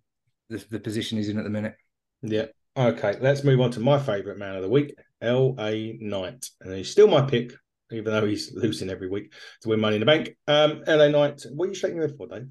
the, 0.49 0.63
the 0.69 0.79
position 0.79 1.17
he's 1.17 1.29
in 1.29 1.37
at 1.37 1.43
the 1.43 1.49
minute. 1.49 1.75
Yeah. 2.21 2.45
Okay, 2.77 3.17
let's 3.19 3.43
move 3.43 3.59
on 3.59 3.71
to 3.71 3.79
my 3.79 3.97
favourite 3.97 4.37
man 4.37 4.55
of 4.55 4.61
the 4.61 4.69
week, 4.69 4.93
LA 5.21 5.93
Knight. 5.99 6.45
And 6.61 6.73
he's 6.75 6.91
still 6.91 7.07
my 7.07 7.21
pick, 7.21 7.51
even 7.91 8.13
though 8.13 8.25
he's 8.25 8.53
losing 8.53 8.89
every 8.89 9.09
week 9.09 9.33
to 9.61 9.69
win 9.69 9.79
money 9.79 9.95
in 9.95 9.99
the 10.01 10.05
bank. 10.05 10.37
Um, 10.47 10.83
LA 10.87 11.07
Knight, 11.07 11.43
what 11.53 11.65
are 11.65 11.69
you 11.69 11.73
shaking 11.75 11.97
your 11.97 12.07
head 12.07 12.17
for, 12.17 12.27
Dave? 12.27 12.47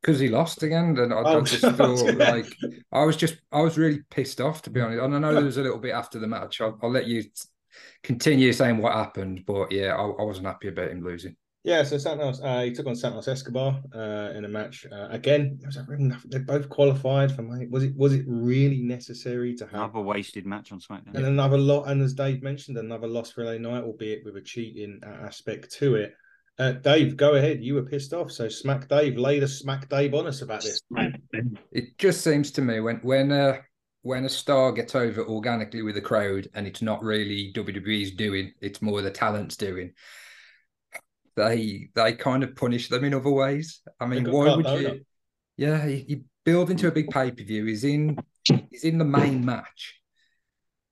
because 0.00 0.20
he 0.20 0.28
lost 0.28 0.62
again. 0.62 0.96
And 0.98 1.12
I, 1.12 1.18
I 1.18 1.34
Oh, 1.34 1.40
just 1.40 1.62
feel 1.76 2.10
yeah. 2.18 2.30
like 2.32 2.54
I 2.92 3.04
was 3.04 3.16
just 3.16 3.36
I 3.52 3.60
was 3.62 3.78
really 3.78 4.00
pissed 4.10 4.40
off 4.40 4.62
to 4.62 4.70
be 4.70 4.80
honest. 4.80 5.00
And 5.02 5.14
I 5.14 5.18
know 5.18 5.34
there 5.34 5.44
was 5.44 5.56
a 5.56 5.62
little 5.62 5.78
bit 5.78 5.92
after 5.94 6.18
the 6.18 6.26
match. 6.26 6.60
I'll, 6.60 6.78
I'll 6.82 6.90
let 6.90 7.06
you 7.06 7.24
continue 8.02 8.52
saying 8.52 8.78
what 8.78 8.92
happened, 8.92 9.42
but 9.46 9.72
yeah, 9.72 9.94
I, 9.94 10.02
I 10.02 10.22
wasn't 10.22 10.46
happy 10.46 10.68
about 10.68 10.90
him 10.90 11.02
losing. 11.04 11.36
Yeah, 11.66 11.82
so 11.82 11.96
Santos, 11.96 12.42
uh, 12.42 12.60
he 12.60 12.72
took 12.72 12.86
on 12.86 12.94
Santos 12.94 13.26
Escobar 13.26 13.80
uh, 13.94 14.32
in 14.36 14.44
a 14.44 14.48
match. 14.48 14.84
Uh, 14.92 15.08
again, 15.08 15.58
it 15.62 15.66
was 15.66 15.78
a 15.78 15.84
really 15.88 16.04
nothing- 16.04 16.30
they 16.30 16.38
both 16.40 16.68
qualified 16.68 17.32
for 17.34 17.40
money. 17.40 17.66
Was 17.70 17.84
it 17.84 17.96
was 17.96 18.12
it 18.12 18.24
really 18.28 18.82
necessary 18.82 19.54
to 19.54 19.64
have 19.64 19.72
Another 19.74 20.00
wasted 20.02 20.44
match 20.44 20.72
on 20.72 20.78
SmackDown. 20.80 21.14
and 21.14 21.24
another 21.24 21.56
lot? 21.56 21.84
And 21.84 22.02
as 22.02 22.12
Dave 22.12 22.42
mentioned, 22.42 22.76
another 22.76 23.06
loss 23.06 23.30
for 23.30 23.44
LA 23.44 23.56
Knight, 23.56 23.82
albeit 23.82 24.26
with 24.26 24.36
a 24.36 24.42
cheating 24.42 25.00
uh, 25.06 25.24
aspect 25.26 25.70
to 25.78 25.94
it. 25.94 26.12
Uh, 26.58 26.72
Dave, 26.72 27.16
go 27.16 27.34
ahead. 27.34 27.64
You 27.64 27.74
were 27.76 27.82
pissed 27.84 28.12
off, 28.12 28.30
so 28.30 28.46
smack 28.50 28.86
Dave. 28.86 29.16
Lay 29.16 29.40
the 29.40 29.48
smack 29.48 29.88
Dave 29.88 30.12
on 30.12 30.26
us 30.26 30.42
about 30.42 30.62
this. 30.62 30.82
It 31.72 31.96
just 31.96 32.20
seems 32.20 32.50
to 32.52 32.60
me 32.62 32.80
when 32.80 32.96
when 32.96 33.32
uh 33.32 33.56
when 34.04 34.26
a 34.26 34.28
star 34.28 34.70
gets 34.70 34.94
over 34.94 35.24
organically 35.24 35.80
with 35.80 35.94
the 35.94 36.00
crowd 36.00 36.46
and 36.54 36.66
it's 36.66 36.82
not 36.82 37.02
really 37.02 37.50
WWE's 37.54 38.10
doing, 38.10 38.52
it's 38.60 38.82
more 38.82 39.00
the 39.00 39.10
talent's 39.10 39.56
doing. 39.56 39.92
They 41.36 41.88
they 41.94 42.12
kind 42.12 42.44
of 42.44 42.54
punish 42.54 42.90
them 42.90 43.04
in 43.04 43.14
other 43.14 43.30
ways. 43.30 43.80
I 43.98 44.06
mean, 44.06 44.30
why 44.30 44.54
would 44.54 44.66
you? 44.66 45.00
Yeah, 45.56 45.86
you, 45.86 46.04
you 46.06 46.24
build 46.44 46.70
into 46.70 46.86
a 46.86 46.92
big 46.92 47.08
pay 47.08 47.30
per 47.30 47.42
view. 47.42 47.64
He's 47.64 47.82
in 47.82 48.18
he's 48.70 48.84
in 48.84 48.98
the 48.98 49.06
main 49.06 49.42
match, 49.42 49.98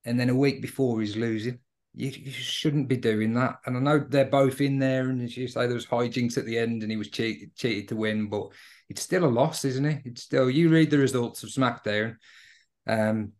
and 0.03 0.19
then 0.19 0.29
a 0.29 0.35
week 0.35 0.61
before 0.61 0.99
he's 0.99 1.15
losing. 1.15 1.59
You, 1.95 2.09
you 2.09 2.31
shouldn't 2.31 2.87
be 2.87 2.97
doing 2.97 3.35
that. 3.35 3.57
And 3.67 3.77
I 3.77 3.79
know 3.79 3.99
they're 3.99 4.25
both 4.25 4.59
in 4.59 4.79
there, 4.79 5.09
and 5.09 5.21
as 5.21 5.37
you 5.37 5.47
say, 5.47 5.67
there 5.67 5.75
was 5.75 5.85
hijinks 5.85 6.39
at 6.39 6.45
the 6.45 6.57
end, 6.57 6.81
and 6.81 6.91
he 6.91 6.97
was 6.97 7.09
cheated 7.09 7.55
cheated 7.55 7.89
to 7.89 7.95
win, 7.95 8.27
but 8.27 8.47
it's 8.89 9.03
still 9.03 9.23
a 9.23 9.27
loss, 9.27 9.65
isn't 9.65 9.85
it? 9.85 10.01
It's 10.03 10.23
still 10.23 10.49
you 10.49 10.69
read 10.69 10.89
the 10.89 10.97
results 10.97 11.43
of 11.43 11.49
SmackDown. 11.49 12.15
Um, 12.87 13.33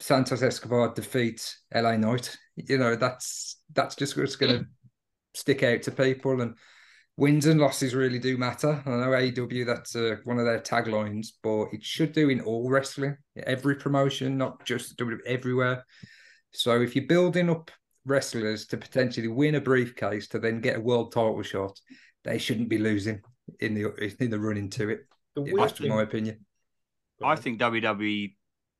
Santos 0.00 0.42
Escobar 0.42 0.94
defeats 0.94 1.62
LA 1.74 1.96
Knight. 1.96 2.36
You 2.56 2.78
know 2.78 2.96
that's 2.96 3.60
that's 3.72 3.94
just 3.94 4.16
what's 4.16 4.36
going 4.36 4.58
to 4.58 4.66
stick 5.34 5.62
out 5.62 5.82
to 5.82 5.90
people, 5.90 6.40
and 6.40 6.54
wins 7.16 7.46
and 7.46 7.60
losses 7.60 7.94
really 7.94 8.18
do 8.18 8.38
matter. 8.38 8.82
I 8.86 8.90
know 8.90 9.08
AEW 9.08 9.66
that's 9.66 9.96
uh, 9.96 10.16
one 10.24 10.38
of 10.38 10.46
their 10.46 10.60
taglines, 10.60 11.28
but 11.42 11.66
it 11.72 11.84
should 11.84 12.12
do 12.12 12.30
in 12.30 12.40
all 12.40 12.70
wrestling, 12.70 13.16
every 13.36 13.74
promotion, 13.74 14.38
not 14.38 14.64
just 14.64 14.96
WWE, 14.98 15.18
everywhere. 15.26 15.84
So 16.52 16.80
if 16.80 16.94
you're 16.94 17.06
building 17.06 17.50
up 17.50 17.70
wrestlers 18.06 18.66
to 18.66 18.76
potentially 18.76 19.28
win 19.28 19.56
a 19.56 19.60
briefcase 19.60 20.28
to 20.28 20.38
then 20.38 20.60
get 20.60 20.76
a 20.76 20.80
world 20.80 21.12
title 21.12 21.42
shot, 21.42 21.78
they 22.24 22.38
shouldn't 22.38 22.68
be 22.68 22.78
losing 22.78 23.20
in 23.60 23.74
the 23.74 24.14
in 24.20 24.30
the 24.30 24.38
run 24.38 24.56
into 24.56 24.88
it. 24.88 25.00
The 25.34 25.42
Yeah, 25.42 25.52
that's 25.56 25.80
my 25.80 26.02
opinion. 26.02 26.44
I 27.22 27.34
think 27.34 27.60
WWE 27.60 28.36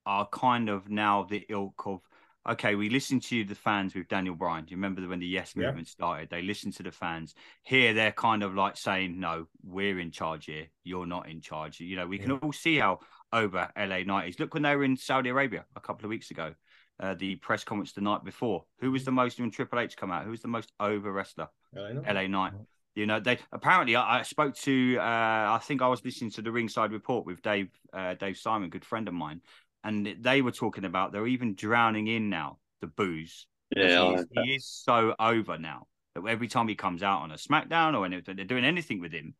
are 0.08 0.26
kind 0.28 0.70
of 0.70 0.90
now 0.90 1.22
the 1.22 1.44
ilk 1.50 1.82
of 1.86 2.00
okay, 2.48 2.76
we 2.76 2.88
listened 2.88 3.22
to 3.22 3.44
the 3.44 3.54
fans 3.54 3.94
with 3.94 4.08
Daniel 4.08 4.34
Bryan. 4.34 4.64
Do 4.64 4.70
you 4.70 4.78
remember 4.78 5.06
when 5.06 5.18
the 5.18 5.26
Yes 5.26 5.52
Yeah. 5.54 5.66
movement 5.66 5.86
started? 5.86 6.30
They 6.30 6.40
listened 6.40 6.72
to 6.76 6.82
the 6.82 6.90
fans. 6.90 7.34
Here 7.62 7.92
they're 7.92 8.12
kind 8.12 8.42
of 8.42 8.54
like 8.54 8.78
saying, 8.78 9.20
No, 9.20 9.48
we're 9.62 9.98
in 10.00 10.10
charge 10.10 10.46
here. 10.46 10.68
You're 10.82 11.04
not 11.04 11.28
in 11.28 11.42
charge. 11.42 11.78
You 11.78 11.96
know, 11.96 12.06
we 12.06 12.18
can 12.18 12.32
all 12.32 12.52
see 12.52 12.78
how 12.78 13.00
over 13.34 13.70
LA 13.76 13.98
Knight 14.04 14.30
is. 14.30 14.40
Look 14.40 14.54
when 14.54 14.62
they 14.62 14.74
were 14.74 14.84
in 14.84 14.96
Saudi 14.96 15.28
Arabia 15.28 15.66
a 15.76 15.80
couple 15.80 16.06
of 16.06 16.10
weeks 16.10 16.30
ago. 16.30 16.54
Uh, 17.00 17.14
the 17.14 17.36
press 17.36 17.62
conference 17.62 17.92
the 17.92 18.00
night 18.00 18.24
before. 18.24 18.64
Who 18.80 18.90
was 18.90 19.04
the 19.04 19.12
most 19.12 19.38
when 19.38 19.50
Triple 19.50 19.78
H 19.78 19.96
come 19.96 20.10
out? 20.10 20.24
Who 20.24 20.30
was 20.30 20.40
the 20.42 20.48
most 20.48 20.72
over 20.80 21.12
wrestler? 21.12 21.48
LA 21.76 21.92
Knight. 21.92 22.14
LA 22.14 22.26
Knight. 22.26 22.52
You 22.94 23.06
know, 23.06 23.20
they 23.20 23.38
apparently 23.52 23.94
I, 23.94 24.20
I 24.20 24.22
spoke 24.22 24.56
to 24.56 24.96
uh 24.98 25.02
I 25.02 25.60
think 25.62 25.82
I 25.82 25.86
was 25.86 26.04
listening 26.04 26.30
to 26.32 26.42
the 26.42 26.50
ringside 26.50 26.90
report 26.92 27.26
with 27.26 27.42
Dave 27.42 27.68
uh 27.92 28.14
Dave 28.14 28.38
Simon, 28.38 28.70
good 28.70 28.84
friend 28.84 29.06
of 29.06 29.14
mine, 29.14 29.42
and 29.84 30.16
they 30.20 30.42
were 30.42 30.52
talking 30.52 30.84
about 30.84 31.12
they're 31.12 31.26
even 31.26 31.54
drowning 31.54 32.06
in 32.06 32.30
now 32.30 32.58
the 32.80 32.86
booze. 32.86 33.46
Yeah, 33.74 34.08
he, 34.08 34.14
is, 34.14 34.26
he 34.32 34.54
is 34.54 34.66
so 34.66 35.14
over 35.18 35.58
now 35.58 35.86
that 36.14 36.24
every 36.26 36.48
time 36.48 36.68
he 36.68 36.74
comes 36.74 37.02
out 37.02 37.22
on 37.22 37.30
a 37.30 37.36
SmackDown 37.36 37.96
or 37.96 38.06
anything, 38.06 38.36
they're 38.36 38.44
doing 38.44 38.64
anything 38.64 39.00
with 39.00 39.12
him. 39.12 39.34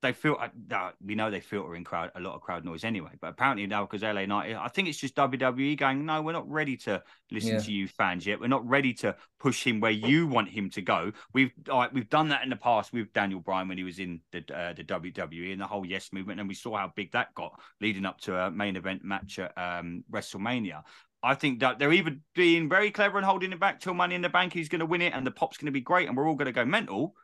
They 0.00 0.12
feel 0.12 0.36
uh, 0.40 0.90
we 1.04 1.16
know 1.16 1.28
they 1.28 1.40
filter 1.40 1.74
in 1.74 1.82
crowd 1.82 2.12
a 2.14 2.20
lot 2.20 2.36
of 2.36 2.40
crowd 2.40 2.64
noise 2.64 2.84
anyway, 2.84 3.10
but 3.20 3.30
apparently 3.30 3.66
now 3.66 3.84
because 3.84 4.02
LA 4.02 4.26
Knight, 4.26 4.54
I 4.54 4.68
think 4.68 4.86
it's 4.86 4.98
just 4.98 5.16
WWE 5.16 5.76
going, 5.76 6.06
no, 6.06 6.22
we're 6.22 6.32
not 6.32 6.48
ready 6.48 6.76
to 6.78 7.02
listen 7.32 7.54
Yeah. 7.54 7.60
to 7.60 7.72
you 7.72 7.88
fans 7.88 8.24
yet. 8.24 8.38
We're 8.38 8.46
not 8.46 8.68
ready 8.68 8.94
to 8.94 9.16
push 9.40 9.66
him 9.66 9.80
where 9.80 9.90
you 9.90 10.28
want 10.28 10.50
him 10.50 10.70
to 10.70 10.82
go. 10.82 11.12
We've 11.34 11.50
right, 11.66 11.92
we've 11.92 12.08
done 12.08 12.28
that 12.28 12.44
in 12.44 12.50
the 12.50 12.56
past 12.56 12.92
with 12.92 13.12
Daniel 13.12 13.40
Bryan 13.40 13.66
when 13.66 13.76
he 13.78 13.82
was 13.84 13.98
in 13.98 14.20
the 14.30 14.38
uh, 14.54 14.72
the 14.72 14.84
WWE 14.84 15.52
and 15.52 15.60
the 15.60 15.66
whole 15.66 15.84
Yes 15.84 16.12
movement, 16.12 16.38
and 16.38 16.48
we 16.48 16.54
saw 16.54 16.76
how 16.76 16.92
big 16.94 17.10
that 17.12 17.34
got 17.34 17.58
leading 17.80 18.06
up 18.06 18.20
to 18.20 18.36
a 18.36 18.50
main 18.52 18.76
event 18.76 19.02
match 19.04 19.40
at 19.40 19.52
um, 19.58 20.04
WrestleMania. 20.12 20.84
I 21.24 21.34
think 21.34 21.58
that 21.60 21.80
they're 21.80 21.92
either 21.92 22.16
being 22.36 22.68
very 22.68 22.92
clever 22.92 23.18
and 23.18 23.26
holding 23.26 23.50
it 23.52 23.58
back 23.58 23.80
till 23.80 23.94
Money 23.94 24.14
in 24.14 24.22
the 24.22 24.28
Bank 24.28 24.52
he's 24.52 24.68
going 24.68 24.78
to 24.78 24.86
win 24.86 25.02
it 25.02 25.12
and 25.12 25.26
the 25.26 25.32
pop's 25.32 25.58
going 25.58 25.66
to 25.66 25.72
be 25.72 25.80
great 25.80 26.06
and 26.06 26.16
we're 26.16 26.28
all 26.28 26.36
going 26.36 26.46
to 26.46 26.52
go 26.52 26.64
mental, 26.64 27.16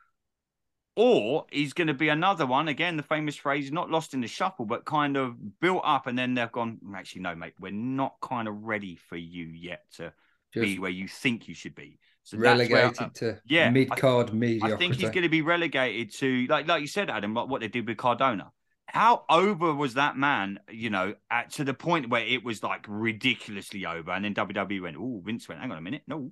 or 0.97 1.47
he's 1.51 1.73
going 1.73 1.89
to 1.89 1.95
be 1.95 2.09
another 2.09 2.47
one 2.47 2.69
again. 2.69 2.97
The 2.97 3.03
famous 3.03 3.37
phrase, 3.37 3.73
not 3.73 3.91
lost 3.91 4.15
in 4.15 4.21
the 4.21 4.29
shuffle, 4.29 4.65
but 4.65 4.85
kind 4.85 5.17
of 5.17 5.61
built 5.61 5.83
up, 5.85 6.07
and 6.07 6.19
then 6.19 6.35
they've 6.35 6.53
gone. 6.53 6.79
"Mm, 6.85 6.97
Actually, 6.97 7.23
no, 7.23 7.35
mate, 7.35 7.55
we're 7.59 7.73
not 7.73 8.15
kind 8.21 8.49
of 8.49 8.63
ready 8.63 8.97
for 8.97 9.17
you 9.17 9.47
yet 9.47 9.85
to 9.97 10.13
be 10.61 10.79
where 10.79 10.91
you 10.91 11.09
think 11.09 11.49
you 11.49 11.55
should 11.55 11.75
be. 11.75 11.99
So 12.23 12.37
that's 12.37 12.69
where, 12.69 12.83
relegated 12.83 13.01
uh, 13.07 13.11
to 13.15 13.41
yeah, 13.45 13.67
I- 13.67 13.71
mid 13.71 13.91
card 13.97 14.33
media 14.33 14.65
I 14.65 14.77
think 14.77 14.95
he's 14.95 15.11
going 15.11 15.25
to 15.25 15.29
be 15.29 15.43
relegated 15.43 16.13
to 16.15 16.47
like 16.49 16.67
like 16.69 16.81
you 16.81 16.87
said, 16.87 17.11
Adam, 17.11 17.35
like 17.35 17.49
what 17.49 17.61
they 17.61 17.69
did 17.69 17.87
with 17.87 17.97
Cardona. 17.97 18.53
How 18.87 19.25
over 19.29 19.75
was 19.75 19.95
that 19.95 20.17
man? 20.17 20.61
You 20.71 20.91
know, 20.91 21.15
at 21.31 21.51
to 21.53 21.65
the 21.65 21.75
point 21.75 22.09
where 22.11 22.25
it 22.25 22.45
was 22.45 22.63
like 22.63 22.85
ridiculously 22.89 23.85
over, 23.87 24.11
and 24.13 24.25
then 24.25 24.35
WWE 24.35 24.81
went, 24.83 24.97
"Oh, 24.99 25.21
Vince 25.25 25.49
went, 25.49 25.61
hang 25.61 25.73
on 25.73 25.79
a 25.79 25.83
minute, 25.83 26.03
no, 26.07 26.31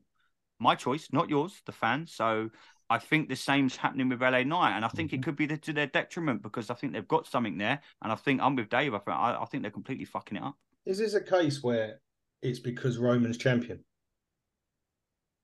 my 0.60 0.74
choice, 0.74 1.08
not 1.12 1.28
yours, 1.28 1.60
the 1.66 1.72
fans." 1.72 2.12
So 2.14 2.50
I 2.92 2.98
think 2.98 3.28
the 3.28 3.36
same's 3.36 3.76
happening 3.76 4.08
with 4.10 4.20
LA 4.20 4.42
Knight, 4.42 4.76
and 4.76 4.84
I 4.84 4.88
think 4.88 5.12
Mm-hmm. 5.12 5.16
it 5.16 5.22
could 5.22 5.36
be 5.36 5.46
the, 5.46 5.56
to 5.58 5.72
their 5.72 5.86
detriment 5.86 6.42
because 6.42 6.70
I 6.70 6.74
think 6.74 6.92
they've 6.92 7.08
got 7.08 7.26
something 7.26 7.58
there, 7.58 7.80
and 8.02 8.12
I 8.12 8.16
think 8.16 8.40
I'm 8.42 8.54
with 8.56 8.68
Dave. 8.68 8.94
I 8.94 8.98
think 8.98 9.16
I, 9.16 9.38
I 9.40 9.44
think 9.46 9.62
they're 9.62 9.70
completely 9.70 10.04
fucking 10.04 10.36
it 10.36 10.42
up. 10.42 10.56
Is 10.84 10.98
this 10.98 11.14
a 11.14 11.20
case 11.20 11.62
where 11.62 12.00
it's 12.42 12.58
because 12.58 12.98
Roman's 12.98 13.38
champion 13.38 13.84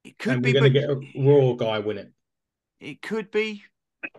It 0.04 0.18
could 0.18 0.34
and 0.34 0.42
be, 0.42 0.52
we're 0.52 0.60
going 0.60 0.72
to 0.72 0.80
get 0.80 0.90
a 0.90 1.00
Raw 1.14 1.54
guy 1.54 1.78
win 1.78 1.98
it? 1.98 2.12
It 2.80 3.02
could 3.02 3.30
be, 3.30 3.64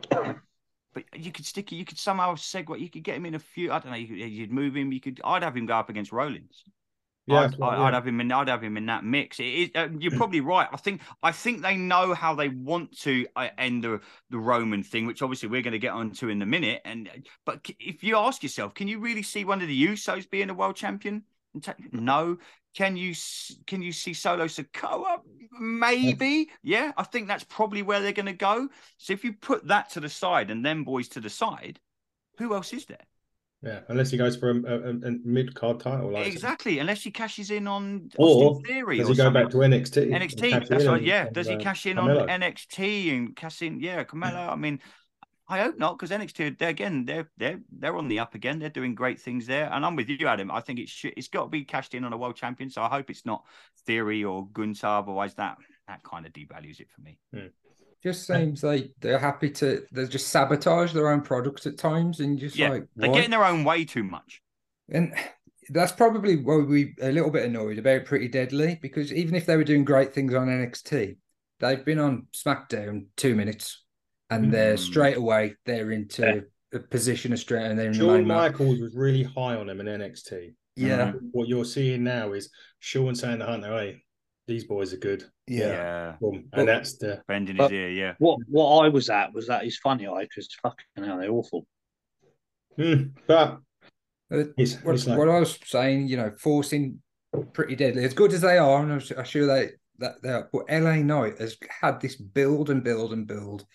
but 0.10 1.06
you 1.16 1.32
could 1.32 1.46
stick 1.46 1.72
it. 1.72 1.76
You 1.76 1.86
could 1.86 2.00
somehow 2.00 2.36
segue. 2.36 2.80
You 2.80 2.90
could 2.90 3.04
get 3.04 3.16
him 3.18 3.26
in 3.26 3.36
a 3.36 3.40
few. 3.40 3.72
I 3.72 3.80
don't 3.80 3.92
know. 3.92 3.98
You 3.98 4.08
could, 4.08 4.18
you'd 4.18 4.52
move 4.52 4.76
him. 4.76 4.92
You 4.92 5.00
could. 5.02 5.22
I'd 5.24 5.44
have 5.44 5.56
him 5.56 5.66
go 5.66 5.76
up 5.76 5.90
against 5.90 6.12
Rollins. 6.12 6.64
Yeah, 7.30 7.42
I'd, 7.42 7.56
what- 7.56 7.74
I'd, 7.78 7.94
have 7.94 8.08
him 8.08 8.20
in. 8.22 8.32
I'd 8.32 8.48
have 8.48 8.64
him 8.64 8.78
in 8.78 8.86
that 8.88 9.04
mix. 9.04 9.40
It 9.40 9.44
is, 9.44 9.70
uh, 9.76 9.90
you're 9.98 10.12
probably 10.18 10.42
right. 10.42 10.68
I 10.72 10.78
think. 10.78 11.02
I 11.22 11.32
think 11.32 11.62
they 11.62 11.78
know 11.78 12.14
how 12.14 12.36
they 12.36 12.50
want 12.50 12.98
to 13.02 13.28
uh, 13.36 13.50
end 13.58 13.84
the 13.84 14.02
the 14.30 14.40
Roman 14.40 14.84
thing, 14.84 15.06
which 15.06 15.22
obviously 15.22 15.50
we're 15.50 15.62
going 15.62 15.74
to 15.74 15.80
get 15.80 15.94
onto 15.94 16.30
in 16.30 16.42
a 16.42 16.46
minute. 16.46 16.82
And 16.86 17.10
but 17.46 17.66
if 17.80 18.04
you 18.04 18.18
ask 18.18 18.44
yourself, 18.44 18.74
can 18.74 18.88
you 18.88 19.00
really 19.00 19.24
see 19.24 19.46
one 19.46 19.62
of 19.62 19.68
the 19.68 19.88
Usos 19.88 20.30
being 20.30 20.50
a 20.50 20.54
world 20.54 20.76
champion? 20.76 21.24
No. 21.92 22.38
Can 22.76 22.96
you 22.96 23.16
can 23.66 23.82
you 23.82 23.92
see 23.92 24.14
Solo 24.14 24.46
Sikoa? 24.46 25.20
Maybe. 25.60 26.50
Yeah, 26.62 26.92
I 26.98 27.04
think 27.04 27.28
that's 27.28 27.44
probably 27.44 27.82
where 27.82 28.00
they're 28.00 28.12
going 28.12 28.28
to 28.28 28.34
go. 28.34 28.70
So 28.98 29.14
if 29.14 29.24
you 29.24 29.34
put 29.34 29.68
that 29.68 29.90
to 29.92 30.00
the 30.00 30.10
side 30.10 30.52
and 30.52 30.64
then 30.64 30.84
boys 30.84 31.08
to 31.10 31.20
the 31.20 31.30
side, 31.30 31.80
who 32.38 32.54
else 32.54 32.72
is 32.74 32.86
there? 32.86 33.06
Yeah, 33.62 33.82
unless 33.90 34.10
he 34.10 34.18
goes 34.18 34.38
for 34.38 34.52
a, 34.52 34.56
a, 34.56 34.90
a 34.90 35.12
mid 35.26 35.54
card 35.54 35.82
title, 35.82 36.12
like 36.12 36.28
exactly, 36.28 36.80
unless 36.80 37.02
he 37.04 37.12
cashes 37.12 37.52
in 37.52 37.68
on 37.68 38.10
Or 38.18 38.52
Austin 38.52 38.64
Theory. 38.64 38.98
does 39.00 39.10
he 39.10 39.16
go 39.16 39.24
something. 39.24 39.44
back 39.44 39.52
to 39.52 39.58
NXT? 39.58 40.12
NXT? 40.12 40.70
That's 40.70 40.86
right. 40.86 41.02
Yeah. 41.02 41.26
on, 41.28 41.34
Does 41.34 41.48
he 41.48 41.56
uh, 41.56 41.60
cash 41.60 41.86
in 41.86 41.98
on 41.98 42.08
NXT 42.10 43.18
and 43.18 43.36
cash 43.36 43.62
in? 43.62 43.82
Yeah, 43.82 44.06
Carmelo. 44.06 44.40
I 44.40 44.56
mean, 44.56 44.80
I 45.50 45.60
hope 45.60 45.78
not 45.78 45.98
because 46.00 46.18
NXT. 46.18 46.58
They're 46.58 46.70
again. 46.70 47.04
They're 47.04 47.30
they're 47.36 47.60
they're 47.70 47.98
on 47.98 48.08
the 48.08 48.20
up 48.20 48.34
again. 48.34 48.60
They're 48.60 48.70
doing 48.70 48.96
great 48.96 49.20
things 49.20 49.46
there. 49.46 49.70
And 49.74 49.86
I'm 49.86 49.98
with 49.98 50.08
you, 50.08 50.26
Adam. 50.26 50.52
I 50.52 50.62
think 50.62 50.80
it 50.80 50.88
should. 50.88 51.14
It's 51.18 51.28
got 51.28 51.44
to 51.44 51.50
be 51.50 51.66
cashed 51.66 51.94
in 51.96 52.06
on 52.06 52.14
a 52.14 52.18
world 52.18 52.38
champion. 52.38 52.70
So 52.70 52.82
I 52.82 52.88
hope 52.88 53.10
it's 53.10 53.26
not 53.26 53.44
Theory 53.86 54.24
or 54.24 54.48
Gunther. 54.54 54.88
Otherwise, 54.88 55.34
that 55.36 55.58
that 55.90 56.02
kind 56.04 56.26
of 56.26 56.32
devalues 56.32 56.80
it 56.80 56.88
for 56.96 57.02
me. 57.02 57.18
Just 58.02 58.26
seems 58.28 58.64
like 58.64 58.92
they're 59.00 59.20
happy 59.20 59.50
to 59.50 59.84
they 59.92 60.06
just 60.08 60.30
sabotage 60.30 60.94
their 60.94 61.10
own 61.10 61.22
products 61.22 61.66
at 61.68 61.78
times 61.78 62.20
and 62.20 62.40
just 62.40 62.56
Yeah, 62.56 62.70
like 62.70 62.86
they're 62.96 63.12
getting 63.12 63.32
their 63.32 63.46
own 63.46 63.64
way 63.64 63.86
too 63.86 64.04
much. 64.04 64.42
and 64.90 65.14
that's 65.72 65.92
probably 65.92 66.38
why 66.38 66.58
we 66.58 66.96
a 67.02 67.12
little 67.12 67.30
bit 67.30 67.46
annoyed 67.46 67.78
about 67.78 68.06
Pretty 68.06 68.28
Deadly 68.28 68.80
because 68.82 69.14
even 69.14 69.36
if 69.36 69.46
they 69.46 69.56
were 69.58 69.64
doing 69.64 69.86
great 69.86 70.14
things 70.14 70.34
on 70.34 70.48
NXT, 70.48 71.18
they've 71.60 71.86
been 71.86 72.00
on 72.00 72.26
SmackDown 72.34 73.06
two 73.18 73.36
minutes 73.36 73.84
and 74.32 74.52
they're 74.54 74.76
Mm. 74.76 74.80
straight 74.80 75.18
away 75.18 75.56
they're 75.66 75.92
into 75.92 76.22
Yeah. 76.74 76.80
a 76.80 76.80
position 76.80 77.34
of 77.34 77.40
strength 77.40 77.70
and 77.70 77.78
they're 77.80 77.88
in 77.88 77.94
the 77.94 78.00
Shawn 78.00 78.18
main 78.20 78.28
match. 78.28 78.52
Michaels 78.54 78.80
was 78.80 78.96
really 78.96 79.24
high 79.24 79.56
on 79.56 79.70
him 79.70 79.80
in 79.82 79.88
NXT. 79.88 80.54
Yeah, 80.76 81.12
What 81.32 81.48
you're 81.50 81.66
seeing 81.66 82.04
now 82.04 82.32
is 82.34 82.50
Sean 82.80 83.14
saying 83.14 83.40
the 83.40 83.46
Hunter, 83.46 83.68
"Hey, 83.70 84.02
these 84.50 84.66
boys 84.66 84.94
are 84.94 84.98
good." 84.98 85.24
yeah. 85.48 85.68
Yeah. 85.68 86.16
Boom. 86.20 86.50
Well- 86.52 86.60
and 86.60 86.68
that's 86.68 86.98
the 86.98 87.22
Bending 87.28 87.56
his 87.56 87.72
ear, 87.72 87.90
yeah. 87.90 88.16
What 88.20 88.40
what 88.48 88.86
I 88.86 88.90
was 88.90 89.10
at 89.10 89.34
was 89.34 89.48
that 89.48 89.64
he's 89.64 89.78
funny 89.78 90.08
eye 90.08 90.24
because 90.24 90.50
fucking 90.62 90.86
hell, 91.06 91.18
they're 91.20 91.32
awful. 91.32 91.66
Hmm, 92.76 93.04
but 93.28 93.60
Uh, 94.32 94.44
it's, 94.58 94.76
what, 94.84 94.96
it's 94.96 95.08
like 95.08 95.18
what 95.18 95.30
I 95.30 95.40
was 95.40 95.58
saying, 95.66 96.08
you 96.08 96.18
know, 96.18 96.32
forcing 96.38 97.02
pretty 97.54 97.76
deadly, 97.76 98.04
as 98.06 98.14
good 98.14 98.34
as 98.34 98.42
they 98.42 98.58
are, 98.58 98.84
and 98.84 98.92
I'm 98.92 99.02
I'm 99.18 99.26
sure 99.26 99.46
they 99.46 99.72
that 100.00 100.22
they 100.22 100.30
are, 100.30 100.50
but 100.52 100.70
LA 100.70 100.98
Knight 100.98 101.40
has 101.40 101.58
had 101.82 102.00
this 102.00 102.16
build 102.16 102.70
and 102.70 102.84
build 102.84 103.12
and 103.14 103.28
build, 103.28 103.66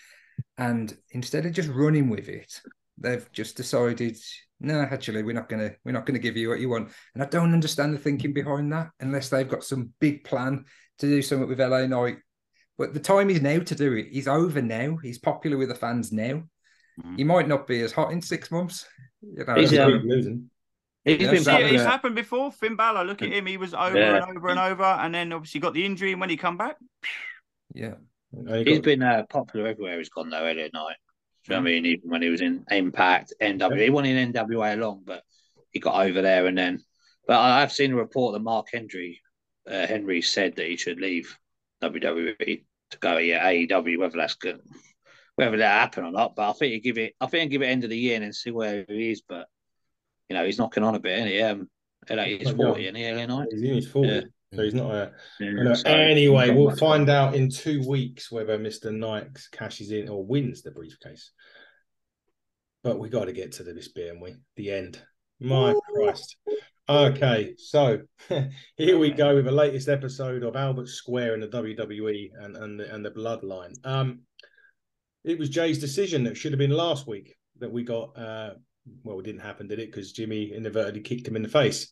and 0.56 0.96
instead 1.10 1.44
of 1.46 1.52
just 1.52 1.68
running 1.68 2.08
with 2.08 2.28
it, 2.28 2.60
they've 2.98 3.30
just 3.32 3.56
decided, 3.56 4.16
no, 4.60 4.80
actually, 4.80 5.22
we're 5.22 5.32
not 5.34 5.48
gonna 5.48 5.72
we're 5.84 5.92
not 5.92 6.06
gonna 6.06 6.18
give 6.18 6.36
you 6.36 6.48
what 6.48 6.60
you 6.60 6.68
want, 6.68 6.90
and 7.14 7.22
I 7.22 7.26
don't 7.26 7.52
understand 7.52 7.94
the 7.94 7.98
thinking 7.98 8.32
behind 8.32 8.72
that 8.72 8.90
unless 9.00 9.28
they've 9.28 9.48
got 9.48 9.64
some 9.64 9.90
big 10.00 10.24
plan 10.24 10.64
to 10.98 11.06
do 11.06 11.22
something 11.22 11.48
with 11.48 11.60
LA 11.60 11.86
Knight. 11.86 12.18
But 12.78 12.92
the 12.94 13.00
time 13.00 13.30
is 13.30 13.40
now 13.40 13.58
to 13.60 13.74
do 13.74 13.92
it. 13.94 14.08
He's 14.10 14.28
over 14.28 14.60
now. 14.62 14.96
He's 14.96 15.18
popular 15.18 15.56
with 15.56 15.68
the 15.68 15.74
fans 15.76 16.12
now. 16.12 16.42
Mhm. 17.00 17.16
He 17.16 17.24
might 17.24 17.48
not 17.48 17.66
be 17.66 17.80
as 17.82 17.92
hot 17.92 18.12
in 18.12 18.20
six 18.20 18.50
months. 18.50 18.86
You 19.22 19.44
know, 19.44 19.54
He's, 19.54 19.70
Keep 19.70 19.80
um, 19.80 20.02
losing. 20.04 20.50
He's 21.04 21.20
Yeah, 21.20 21.30
been 21.30 21.44
See, 21.44 21.50
popular. 21.50 21.74
it's 21.74 21.82
happened 21.84 22.14
before. 22.16 22.50
Finn 22.50 22.76
Balor, 22.76 23.04
look 23.04 23.22
at 23.22 23.28
him. 23.30 23.46
He 23.46 23.56
was 23.58 23.74
over 23.74 23.96
Yeah. 23.98 24.16
and 24.26 24.36
over 24.38 24.48
and 24.48 24.58
over, 24.58 24.82
and 24.84 25.14
then 25.14 25.32
obviously 25.32 25.60
got 25.60 25.74
the 25.74 25.84
injury. 25.84 26.12
And 26.12 26.20
when 26.20 26.30
he 26.30 26.36
come 26.36 26.56
back, 26.56 26.76
yeah. 27.74 27.94
He 28.32 28.64
He's 28.64 28.78
got- 28.78 28.84
been 28.84 29.02
uh, 29.02 29.24
popular 29.28 29.66
everywhere 29.68 29.98
he's 29.98 30.08
gone 30.08 30.30
though, 30.30 30.44
LA 30.44 30.68
Knight. 30.72 30.96
Do 31.44 31.52
you 31.52 31.60
know 31.60 31.62
what 31.62 31.68
I 31.68 31.70
Mm. 31.70 31.82
mean? 31.82 31.86
Even 31.86 32.10
when 32.10 32.22
he 32.22 32.28
was 32.30 32.40
in 32.40 32.64
Impact, 32.70 33.32
NW, 33.40 33.82
he 33.84 33.90
wasn't 33.90 34.16
in 34.16 34.32
NWA 34.32 34.76
long, 34.80 35.02
but 35.04 35.22
he 35.72 35.78
got 35.78 36.06
over 36.06 36.22
there 36.22 36.46
and 36.46 36.56
then. 36.56 36.82
But 37.26 37.34
I- 37.36 37.62
I've 37.62 37.72
seen 37.72 37.92
a 37.92 37.96
report 37.96 38.32
that 38.32 38.40
Mark 38.40 38.68
Henry, 38.72 39.20
uh, 39.66 39.86
Henry 39.86 40.22
said 40.22 40.56
that 40.56 40.66
he 40.66 40.76
should 40.76 41.00
leave 41.00 41.36
WWE 41.82 42.64
to 42.90 42.98
go 42.98 43.18
yeah 43.18 43.46
AEW. 43.46 43.98
Whether 43.98 44.16
that's 44.18 44.34
good, 44.36 44.60
whether 45.36 45.56
that 45.58 45.80
happen 45.80 46.04
or 46.04 46.12
not, 46.12 46.34
but 46.36 46.48
I 46.48 46.52
think 46.54 46.72
you 46.72 46.80
give 46.80 46.98
it. 46.98 47.14
I 47.20 47.26
think 47.26 47.44
you 47.52 47.58
give 47.58 47.62
it 47.62 47.70
end 47.70 47.84
of 47.84 47.90
the 47.90 47.98
year 47.98 48.14
and 48.16 48.24
then 48.24 48.32
see 48.32 48.50
where 48.50 48.84
he 48.88 49.10
is. 49.10 49.20
But 49.22 49.48
you 50.28 50.34
know 50.34 50.44
he's 50.46 50.58
knocking 50.58 50.82
on 50.82 50.94
a 50.94 51.00
bit, 51.00 51.18
isn't 51.18 51.28
he? 51.28 51.40
Um, 51.42 51.70
he's 52.38 52.50
forty, 52.50 52.84
isn't 52.84 52.94
he? 52.94 53.04
LA 53.10 53.26
Knight. 53.26 53.48
he's 53.52 53.88
40s, 53.88 54.04
Yeah. 54.04 54.20
So 54.54 54.62
he's 54.62 54.74
not 54.74 54.94
a 54.94 55.12
Yeah, 55.40 55.50
No, 55.50 55.74
so- 55.74 55.88
anyway, 55.88 56.50
we'll 56.50 56.76
find 56.76 57.08
out 57.08 57.34
in 57.34 57.50
two 57.50 57.86
weeks 57.86 58.30
whether 58.30 58.58
Mr. 58.58 58.94
Knight 58.94 59.28
cashes 59.52 59.90
in 59.90 60.08
or 60.08 60.24
wins 60.24 60.62
the 60.62 60.70
briefcase. 60.70 61.32
But 62.82 62.98
we 62.98 63.08
got 63.08 63.24
to 63.26 63.32
get 63.32 63.52
to 63.52 63.62
this 63.64 63.88
bit, 63.88 64.10
and 64.10 64.20
we 64.20 64.34
the 64.56 64.70
end. 64.70 65.00
My 65.40 65.74
Christ. 65.94 66.36
Okay, 66.88 67.54
so 67.56 68.00
here 68.76 68.98
we 68.98 69.10
go 69.10 69.34
with 69.34 69.46
the 69.46 69.50
latest 69.52 69.88
episode 69.88 70.42
of 70.42 70.54
Albert 70.54 70.88
Square 70.88 71.34
in 71.34 71.40
the 71.40 71.48
WWE 71.48 72.28
and 72.38 72.56
and 72.56 72.78
the, 72.78 72.94
and 72.94 73.04
the 73.04 73.10
Bloodline. 73.10 73.74
Um, 73.84 74.20
it 75.24 75.38
was 75.38 75.48
Jay's 75.48 75.78
decision 75.78 76.24
that 76.24 76.36
should 76.36 76.52
have 76.52 76.58
been 76.58 76.70
last 76.70 77.06
week 77.06 77.34
that 77.58 77.72
we 77.72 77.84
got. 77.84 78.16
Uh, 78.18 78.54
well, 79.02 79.18
it 79.18 79.24
didn't 79.24 79.40
happen, 79.40 79.66
did 79.66 79.78
it? 79.78 79.90
Because 79.90 80.12
Jimmy 80.12 80.52
inadvertently 80.52 81.00
kicked 81.00 81.26
him 81.26 81.36
in 81.36 81.42
the 81.42 81.48
face. 81.48 81.90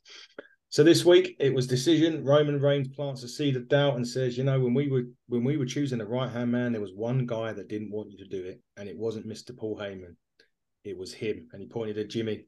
So 0.72 0.82
this 0.82 1.04
week 1.04 1.36
it 1.38 1.52
was 1.52 1.66
decision. 1.66 2.24
Roman 2.24 2.58
Reigns 2.58 2.88
plants 2.88 3.22
a 3.22 3.28
seed 3.28 3.56
of 3.56 3.68
doubt 3.68 3.96
and 3.96 4.08
says, 4.08 4.38
you 4.38 4.44
know, 4.44 4.58
when 4.58 4.72
we 4.72 4.88
were 4.88 5.02
when 5.28 5.44
we 5.44 5.58
were 5.58 5.66
choosing 5.66 5.98
the 5.98 6.06
right 6.06 6.30
hand 6.30 6.50
man, 6.50 6.72
there 6.72 6.80
was 6.80 6.94
one 6.94 7.26
guy 7.26 7.52
that 7.52 7.68
didn't 7.68 7.92
want 7.92 8.10
you 8.10 8.16
to 8.16 8.26
do 8.26 8.42
it, 8.46 8.58
and 8.78 8.88
it 8.88 8.96
wasn't 8.96 9.26
Mister 9.26 9.52
Paul 9.52 9.76
Heyman. 9.76 10.16
It 10.82 10.96
was 10.96 11.12
him, 11.12 11.48
and 11.52 11.60
he 11.60 11.68
pointed 11.68 11.98
at 11.98 12.08
Jimmy, 12.08 12.46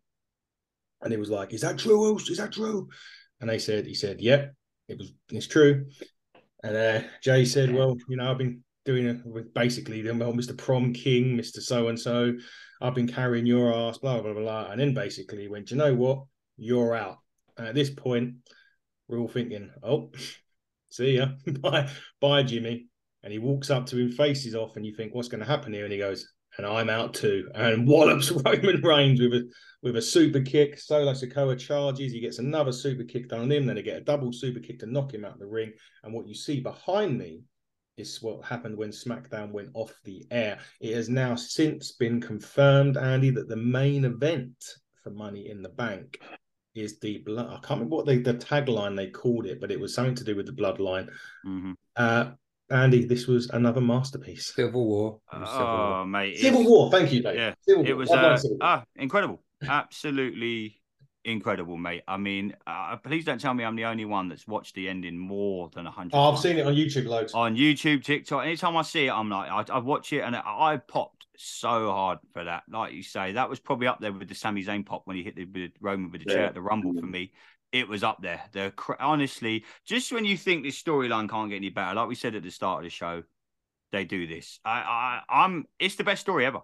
and 1.02 1.12
he 1.12 1.18
was 1.18 1.28
like, 1.28 1.52
"Is 1.52 1.60
that 1.60 1.76
true? 1.76 2.16
Is 2.16 2.38
that 2.38 2.52
true?" 2.52 2.88
And 3.42 3.50
they 3.50 3.58
said, 3.58 3.84
he 3.84 3.92
said, 3.92 4.22
"Yep, 4.22 4.54
it 4.88 4.96
was. 4.96 5.12
It's 5.28 5.46
true." 5.46 5.84
And 6.62 6.74
uh, 6.74 7.06
Jay 7.22 7.44
said, 7.44 7.74
"Well, 7.74 7.94
you 8.08 8.16
know, 8.16 8.30
I've 8.30 8.38
been 8.38 8.64
doing 8.87 9.04
it 9.04 9.18
with 9.26 9.52
basically 9.52 10.00
them, 10.00 10.20
well, 10.20 10.32
Mister 10.32 10.54
Prom 10.54 10.94
King, 10.94 11.37
Mister 11.37 11.60
So 11.60 11.88
and 11.88 12.00
So. 12.00 12.32
I've 12.80 12.94
been 12.94 13.06
carrying 13.06 13.44
your 13.44 13.70
ass, 13.70 13.98
blah 13.98 14.22
blah 14.22 14.32
blah." 14.32 14.40
blah. 14.40 14.70
And 14.70 14.80
then 14.80 14.94
basically 14.94 15.46
went, 15.46 15.70
"You 15.70 15.76
know 15.76 15.94
what? 15.94 16.24
You're 16.56 16.94
out." 16.94 17.18
And 17.57 17.67
at 17.67 17.75
this 17.75 17.90
point, 17.90 18.35
we're 19.09 19.19
all 19.19 19.29
thinking, 19.29 19.71
"Oh, 19.83 20.11
see 20.90 21.17
ya, 21.17 21.29
bye, 21.61 21.90
bye, 22.21 22.43
Jimmy." 22.43 22.87
And 23.23 23.33
he 23.33 23.38
walks 23.38 23.71
up 23.71 23.87
to 23.87 23.99
him, 23.99 24.11
faces 24.12 24.55
off, 24.55 24.77
and 24.77 24.85
you 24.85 24.95
think, 24.95 25.14
"What's 25.14 25.29
going 25.29 25.40
to 25.40 25.47
happen 25.47 25.73
here?" 25.73 25.85
And 25.85 25.93
he 25.93 25.99
goes, 25.99 26.27
"And 26.59 26.67
I'm 26.67 26.90
out 26.90 27.14
too," 27.14 27.49
and 27.55 27.87
wallops 27.88 28.31
Roman 28.31 28.81
Reigns 28.83 29.21
with 29.21 29.35
a 29.35 29.49
with 29.83 29.97
a 29.97 30.03
super 30.03 30.40
kick. 30.40 30.79
Solo 30.79 31.12
Sikoa 31.12 31.59
charges. 31.59 32.12
He 32.12 32.21
gets 32.21 32.38
another 32.38 32.73
super 32.73 33.05
kick 33.05 33.29
done 33.29 33.43
on 33.43 33.53
him. 33.53 33.67
Then 33.67 33.77
they 33.77 33.83
get 33.83 33.99
a 33.99 34.05
double 34.05 34.33
super 34.33 34.61
kick 34.61 34.79
to 34.81 34.87
knock 34.87 35.12
him 35.12 35.25
out 35.25 35.35
of 35.35 35.40
the 35.40 35.47
ring. 35.47 35.73
And 36.03 36.12
what 36.12 36.27
you 36.27 36.35
see 36.35 36.61
behind 36.61 37.19
me 37.19 37.43
is 37.97 38.21
what 38.23 38.45
happened 38.45 38.77
when 38.77 38.90
SmackDown 38.90 39.53
went 39.53 39.71
off 39.75 39.95
the 40.05 40.25
air. 40.31 40.59
It 40.81 40.95
has 40.97 41.09
now 41.09 41.37
since 41.37 41.93
been 41.93 42.21
confirmed, 42.21 42.97
Andy, 42.97 43.31
that 43.31 43.49
the 43.49 43.57
main 43.57 44.05
event 44.05 44.57
for 45.03 45.11
Money 45.11 45.49
in 45.49 45.62
the 45.62 45.69
Bank 45.69 46.19
is 46.74 46.98
the 46.98 47.18
blood. 47.18 47.46
I 47.48 47.54
can't 47.66 47.80
remember 47.80 47.96
what 47.96 48.06
they, 48.06 48.18
the 48.18 48.34
tagline 48.34 48.96
they 48.96 49.08
called 49.08 49.46
it, 49.46 49.60
but 49.60 49.70
it 49.70 49.78
was 49.78 49.94
something 49.94 50.14
to 50.16 50.24
do 50.24 50.34
with 50.37 50.46
the 50.46 50.52
bloodline. 50.52 51.08
Mhm. 51.46 51.74
Uh, 51.96 52.32
Andy, 52.70 53.04
this 53.04 53.26
was 53.26 53.50
another 53.50 53.80
masterpiece. 53.80 54.54
Civil 54.54 54.87
War. 54.87 55.20
It 55.32 55.38
was 55.40 55.50
Civil 55.50 55.64
War. 55.66 55.94
oh 56.00 56.04
mate, 56.06 56.38
Civil 56.38 56.64
War. 56.64 56.90
Thank 56.90 57.12
you, 57.12 57.22
Dave. 57.22 57.37
Yeah, 57.37 57.54
Civil 57.60 57.84
It 57.87 57.92
War. 57.92 57.98
was 57.98 58.10
uh, 58.10 58.38
ah 58.60 58.84
incredible, 58.96 59.42
absolutely 59.62 60.80
incredible, 61.24 61.76
mate. 61.76 62.02
I 62.06 62.16
mean, 62.16 62.54
uh, 62.66 62.96
please 62.96 63.24
don't 63.24 63.40
tell 63.40 63.54
me 63.54 63.64
I'm 63.64 63.76
the 63.76 63.87
only 63.87 64.04
one 64.04 64.28
that's 64.28 64.46
watched 64.46 64.74
the 64.74 64.88
ending 64.88 65.18
more 65.18 65.70
than 65.74 65.87
a 65.87 65.90
hundred. 65.90 66.16
Oh, 66.16 66.28
I've 66.28 66.34
times. 66.34 66.42
seen 66.42 66.58
it 66.58 66.66
on 66.66 66.74
YouTube 66.74 67.06
loads. 67.06 67.34
on 67.34 67.56
YouTube, 67.56 68.04
TikTok. 68.04 68.44
Anytime 68.44 68.76
I 68.76 68.82
see 68.82 69.06
it, 69.06 69.12
I'm 69.12 69.30
like, 69.30 69.50
I, 69.50 69.74
I 69.74 69.78
watch 69.78 70.12
it 70.12 70.20
and 70.20 70.37
I, 70.37 70.42
I 70.44 70.76
popped 70.76 71.26
so 71.37 71.90
hard 71.90 72.18
for 72.32 72.44
that. 72.44 72.64
Like 72.70 72.92
you 72.92 73.02
say, 73.02 73.32
that 73.32 73.48
was 73.48 73.58
probably 73.58 73.87
up 73.87 74.00
there 74.00 74.12
with 74.12 74.28
the 74.28 74.34
Sami 74.34 74.64
Zayn 74.64 74.84
pop 74.87 75.02
when 75.06 75.16
he 75.16 75.22
hit 75.22 75.37
the 75.37 75.44
with 75.44 75.72
Roman 75.80 76.10
with 76.10 76.24
the 76.24 76.32
chair 76.32 76.46
at 76.46 76.54
the 76.54 76.62
Rumble 76.62 76.94
for 76.98 77.06
me. 77.06 77.32
It 77.72 77.88
was 77.88 78.04
up 78.04 78.22
there. 78.22 78.40
The 78.52 78.72
honestly, 79.00 79.64
just 79.84 80.12
when 80.12 80.24
you 80.24 80.37
think 80.37 80.62
this 80.62 80.80
storyline 80.80 81.28
can't 81.28 81.50
get 81.50 81.56
any 81.56 81.70
better, 81.70 81.94
like 81.94 82.08
we 82.08 82.14
said 82.14 82.37
at 82.37 82.42
the 82.42 82.50
start 82.50 82.78
of 82.78 82.84
the 82.84 82.90
show, 82.90 83.24
they 83.90 84.04
do 84.04 84.26
this. 84.26 84.60
I, 84.64 85.20
I, 85.28 85.44
I'm. 85.44 85.66
It's 85.78 85.96
the 85.96 86.04
best 86.04 86.20
story 86.20 86.46
ever. 86.46 86.60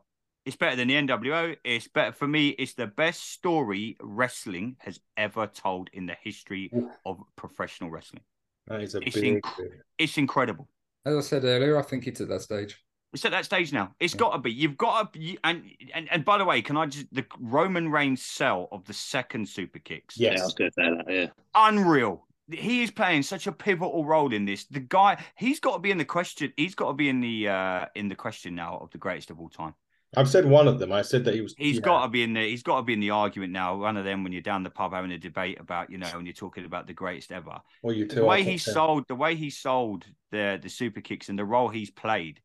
It's 0.47 0.57
better 0.57 0.77
than 0.77 0.89
the 0.89 0.95
NWO. 0.95 1.57
It's 1.65 1.89
better 1.89 2.13
for 2.13 2.27
me. 2.27 2.49
It's 2.51 2.73
the 2.73 2.87
best 2.87 3.33
story 3.33 3.97
wrestling 4.01 4.77
has 4.81 4.99
ever 5.17 5.47
told 5.47 5.91
in 5.93 6.07
the 6.07 6.17
history 6.23 6.71
of 7.05 7.19
professional 7.37 7.91
wrestling. 7.91 8.23
That 8.67 8.81
is 8.81 8.95
a 8.95 9.01
It's 9.07 9.17
big. 9.21 9.43
inc- 9.43 9.69
It's 9.99 10.17
incredible. 10.17 10.69
As 11.05 11.15
I 11.17 11.21
said 11.21 11.45
earlier, 11.45 11.79
I 11.79 11.83
think 11.83 12.07
it's 12.07 12.21
at 12.21 12.29
that 12.29 12.43
stage. 12.43 12.83
It's 13.13 13.25
at 13.25 13.33
that 13.33 13.45
stage 13.45 13.73
now. 13.73 13.95
It's 14.01 14.15
Yeah. 14.15 14.19
got 14.21 14.33
to 14.33 14.39
be. 14.39 14.53
You've 14.53 14.77
got 14.77 15.13
to 15.13 15.19
be. 15.19 15.37
And, 15.45 15.65
and 15.93 16.09
and 16.11 16.25
by 16.25 16.39
the 16.39 16.45
way, 16.45 16.63
can 16.63 16.77
I 16.77 16.87
just 16.87 17.13
the 17.13 17.27
Roman 17.39 17.91
Reigns 17.91 18.23
sell 18.23 18.69
of 18.71 18.85
the 18.85 18.93
second 18.93 19.49
super 19.49 19.79
kicks? 19.81 20.17
Yeah, 20.17 20.31
I 20.41 20.45
was 20.45 20.55
going 20.55 20.71
to 20.71 20.75
say 20.75 20.91
that. 20.97 21.13
Yeah. 21.13 21.27
unreal. 21.55 22.27
He 22.51 22.83
is 22.83 22.91
playing 22.91 23.23
such 23.25 23.47
a 23.47 23.53
pivotal 23.53 24.05
role 24.05 24.33
in 24.33 24.45
this. 24.45 24.65
The 24.65 24.81
guy, 24.81 25.23
he's 25.37 25.61
got 25.61 25.75
to 25.75 25.79
be 25.81 25.91
in 25.93 25.99
the 25.99 26.05
question. 26.05 26.53
He's 26.57 26.75
got 26.75 26.89
to 26.89 26.93
be 26.95 27.09
in 27.09 27.21
the 27.21 27.49
uh 27.49 27.87
in 27.95 28.09
the 28.09 28.15
question 28.17 28.55
now 28.55 28.79
of 28.79 28.91
the 28.91 28.99
greatest 28.99 29.31
of 29.31 29.39
all 29.41 29.49
time. 29.49 29.75
I've 30.17 30.29
said 30.29 30.45
one 30.45 30.67
of 30.67 30.81
them. 30.81 30.91
I 30.91 31.03
said 31.03 31.25
that 31.25 31.35
he 31.35 31.41
was. 31.41 31.55
He's 31.57 31.77
yeah. 31.77 31.83
got 31.83 32.03
to 32.03 32.09
be 32.09 32.23
in 32.23 32.33
the. 32.33 32.41
He's 32.41 32.65
got 32.65 32.79
to 32.79 32.83
be 32.83 32.95
in 32.95 33.01
the 33.01 33.11
argument 33.11 33.53
now. 33.53 33.77
One 33.77 33.97
of 33.97 34.05
them 34.05 34.25
when 34.25 34.33
you're 34.33 34.43
down 34.43 34.65
the 34.65 34.71
pub 34.71 34.93
having 34.93 35.13
a 35.13 35.19
debate 35.19 35.61
about 35.61 35.91
you 35.91 35.99
know 35.99 36.09
when 36.15 36.27
you're 36.27 36.33
talking 36.33 36.65
about 36.65 36.87
the 36.87 36.93
greatest 36.93 37.31
ever. 37.31 37.61
Well, 37.83 37.95
you 37.95 38.07
two. 38.07 38.17
the 38.17 38.25
way 38.25 38.43
he 38.43 38.59
10. 38.59 38.59
sold 38.59 39.05
the 39.07 39.15
way 39.15 39.37
he 39.37 39.51
sold 39.51 40.05
the 40.33 40.59
the 40.61 40.69
super 40.69 41.01
kicks 41.01 41.29
and 41.29 41.39
the 41.39 41.45
role 41.45 41.69
he's 41.69 41.91
played 41.91 42.41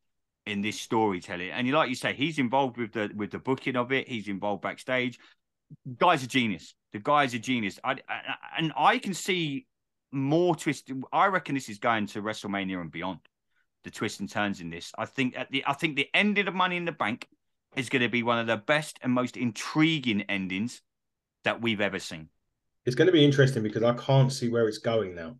in 0.46 0.60
this 0.60 0.80
storytelling 0.80 1.50
and 1.50 1.66
you 1.66 1.74
like 1.74 1.88
you 1.88 1.96
say 1.96 2.14
he's 2.14 2.38
involved 2.38 2.76
with 2.76 2.92
the 2.92 3.10
with 3.16 3.32
the 3.32 3.38
booking 3.38 3.76
of 3.76 3.90
it 3.90 4.08
he's 4.08 4.28
involved 4.28 4.62
backstage 4.62 5.18
guy's 5.98 6.22
a 6.22 6.26
genius 6.26 6.74
the 6.92 7.00
guy's 7.00 7.34
a 7.34 7.38
genius 7.38 7.80
I, 7.82 7.96
I 8.08 8.20
and 8.56 8.72
i 8.76 8.98
can 8.98 9.12
see 9.12 9.66
more 10.12 10.54
twist 10.54 10.90
i 11.12 11.26
reckon 11.26 11.56
this 11.56 11.68
is 11.68 11.78
going 11.78 12.06
to 12.08 12.22
wrestlemania 12.22 12.80
and 12.80 12.92
beyond 12.92 13.18
the 13.82 13.90
twists 13.90 14.20
and 14.20 14.30
turns 14.30 14.60
in 14.60 14.70
this 14.70 14.92
i 14.96 15.04
think 15.04 15.36
at 15.36 15.50
the 15.50 15.64
i 15.66 15.72
think 15.72 15.96
the 15.96 16.08
ending 16.14 16.46
of 16.46 16.54
the 16.54 16.56
money 16.56 16.76
in 16.76 16.84
the 16.84 16.92
bank 16.92 17.26
is 17.76 17.88
going 17.88 18.02
to 18.02 18.08
be 18.08 18.22
one 18.22 18.38
of 18.38 18.46
the 18.46 18.56
best 18.56 18.98
and 19.02 19.12
most 19.12 19.36
intriguing 19.36 20.22
endings 20.22 20.82
that 21.44 21.60
we've 21.60 21.80
ever 21.80 21.98
seen 21.98 22.28
It's 22.84 22.96
going 22.96 23.06
to 23.06 23.12
be 23.12 23.24
interesting 23.24 23.62
because 23.62 23.82
I 23.82 23.92
can't 23.94 24.32
see 24.32 24.48
where 24.48 24.68
it's 24.68 24.78
going 24.78 25.14
now. 25.14 25.36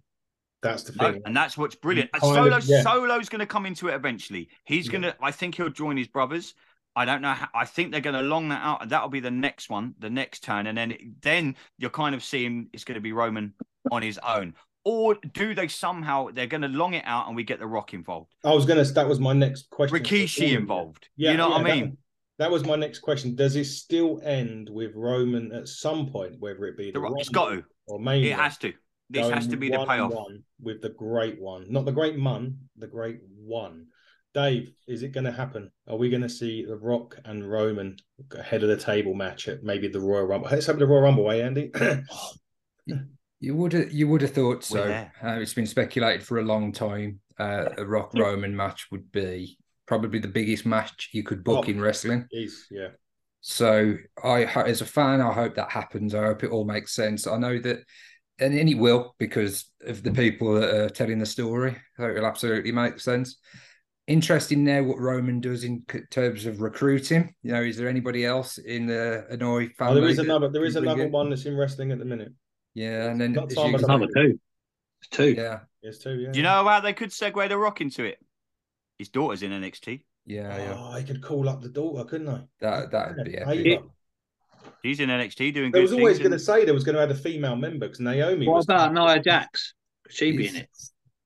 That's 0.62 0.82
the 0.82 0.92
No, 1.00 1.12
thing. 1.12 1.22
and 1.26 1.36
that's 1.36 1.56
what's 1.56 1.74
brilliant. 1.76 2.10
Solo, 2.20 2.58
yeah. 2.64 2.82
Solo's 2.82 3.28
going 3.28 3.40
to 3.40 3.46
come 3.46 3.66
into 3.66 3.88
it 3.88 3.94
eventually. 3.94 4.48
He's 4.64 4.86
Yeah. 4.86 4.92
going 4.92 5.02
to. 5.02 5.16
I 5.20 5.30
think 5.30 5.54
he'll 5.54 5.68
join 5.68 5.96
his 5.96 6.08
brothers. 6.08 6.54
I 6.96 7.04
don't 7.04 7.20
know. 7.20 7.34
How, 7.34 7.48
I 7.54 7.66
think 7.66 7.92
they're 7.92 8.00
going 8.00 8.16
to 8.16 8.22
long 8.22 8.48
that 8.48 8.62
out, 8.64 8.82
and 8.82 8.90
that'll 8.90 9.10
be 9.10 9.20
the 9.20 9.30
next 9.30 9.68
one, 9.68 9.94
the 9.98 10.10
next 10.10 10.42
turn, 10.42 10.66
and 10.66 10.76
then 10.76 11.16
then 11.20 11.56
you're 11.78 11.90
kind 11.90 12.14
of 12.14 12.24
seeing 12.24 12.68
it's 12.72 12.84
going 12.84 12.94
to 12.96 13.00
be 13.02 13.12
Roman 13.12 13.52
on 13.90 14.02
his 14.02 14.18
own. 14.18 14.54
Or 14.84 15.16
do 15.32 15.54
they 15.54 15.68
somehow 15.68 16.30
they're 16.32 16.46
going 16.46 16.62
to 16.62 16.68
long 16.68 16.94
it 16.94 17.04
out 17.06 17.26
and 17.26 17.36
we 17.36 17.44
get 17.44 17.58
the 17.58 17.66
Rock 17.66 17.92
involved, 17.92 18.34
I 18.44 18.54
was 18.54 18.64
going 18.64 18.82
to. 18.84 18.92
That 18.92 19.06
was 19.06 19.20
my 19.20 19.34
next 19.34 19.68
question. 19.70 19.98
Rikishi 19.98 20.56
involved? 20.56 21.08
Yeah, 21.16 21.32
you 21.32 21.36
know 21.36 21.50
what 21.50 21.60
I 21.60 21.74
mean? 21.74 21.98
That, 22.38 22.46
that 22.46 22.50
was 22.50 22.64
my 22.64 22.76
next 22.76 23.00
question. 23.00 23.34
Does 23.34 23.56
it 23.56 23.64
still 23.66 24.20
end 24.24 24.68
with 24.70 24.92
Roman 24.94 25.52
at 25.52 25.68
some 25.68 26.06
point, 26.08 26.36
whether 26.38 26.64
it 26.66 26.76
be 26.76 26.86
The 26.86 26.92
the 26.92 27.00
Rock, 27.00 27.14
it's 27.18 27.30
Rumble- 27.34 27.56
got 27.56 27.62
to. 27.62 27.64
or 27.86 27.98
maybe 28.00 28.30
It 28.30 28.36
has 28.36 28.58
to. 28.58 28.72
This 29.08 29.28
has 29.30 29.46
to 29.48 29.56
be 29.56 29.70
the 29.70 29.78
one 29.78 29.88
on 29.88 29.96
payoff. 29.96 30.12
one 30.12 30.42
with 30.60 30.82
the 30.82 30.88
great 30.88 31.40
one, 31.40 31.66
not 31.70 31.84
the 31.84 31.92
great 31.92 32.16
mun, 32.16 32.58
the 32.76 32.88
great 32.88 33.20
one. 33.36 33.86
Dave, 34.34 34.72
is 34.88 35.02
it 35.04 35.12
going 35.12 35.24
to 35.24 35.32
happen? 35.32 35.70
Are 35.88 35.96
we 35.96 36.10
going 36.10 36.22
to 36.22 36.28
see 36.28 36.64
The 36.66 36.76
Rock 36.76 37.16
and 37.24 37.48
Roman 37.48 37.96
head 38.44 38.62
of 38.64 38.68
the 38.68 38.76
table 38.76 39.14
match 39.14 39.46
at 39.48 39.62
maybe 39.62 39.86
the 39.88 40.00
Royal 40.00 40.24
Rumble? 40.26 40.48
Let's 40.50 40.66
have 40.66 40.78
the 40.80 40.86
Royal 40.86 41.02
Rumble, 41.02 41.30
eh, 41.30 41.36
Andy? 41.40 41.70
You 43.38 43.54
would 43.54 43.74
have 43.74 43.92
you 43.92 44.08
would 44.08 44.22
have 44.22 44.32
thought 44.32 44.64
so. 44.64 44.82
Uh, 44.82 45.08
it's 45.40 45.52
been 45.52 45.66
speculated 45.66 46.26
for 46.26 46.38
a 46.38 46.42
long 46.42 46.72
time. 46.72 47.20
Uh, 47.38 47.66
a 47.76 47.84
Rock 47.84 48.12
Roman 48.14 48.56
match 48.56 48.86
would 48.90 49.12
be 49.12 49.58
probably 49.86 50.18
the 50.18 50.28
biggest 50.28 50.66
match 50.66 51.10
you 51.12 51.22
could 51.22 51.42
book 51.44 51.64
Oh. 51.66 51.70
in 51.70 51.80
wrestling. 51.80 52.26
Is 52.30 52.66
yeah. 52.70 52.88
So 53.40 53.96
I, 54.22 54.44
as 54.44 54.80
a 54.80 54.86
fan, 54.86 55.20
I 55.20 55.32
hope 55.32 55.54
that 55.54 55.70
happens. 55.70 56.14
I 56.14 56.24
hope 56.24 56.42
it 56.42 56.50
all 56.50 56.64
makes 56.64 56.92
sense. 56.94 57.26
I 57.28 57.38
know 57.38 57.58
that, 57.60 57.78
and, 58.40 58.52
and 58.58 58.68
it 58.68 58.74
will 58.74 59.14
because 59.18 59.66
of 59.86 60.02
the 60.02 60.10
people 60.10 60.54
that 60.54 60.74
are 60.74 60.88
telling 60.90 61.18
the 61.18 61.26
story. 61.26 61.76
So 61.96 62.04
it 62.06 62.14
will 62.14 62.26
absolutely 62.26 62.72
make 62.72 62.98
sense. 62.98 63.36
Interesting 64.08 64.62
now 64.64 64.82
what 64.84 64.98
Roman 65.00 65.40
does 65.40 65.64
in 65.64 65.84
terms 66.10 66.46
of 66.46 66.60
recruiting. 66.60 67.34
You 67.42 67.52
know, 67.52 67.62
is 67.62 67.76
there 67.76 67.88
anybody 67.88 68.24
else 68.24 68.58
in 68.58 68.86
the 68.86 69.26
Anoa'i 69.32 69.70
Oh, 69.70 69.74
family? 69.78 70.00
there 70.00 70.10
is 70.10 70.18
another. 70.20 70.48
There 70.48 70.64
is 70.64 70.76
another 70.76 71.08
one 71.08 71.30
that's 71.30 71.44
in 71.46 71.56
wrestling 71.56 71.90
at 71.92 71.98
the 71.98 72.04
minute. 72.04 72.32
Yeah, 72.74 73.10
and 73.10 73.20
then 73.20 73.32
Not 73.32 73.50
as 73.50 73.54
Tom, 73.56 73.66
you- 73.72 73.78
but 73.78 73.84
Another 73.84 74.06
two. 74.14 74.38
It's 75.00 75.08
two. 75.10 75.32
yeah, 75.32 75.60
Yes, 75.82 75.98
two. 75.98 76.14
Yeah. 76.18 76.30
Do 76.32 76.38
you 76.38 76.42
know 76.42 76.64
how 76.66 76.80
they 76.80 76.92
could 76.92 77.10
segue 77.10 77.48
the 77.48 77.58
Rock 77.58 77.80
into 77.80 78.04
it? 78.04 78.18
His 78.98 79.08
daughter's 79.08 79.42
in 79.42 79.50
NXT. 79.52 80.02
yeah, 80.26 80.56
yeah. 80.56 80.74
Oh, 80.76 80.92
I 80.92 81.02
could 81.02 81.22
call 81.22 81.48
up 81.48 81.60
the 81.62 81.68
daughter, 81.68 82.04
couldn't 82.04 82.28
I? 82.28 82.40
That 82.60 82.90
that'd 82.90 83.24
be 83.24 83.32
Yeah, 83.32 83.48
epic. 83.48 83.66
Ava. 83.66 83.82
She's 84.84 85.00
in 85.00 85.10
NXT 85.10 85.54
doing 85.54 85.68
I 85.68 85.70
good 85.70 85.82
was 85.82 85.92
always 85.92 86.18
going 86.18 86.30
to 86.32 86.38
say 86.38 86.64
there 86.64 86.74
was 86.74 86.84
going 86.84 86.96
to 86.96 87.02
add 87.02 87.10
a 87.10 87.14
female 87.14 87.56
member 87.56 87.86
because 87.86 88.00
Naomi. 88.00 88.46
What 88.46 88.56
was 88.56 88.64
about 88.66 88.92
Nia 88.92 89.20
Jax? 89.20 89.74
Could 90.04 90.14
she 90.14 90.36
be 90.36 90.48
in 90.48 90.56
it? 90.56 90.68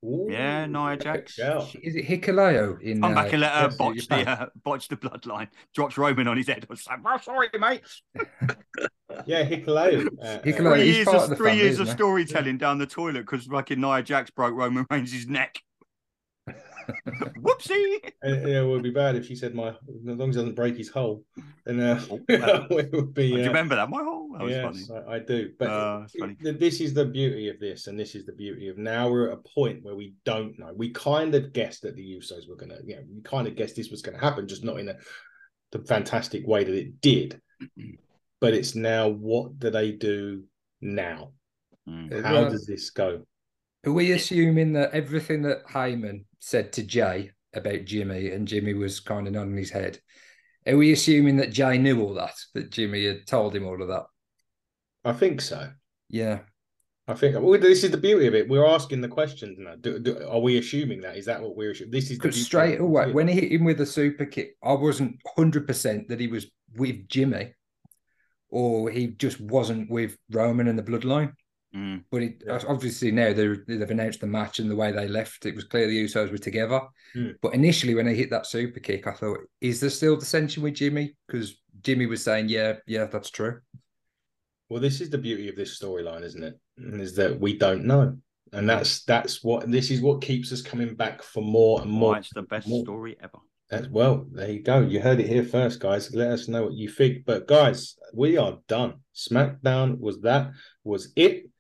Ooh, 0.05 0.29
Yeah, 0.31 0.67
Nia 0.67 0.97
Jax. 0.97 1.39
yeah. 1.39 1.59
Is 1.83 1.95
it 1.95 2.07
Hikuleo 2.07 2.81
in? 2.81 3.01
Come 3.03 3.15
back 3.15 3.27
uh, 3.27 3.31
and 3.33 3.41
let 3.43 3.53
her 3.53 3.67
Wrestling 3.69 3.95
botch 3.95 4.09
the 4.09 4.31
uh, 4.31 4.47
botch 4.65 4.89
the 4.89 4.97
bloodline. 4.97 5.49
Drops 5.75 5.97
Roman 5.99 6.27
on 6.29 6.37
his 6.37 6.49
head. 6.49 6.65
I 6.69 6.73
was 6.73 6.87
like, 6.87 6.99
oh, 7.05 7.19
sorry, 7.23 7.49
mate. 7.59 7.83
Yeah, 9.27 9.45
Hikuleo. 9.45 10.07
Uh, 10.23 10.39
Hikuleo. 10.41 10.71
uh, 10.71 10.75
Three 10.75 10.87
he's 10.87 10.97
years 10.97 11.09
of, 11.09 11.15
of 11.33 11.37
three 11.37 11.51
family, 11.51 11.63
years 11.65 11.81
of 11.81 11.89
he? 11.89 11.93
storytelling 11.93 12.59
down 12.59 12.79
the 12.79 12.87
toilet 12.87 13.27
because 13.27 13.45
fucking 13.47 13.81
Nia 13.81 14.03
Jax 14.03 14.31
broke 14.31 14.55
Roman 14.55 14.87
Reigns' 14.91 15.27
neck. 15.27 15.61
Whoopsie. 17.41 18.13
and, 18.23 18.49
you 18.49 18.63
it 18.63 18.67
would 18.69 18.83
be 18.83 18.91
bad 18.91 19.17
if 19.17 19.27
she 19.27 19.35
said 19.35 19.55
my 19.55 19.69
as 19.69 19.77
long 20.05 20.31
as 20.31 20.37
it 20.37 20.41
doesn't 20.41 20.55
break 20.55 20.77
his 20.77 20.89
hole, 20.89 21.25
Then 21.65 21.81
uh, 21.81 22.01
Oh, 22.11 22.21
well. 22.29 22.67
it 22.79 22.93
would 22.93 23.15
be. 23.15 23.31
Do 23.31 23.37
you 23.39 23.45
uh, 23.45 23.49
remember 23.49 23.77
that? 23.77 23.89
My 23.91 24.03
hole? 24.03 24.29
that 24.37 24.43
was 24.45 24.53
yes, 24.53 24.87
funny. 24.89 25.05
I, 25.09 25.15
I 25.15 25.19
do. 25.19 25.51
But 25.59 25.69
Uh, 25.71 26.07
it- 26.15 26.59
this 26.61 26.81
is 26.81 26.95
the 26.95 27.05
beauty 27.05 27.49
of 27.49 27.59
this, 27.61 27.87
and 27.87 27.99
this 27.99 28.15
is 28.15 28.27
the 28.27 28.33
beauty 28.33 28.69
of 28.69 28.79
now 28.79 29.11
we're 29.11 29.29
at 29.31 29.39
a 29.39 29.49
point 29.55 29.83
where 29.83 29.95
we 29.97 30.15
don't 30.25 30.59
know. 30.59 30.73
We 30.75 30.91
kind 30.91 31.35
of 31.35 31.53
guessed 31.53 31.83
that 31.83 31.97
the 31.97 32.17
Usos 32.17 32.49
were 32.49 32.57
going 32.57 32.71
to, 32.71 32.81
you 32.85 32.97
know, 32.97 33.03
we 33.15 33.23
kind 33.23 33.47
of 33.47 33.57
guessed 33.57 33.77
this 33.77 33.91
was 33.91 34.03
going 34.03 34.19
to 34.19 34.25
happen, 34.25 34.49
just 34.49 34.65
not 34.65 34.79
in 34.79 34.89
a 34.89 34.97
the 35.73 35.79
fantastic 35.81 36.47
way 36.47 36.65
that 36.65 36.75
it 36.75 37.01
did. 37.01 37.41
but 38.41 38.55
it's 38.55 38.75
now 38.75 39.09
what 39.09 39.59
do 39.59 39.71
they 39.71 39.93
do 39.93 40.45
now? 40.81 41.33
Mm. 41.89 42.23
How 42.25 42.49
does 42.49 42.67
this 42.67 42.91
go? 42.91 43.27
Are 43.87 43.93
we 43.93 44.13
assuming 44.13 44.75
that 44.75 44.93
everything 44.93 45.43
that 45.43 45.67
Heyman 45.67 46.25
said 46.39 46.73
to 46.75 46.83
Jay 46.83 47.31
about 47.55 47.87
Jimmy 47.87 48.31
and 48.31 48.47
Jimmy 48.47 48.75
was 48.75 49.01
kind 49.01 49.27
of 49.27 49.33
nodding 49.33 49.57
his 49.57 49.71
head? 49.71 49.99
Are 50.67 50.77
we 50.77 50.93
assuming 50.93 51.37
that 51.39 51.53
Jay 51.53 51.79
knew 51.79 52.03
all 52.03 52.15
that? 52.15 52.35
That 52.55 52.71
Jimmy 52.71 53.07
had 53.07 53.27
told 53.27 53.57
him 53.57 53.67
all 53.67 53.81
of 53.81 53.89
that? 53.89 54.05
I 55.05 55.13
think 55.13 55.41
so. 55.41 55.71
Yeah. 56.11 56.41
I 57.09 57.15
think 57.15 57.41
well, 57.41 57.59
this 57.59 57.83
is 57.83 57.91
the 57.91 57.97
beauty 57.97 58.27
of 58.27 58.35
it. 58.35 58.49
We're 58.49 58.67
asking 58.67 59.01
the 59.01 59.09
questions 59.09 59.59
now. 59.59 59.75
Do, 59.81 59.99
do, 59.99 60.29
are 60.29 60.39
we 60.39 60.59
assuming 60.59 61.01
that? 61.01 61.17
Is 61.17 61.25
that 61.25 61.43
what 61.43 61.57
we're 61.57 61.73
assuming? 61.73 61.91
This 61.91 62.11
is 62.11 62.19
the 62.19 62.31
straight 62.31 62.75
of 62.75 62.81
it. 62.81 62.85
away, 62.85 63.11
when 63.11 63.27
he 63.27 63.35
hit 63.35 63.51
him 63.51 63.65
with 63.65 63.81
a 63.81 63.87
super 63.87 64.27
kick, 64.27 64.57
I 64.63 64.75
wasn't 64.75 65.17
100% 65.37 66.09
that 66.09 66.21
he 66.21 66.29
was 66.29 66.47
with 66.77 67.09
Jimmy 67.09 67.55
or 68.51 68.91
he 68.91 69.09
just 69.09 69.41
wasn't 69.41 69.91
with 69.91 70.17
Roman 70.31 70.69
and 70.69 70.79
the 70.79 70.83
bloodline. 70.83 71.33
Mm. 71.75 72.05
But 72.11 72.23
it, 72.23 72.43
Yeah. 72.47 72.61
obviously 72.69 73.13
now 73.13 73.33
they're, 73.33 73.65
they've 73.67 73.91
announced 73.91 74.21
the 74.21 74.27
match 74.27 74.59
and 74.59 74.71
the 74.71 74.77
way 74.77 74.91
they 74.91 75.07
left, 75.07 75.47
it 75.47 75.55
was 75.55 75.65
clear 75.65 75.87
the 75.87 76.05
Usos 76.05 76.31
were 76.33 76.39
together. 76.39 76.81
Hmm. 77.15 77.31
But 77.41 77.55
initially, 77.55 77.95
when 77.95 78.07
they 78.07 78.15
hit 78.17 78.31
that 78.31 78.47
super 78.47 78.81
kick, 78.81 79.07
I 79.07 79.13
thought, 79.13 79.39
is 79.61 79.81
there 79.81 79.91
still 79.91 80.17
dissension 80.17 80.63
with 80.63 80.75
Jimmy? 80.75 81.15
Because 81.27 81.57
Jimmy 81.83 82.07
was 82.07 82.25
saying, 82.25 82.49
yeah, 82.49 82.75
yeah, 82.87 83.05
that's 83.07 83.31
true. 83.31 83.61
Well, 84.69 84.81
this 84.81 85.01
is 85.01 85.11
the 85.11 85.19
beauty 85.19 85.49
of 85.49 85.57
this 85.57 85.81
storyline, 85.81 86.23
isn't 86.23 86.43
it? 86.43 86.59
Is 86.79 87.15
that 87.17 87.39
we 87.39 87.59
don't 87.59 87.85
know, 87.85 88.17
and 88.53 88.69
that's 88.71 89.05
that's 89.05 89.43
what 89.43 89.71
this 89.71 89.91
is 89.91 90.01
what 90.01 90.23
keeps 90.23 90.53
us 90.53 90.63
coming 90.63 90.95
back 90.95 91.23
for 91.23 91.43
more 91.43 91.83
and 91.83 91.91
more. 91.91 92.13
Why 92.13 92.19
it's 92.19 92.33
the 92.33 92.43
best 92.43 92.69
more. 92.69 92.85
story 92.85 93.17
ever. 93.21 93.39
As 93.73 93.89
well, 93.89 94.27
there 94.33 94.51
you 94.51 94.63
go. 94.63 94.81
You 94.81 95.01
heard 95.01 95.21
it 95.21 95.29
here 95.29 95.45
first, 95.45 95.79
guys. 95.81 96.15
Let 96.15 96.31
us 96.31 96.49
know 96.49 96.65
what 96.65 96.75
you 96.75 96.89
think. 96.89 97.25
But 97.25 97.47
guys, 97.47 97.97
we 98.15 98.37
are 98.37 98.59
done. 98.69 98.95
SmackDown 99.15 99.99
was 99.99 100.21
that 100.21 100.53
was 100.85 101.13
it. 101.17 101.51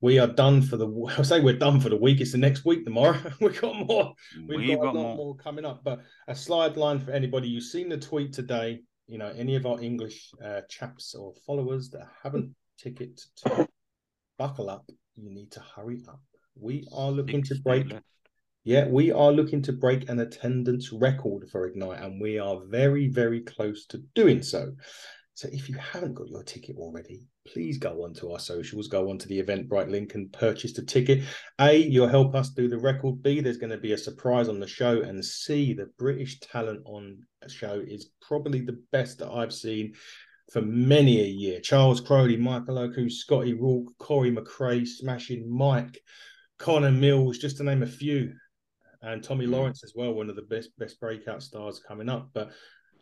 We 0.00 0.18
are 0.18 0.26
done 0.26 0.62
for 0.62 0.76
the. 0.76 0.88
I 1.18 1.22
say 1.22 1.40
we're 1.40 1.58
done 1.58 1.80
for 1.80 1.88
the 1.88 1.96
week. 1.96 2.20
It's 2.20 2.32
the 2.32 2.38
next 2.38 2.64
week 2.64 2.84
tomorrow. 2.84 3.18
We've 3.40 3.60
got 3.60 3.86
more. 3.86 4.14
We've 4.48 4.58
We've 4.60 4.78
got, 4.78 4.82
got 4.84 4.94
a 4.94 4.98
lot 4.98 5.02
more. 5.02 5.16
more. 5.16 5.36
coming 5.36 5.64
up. 5.64 5.82
But 5.84 6.00
a 6.28 6.34
slide 6.34 6.76
line 6.76 7.00
for 7.00 7.10
anybody. 7.10 7.48
You've 7.48 7.64
seen 7.64 7.88
the 7.88 7.98
tweet 7.98 8.32
today. 8.32 8.80
You 9.06 9.18
know, 9.18 9.32
any 9.36 9.56
of 9.56 9.64
our 9.64 9.80
English 9.80 10.30
uh, 10.44 10.60
chaps 10.68 11.14
or 11.14 11.32
followers 11.46 11.90
that 11.90 12.08
haven't 12.22 12.54
ticket 12.78 13.20
to 13.44 13.66
buckle 14.38 14.68
up, 14.70 14.84
you 15.16 15.30
need 15.30 15.50
to 15.52 15.60
hurry 15.60 16.02
up. 16.08 16.20
We 16.60 16.86
are 16.92 17.10
looking 17.10 17.42
to 17.44 17.54
break. 17.64 17.92
Yeah, 18.64 18.86
we 18.86 19.10
are 19.12 19.32
looking 19.32 19.62
to 19.62 19.72
break 19.72 20.10
an 20.10 20.20
attendance 20.20 20.92
record 20.92 21.48
for 21.50 21.66
Ignite, 21.66 22.02
and 22.02 22.20
we 22.20 22.38
are 22.38 22.60
very, 22.66 23.08
very 23.08 23.40
close 23.40 23.86
to 23.86 23.98
doing 24.14 24.42
so. 24.42 24.72
So 25.38 25.48
if 25.52 25.68
you 25.68 25.76
haven't 25.76 26.14
got 26.14 26.28
your 26.28 26.42
ticket 26.42 26.78
already, 26.78 27.22
please 27.46 27.78
go 27.78 28.02
onto 28.02 28.32
our 28.32 28.40
socials, 28.40 28.88
go 28.88 29.08
onto 29.08 29.28
the 29.28 29.40
Eventbrite 29.40 29.88
link 29.88 30.16
and 30.16 30.32
purchase 30.32 30.72
the 30.72 30.82
ticket. 30.82 31.22
A, 31.60 31.76
you'll 31.76 32.08
help 32.08 32.34
us 32.34 32.50
do 32.50 32.66
the 32.66 32.76
record. 32.76 33.22
B, 33.22 33.40
there's 33.40 33.56
going 33.56 33.70
to 33.70 33.78
be 33.78 33.92
a 33.92 33.98
surprise 33.98 34.48
on 34.48 34.58
the 34.58 34.66
show. 34.66 35.00
And 35.00 35.24
C, 35.24 35.74
the 35.74 35.90
British 35.96 36.40
talent 36.40 36.80
on 36.86 37.22
the 37.40 37.48
show 37.48 37.80
is 37.86 38.10
probably 38.20 38.62
the 38.62 38.82
best 38.90 39.18
that 39.18 39.30
I've 39.30 39.52
seen 39.52 39.94
for 40.50 40.60
many 40.60 41.20
a 41.20 41.28
year. 41.28 41.60
Charles 41.60 42.00
Crowley, 42.00 42.36
Michael 42.36 42.78
Oku, 42.78 43.08
Scotty 43.08 43.54
Rourke, 43.54 43.96
Corey 43.98 44.32
McRae, 44.32 44.84
Smashing 44.84 45.48
Mike, 45.48 46.00
Connor 46.58 46.90
Mills, 46.90 47.38
just 47.38 47.58
to 47.58 47.62
name 47.62 47.84
a 47.84 47.86
few 47.86 48.32
and 49.02 49.22
Tommy 49.22 49.46
Mm. 49.46 49.52
Lawrence 49.52 49.84
as 49.84 49.92
well, 49.94 50.12
one 50.12 50.28
of 50.28 50.36
the 50.36 50.42
best 50.42 50.76
best 50.78 50.98
breakout 51.00 51.42
stars 51.42 51.78
coming 51.78 52.08
up. 52.08 52.30
But 52.32 52.50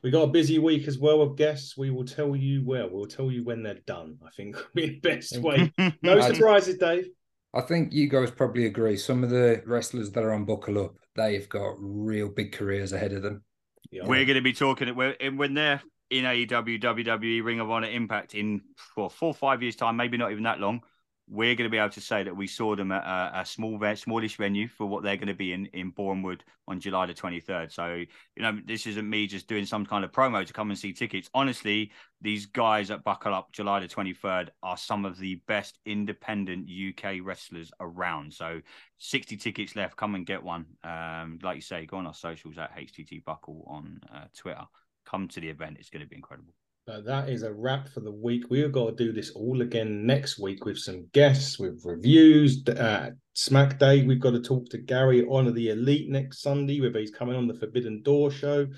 we 0.07 0.13
got 0.13 0.23
a 0.23 0.29
busy 0.29 0.61
week 0.61 0.87
as 0.87 1.01
well 1.01 1.21
of 1.21 1.35
guests. 1.35 1.77
We 1.77 1.91
will 1.91 2.05
tell 2.05 2.37
you 2.37 2.61
where. 2.65 2.87
We'll 2.87 3.07
tell 3.07 3.29
you 3.29 3.43
when 3.43 3.65
they're 3.65 3.81
done. 3.89 4.19
I 4.25 4.31
think 4.31 4.55
would 4.57 4.73
be 4.73 4.87
the 4.91 5.01
best 5.01 5.37
way. 5.39 5.73
No 6.01 6.17
I- 6.21 6.33
surprises, 6.33 6.79
Dave. 6.79 7.09
I 7.53 7.61
think 7.63 7.93
you 7.93 8.09
guys 8.09 8.31
probably 8.31 8.67
agree. 8.67 8.97
Some 8.99 9.25
of 9.25 9.31
the 9.31 9.65
wrestlers 9.67 10.13
that 10.13 10.23
are 10.23 10.33
on 10.33 10.45
Buckle 10.45 10.79
Up, 10.79 10.95
they've 11.17 11.49
got 11.49 11.75
real 11.81 12.29
big 12.29 12.53
careers 12.53 12.93
ahead 12.93 13.15
of 13.15 13.23
them. 13.23 13.43
Yeah. 13.91 14.07
We're 14.07 14.25
going 14.27 14.37
to 14.37 14.43
be 14.43 14.53
talking 14.53 14.95
we're, 14.95 15.11
in- 15.11 15.39
when 15.39 15.55
they're 15.55 15.83
in 16.11 16.25
AEW, 16.25 16.81
WWE, 16.81 17.45
Ring 17.45 17.59
of 17.59 17.69
Honor, 17.69 17.89
Impact 17.89 18.37
in 18.37 18.61
for 18.95 19.11
four, 19.11 19.35
five 19.35 19.61
years' 19.61 19.75
time, 19.75 19.97
maybe 19.97 20.17
not 20.17 20.31
even 20.31 20.45
that 20.45 20.61
long. 20.61 20.83
We're 21.29 21.55
going 21.57 21.69
to 21.69 21.71
be 21.71 21.79
able 21.79 21.91
to 21.91 22.01
say 22.01 22.23
that 22.23 22.37
we 22.37 22.47
saw 22.47 22.77
them 22.77 22.93
at 22.93 23.03
a, 23.05 23.41
a 23.41 23.47
small, 23.47 23.81
smallish 23.97 24.37
venue 24.37 24.69
for 24.69 24.87
what 24.87 25.03
they're 25.03 25.17
going 25.17 25.29
to 25.29 25.35
be 25.35 25.53
in 25.53 25.67
in 25.67 25.91
Bournemouth 25.91 26.41
on 26.69 26.81
July 26.81 27.07
the 27.07 27.15
twenty 27.15 27.41
third. 27.41 27.73
So 27.73 27.95
you 27.95 28.43
know, 28.43 28.59
this 28.65 28.87
isn't 28.87 29.09
me 29.09 29.27
just 29.27 29.49
doing 29.49 29.67
some 29.67 29.85
kind 29.85 30.05
of 30.05 30.13
promo 30.13 30.47
to 30.47 30.53
come 30.53 30.71
and 30.71 30.79
see 30.79 30.93
tickets. 30.93 31.29
Honestly, 31.35 31.91
these 32.21 32.47
guys 32.47 32.91
at 32.91 33.05
Buckle 33.05 33.35
Up 33.35 33.53
July 33.53 33.81
the 33.81 33.89
twenty 33.89 34.15
third 34.15 34.53
are 34.63 34.77
some 34.77 35.05
of 35.05 35.19
the 35.19 35.41
best 35.49 35.79
independent 35.85 36.69
UK 36.69 37.17
wrestlers 37.23 37.73
around. 37.81 38.33
So 38.33 38.61
sixty 38.99 39.37
tickets 39.37 39.75
left. 39.75 39.97
Come 39.97 40.15
and 40.15 40.27
get 40.27 40.43
one. 40.43 40.67
Um, 40.85 41.39
like 41.43 41.57
you 41.57 41.63
say, 41.63 41.87
go 41.87 41.97
on 41.97 42.07
our 42.07 42.15
socials 42.15 42.59
at 42.59 42.77
HTT 42.77 43.25
Buckle 43.25 43.65
on 43.67 44.01
uh, 44.15 44.25
Twitter. 44.37 44.65
Come 45.05 45.29
to 45.29 45.41
the 45.41 45.49
event. 45.49 45.79
It's 45.81 45.91
going 45.91 46.03
to 46.03 46.09
be 46.09 46.17
incredible. 46.17 46.55
But 46.87 47.05
that 47.07 47.29
is 47.29 47.43
a 47.43 47.53
wrap 47.53 47.89
for 47.89 47.99
the 48.01 48.13
week. 48.13 48.45
We've 48.49 48.71
got 48.71 48.97
to 48.97 49.05
do 49.05 49.13
this 49.13 49.31
all 49.33 49.61
again 49.61 50.07
next 50.07 50.39
week 50.39 50.65
with 50.65 50.79
some 50.79 51.09
guests, 51.13 51.59
with 51.59 51.83
reviews. 51.85 52.63
Uh, 52.69 53.11
Smack 53.33 53.79
Day, 53.81 54.05
we've 54.05 54.21
got 54.21 54.31
to 54.31 54.41
talk 54.41 54.69
to 54.71 54.79
Gary 54.79 55.25
on 55.27 55.53
the 55.53 55.71
Elite 55.71 56.09
next 56.09 56.43
Sunday, 56.43 56.81
whether 56.81 57.01
he's 57.01 57.11
coming 57.11 57.35
on 57.35 57.49
the 57.49 57.55
Forbidden 57.55 58.03
Door 58.03 58.31
show 58.31 58.69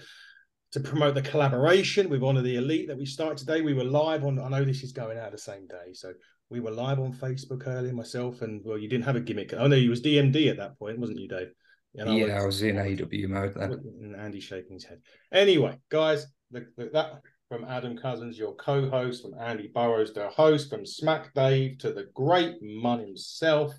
to 0.73 0.81
promote 0.81 1.15
the 1.15 1.23
collaboration 1.23 2.09
with 2.09 2.23
Honor 2.23 2.41
the 2.41 2.57
Elite 2.57 2.89
that 2.89 2.97
we 2.97 3.05
started 3.05 3.37
today. 3.39 3.61
We 3.61 3.75
were 3.75 3.85
live 3.85 4.25
on, 4.25 4.39
I 4.39 4.49
know 4.49 4.65
this 4.65 4.83
is 4.83 4.93
going 4.93 5.19
out 5.19 5.33
the 5.33 5.39
same 5.39 5.67
day. 5.67 5.93
So 5.93 6.13
we 6.49 6.61
were 6.61 6.71
live 6.71 6.99
on 6.99 7.13
Facebook 7.13 7.67
earlier, 7.67 7.93
myself, 7.93 8.41
and 8.41 8.63
well, 8.65 8.79
you 8.79 8.89
didn't 8.89 9.05
have 9.05 9.17
a 9.17 9.21
gimmick. 9.21 9.53
Oh, 9.53 9.67
no, 9.67 9.77
you 9.77 9.91
was 9.91 10.01
DMD 10.01 10.49
at 10.51 10.57
that 10.57 10.79
point, 10.79 10.99
wasn't 10.99 11.21
you, 11.21 11.29
Dave? 11.29 11.49
And 11.95 12.17
yeah, 12.17 12.41
I 12.41 12.47
was 12.47 12.63
in 12.63 12.79
AW 12.79 13.29
mode 13.29 13.55
then. 13.55 13.73
and 14.01 14.17
Andy 14.17 14.41
shaking 14.41 14.75
his 14.75 14.85
head. 14.85 15.01
Anyway, 15.31 15.77
guys, 15.91 16.27
the, 16.51 16.67
the- 16.79 16.91
that 16.93 17.21
from 17.49 17.65
Adam 17.65 17.97
Cousins, 17.97 18.39
your 18.39 18.55
co 18.55 18.91
host, 18.91 19.23
from 19.23 19.35
Andy 19.41 19.71
Burrows, 19.75 20.13
the 20.13 20.29
host, 20.29 20.69
from 20.69 20.85
Smack 20.85 21.33
Dave 21.35 21.79
to 21.79 21.93
the 21.93 22.09
great 22.15 22.57
Mun 22.61 23.01
himself. 23.01 23.73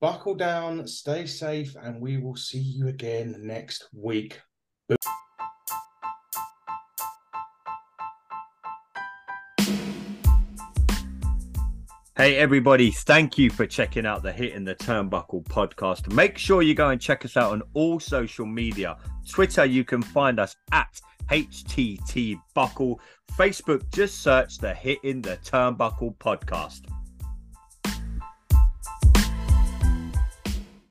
Buckle 0.00 0.34
down, 0.34 0.86
stay 0.86 1.24
safe, 1.26 1.74
and 1.80 2.00
we 2.00 2.18
will 2.18 2.36
see 2.36 2.58
you 2.58 2.88
again 2.88 3.36
next 3.38 3.88
week. 3.94 4.40
Hey, 12.14 12.36
everybody, 12.36 12.90
thank 12.90 13.38
you 13.38 13.48
for 13.48 13.66
checking 13.66 14.04
out 14.04 14.22
the 14.22 14.30
Hit 14.30 14.52
in 14.52 14.64
the 14.64 14.74
Turnbuckle 14.74 15.44
podcast. 15.44 16.12
Make 16.12 16.36
sure 16.36 16.60
you 16.60 16.74
go 16.74 16.90
and 16.90 17.00
check 17.00 17.24
us 17.24 17.38
out 17.38 17.52
on 17.52 17.62
all 17.72 17.98
social 17.98 18.44
media. 18.44 18.98
Twitter, 19.28 19.64
you 19.64 19.82
can 19.82 20.02
find 20.02 20.38
us 20.38 20.54
at 20.72 21.00
HTT 21.32 22.38
Buckle. 22.52 23.00
Facebook, 23.38 23.90
just 23.90 24.20
search 24.20 24.58
the 24.58 24.74
Hit 24.74 24.98
in 25.02 25.22
the 25.22 25.38
Turnbuckle 25.38 26.14
podcast. 26.18 26.82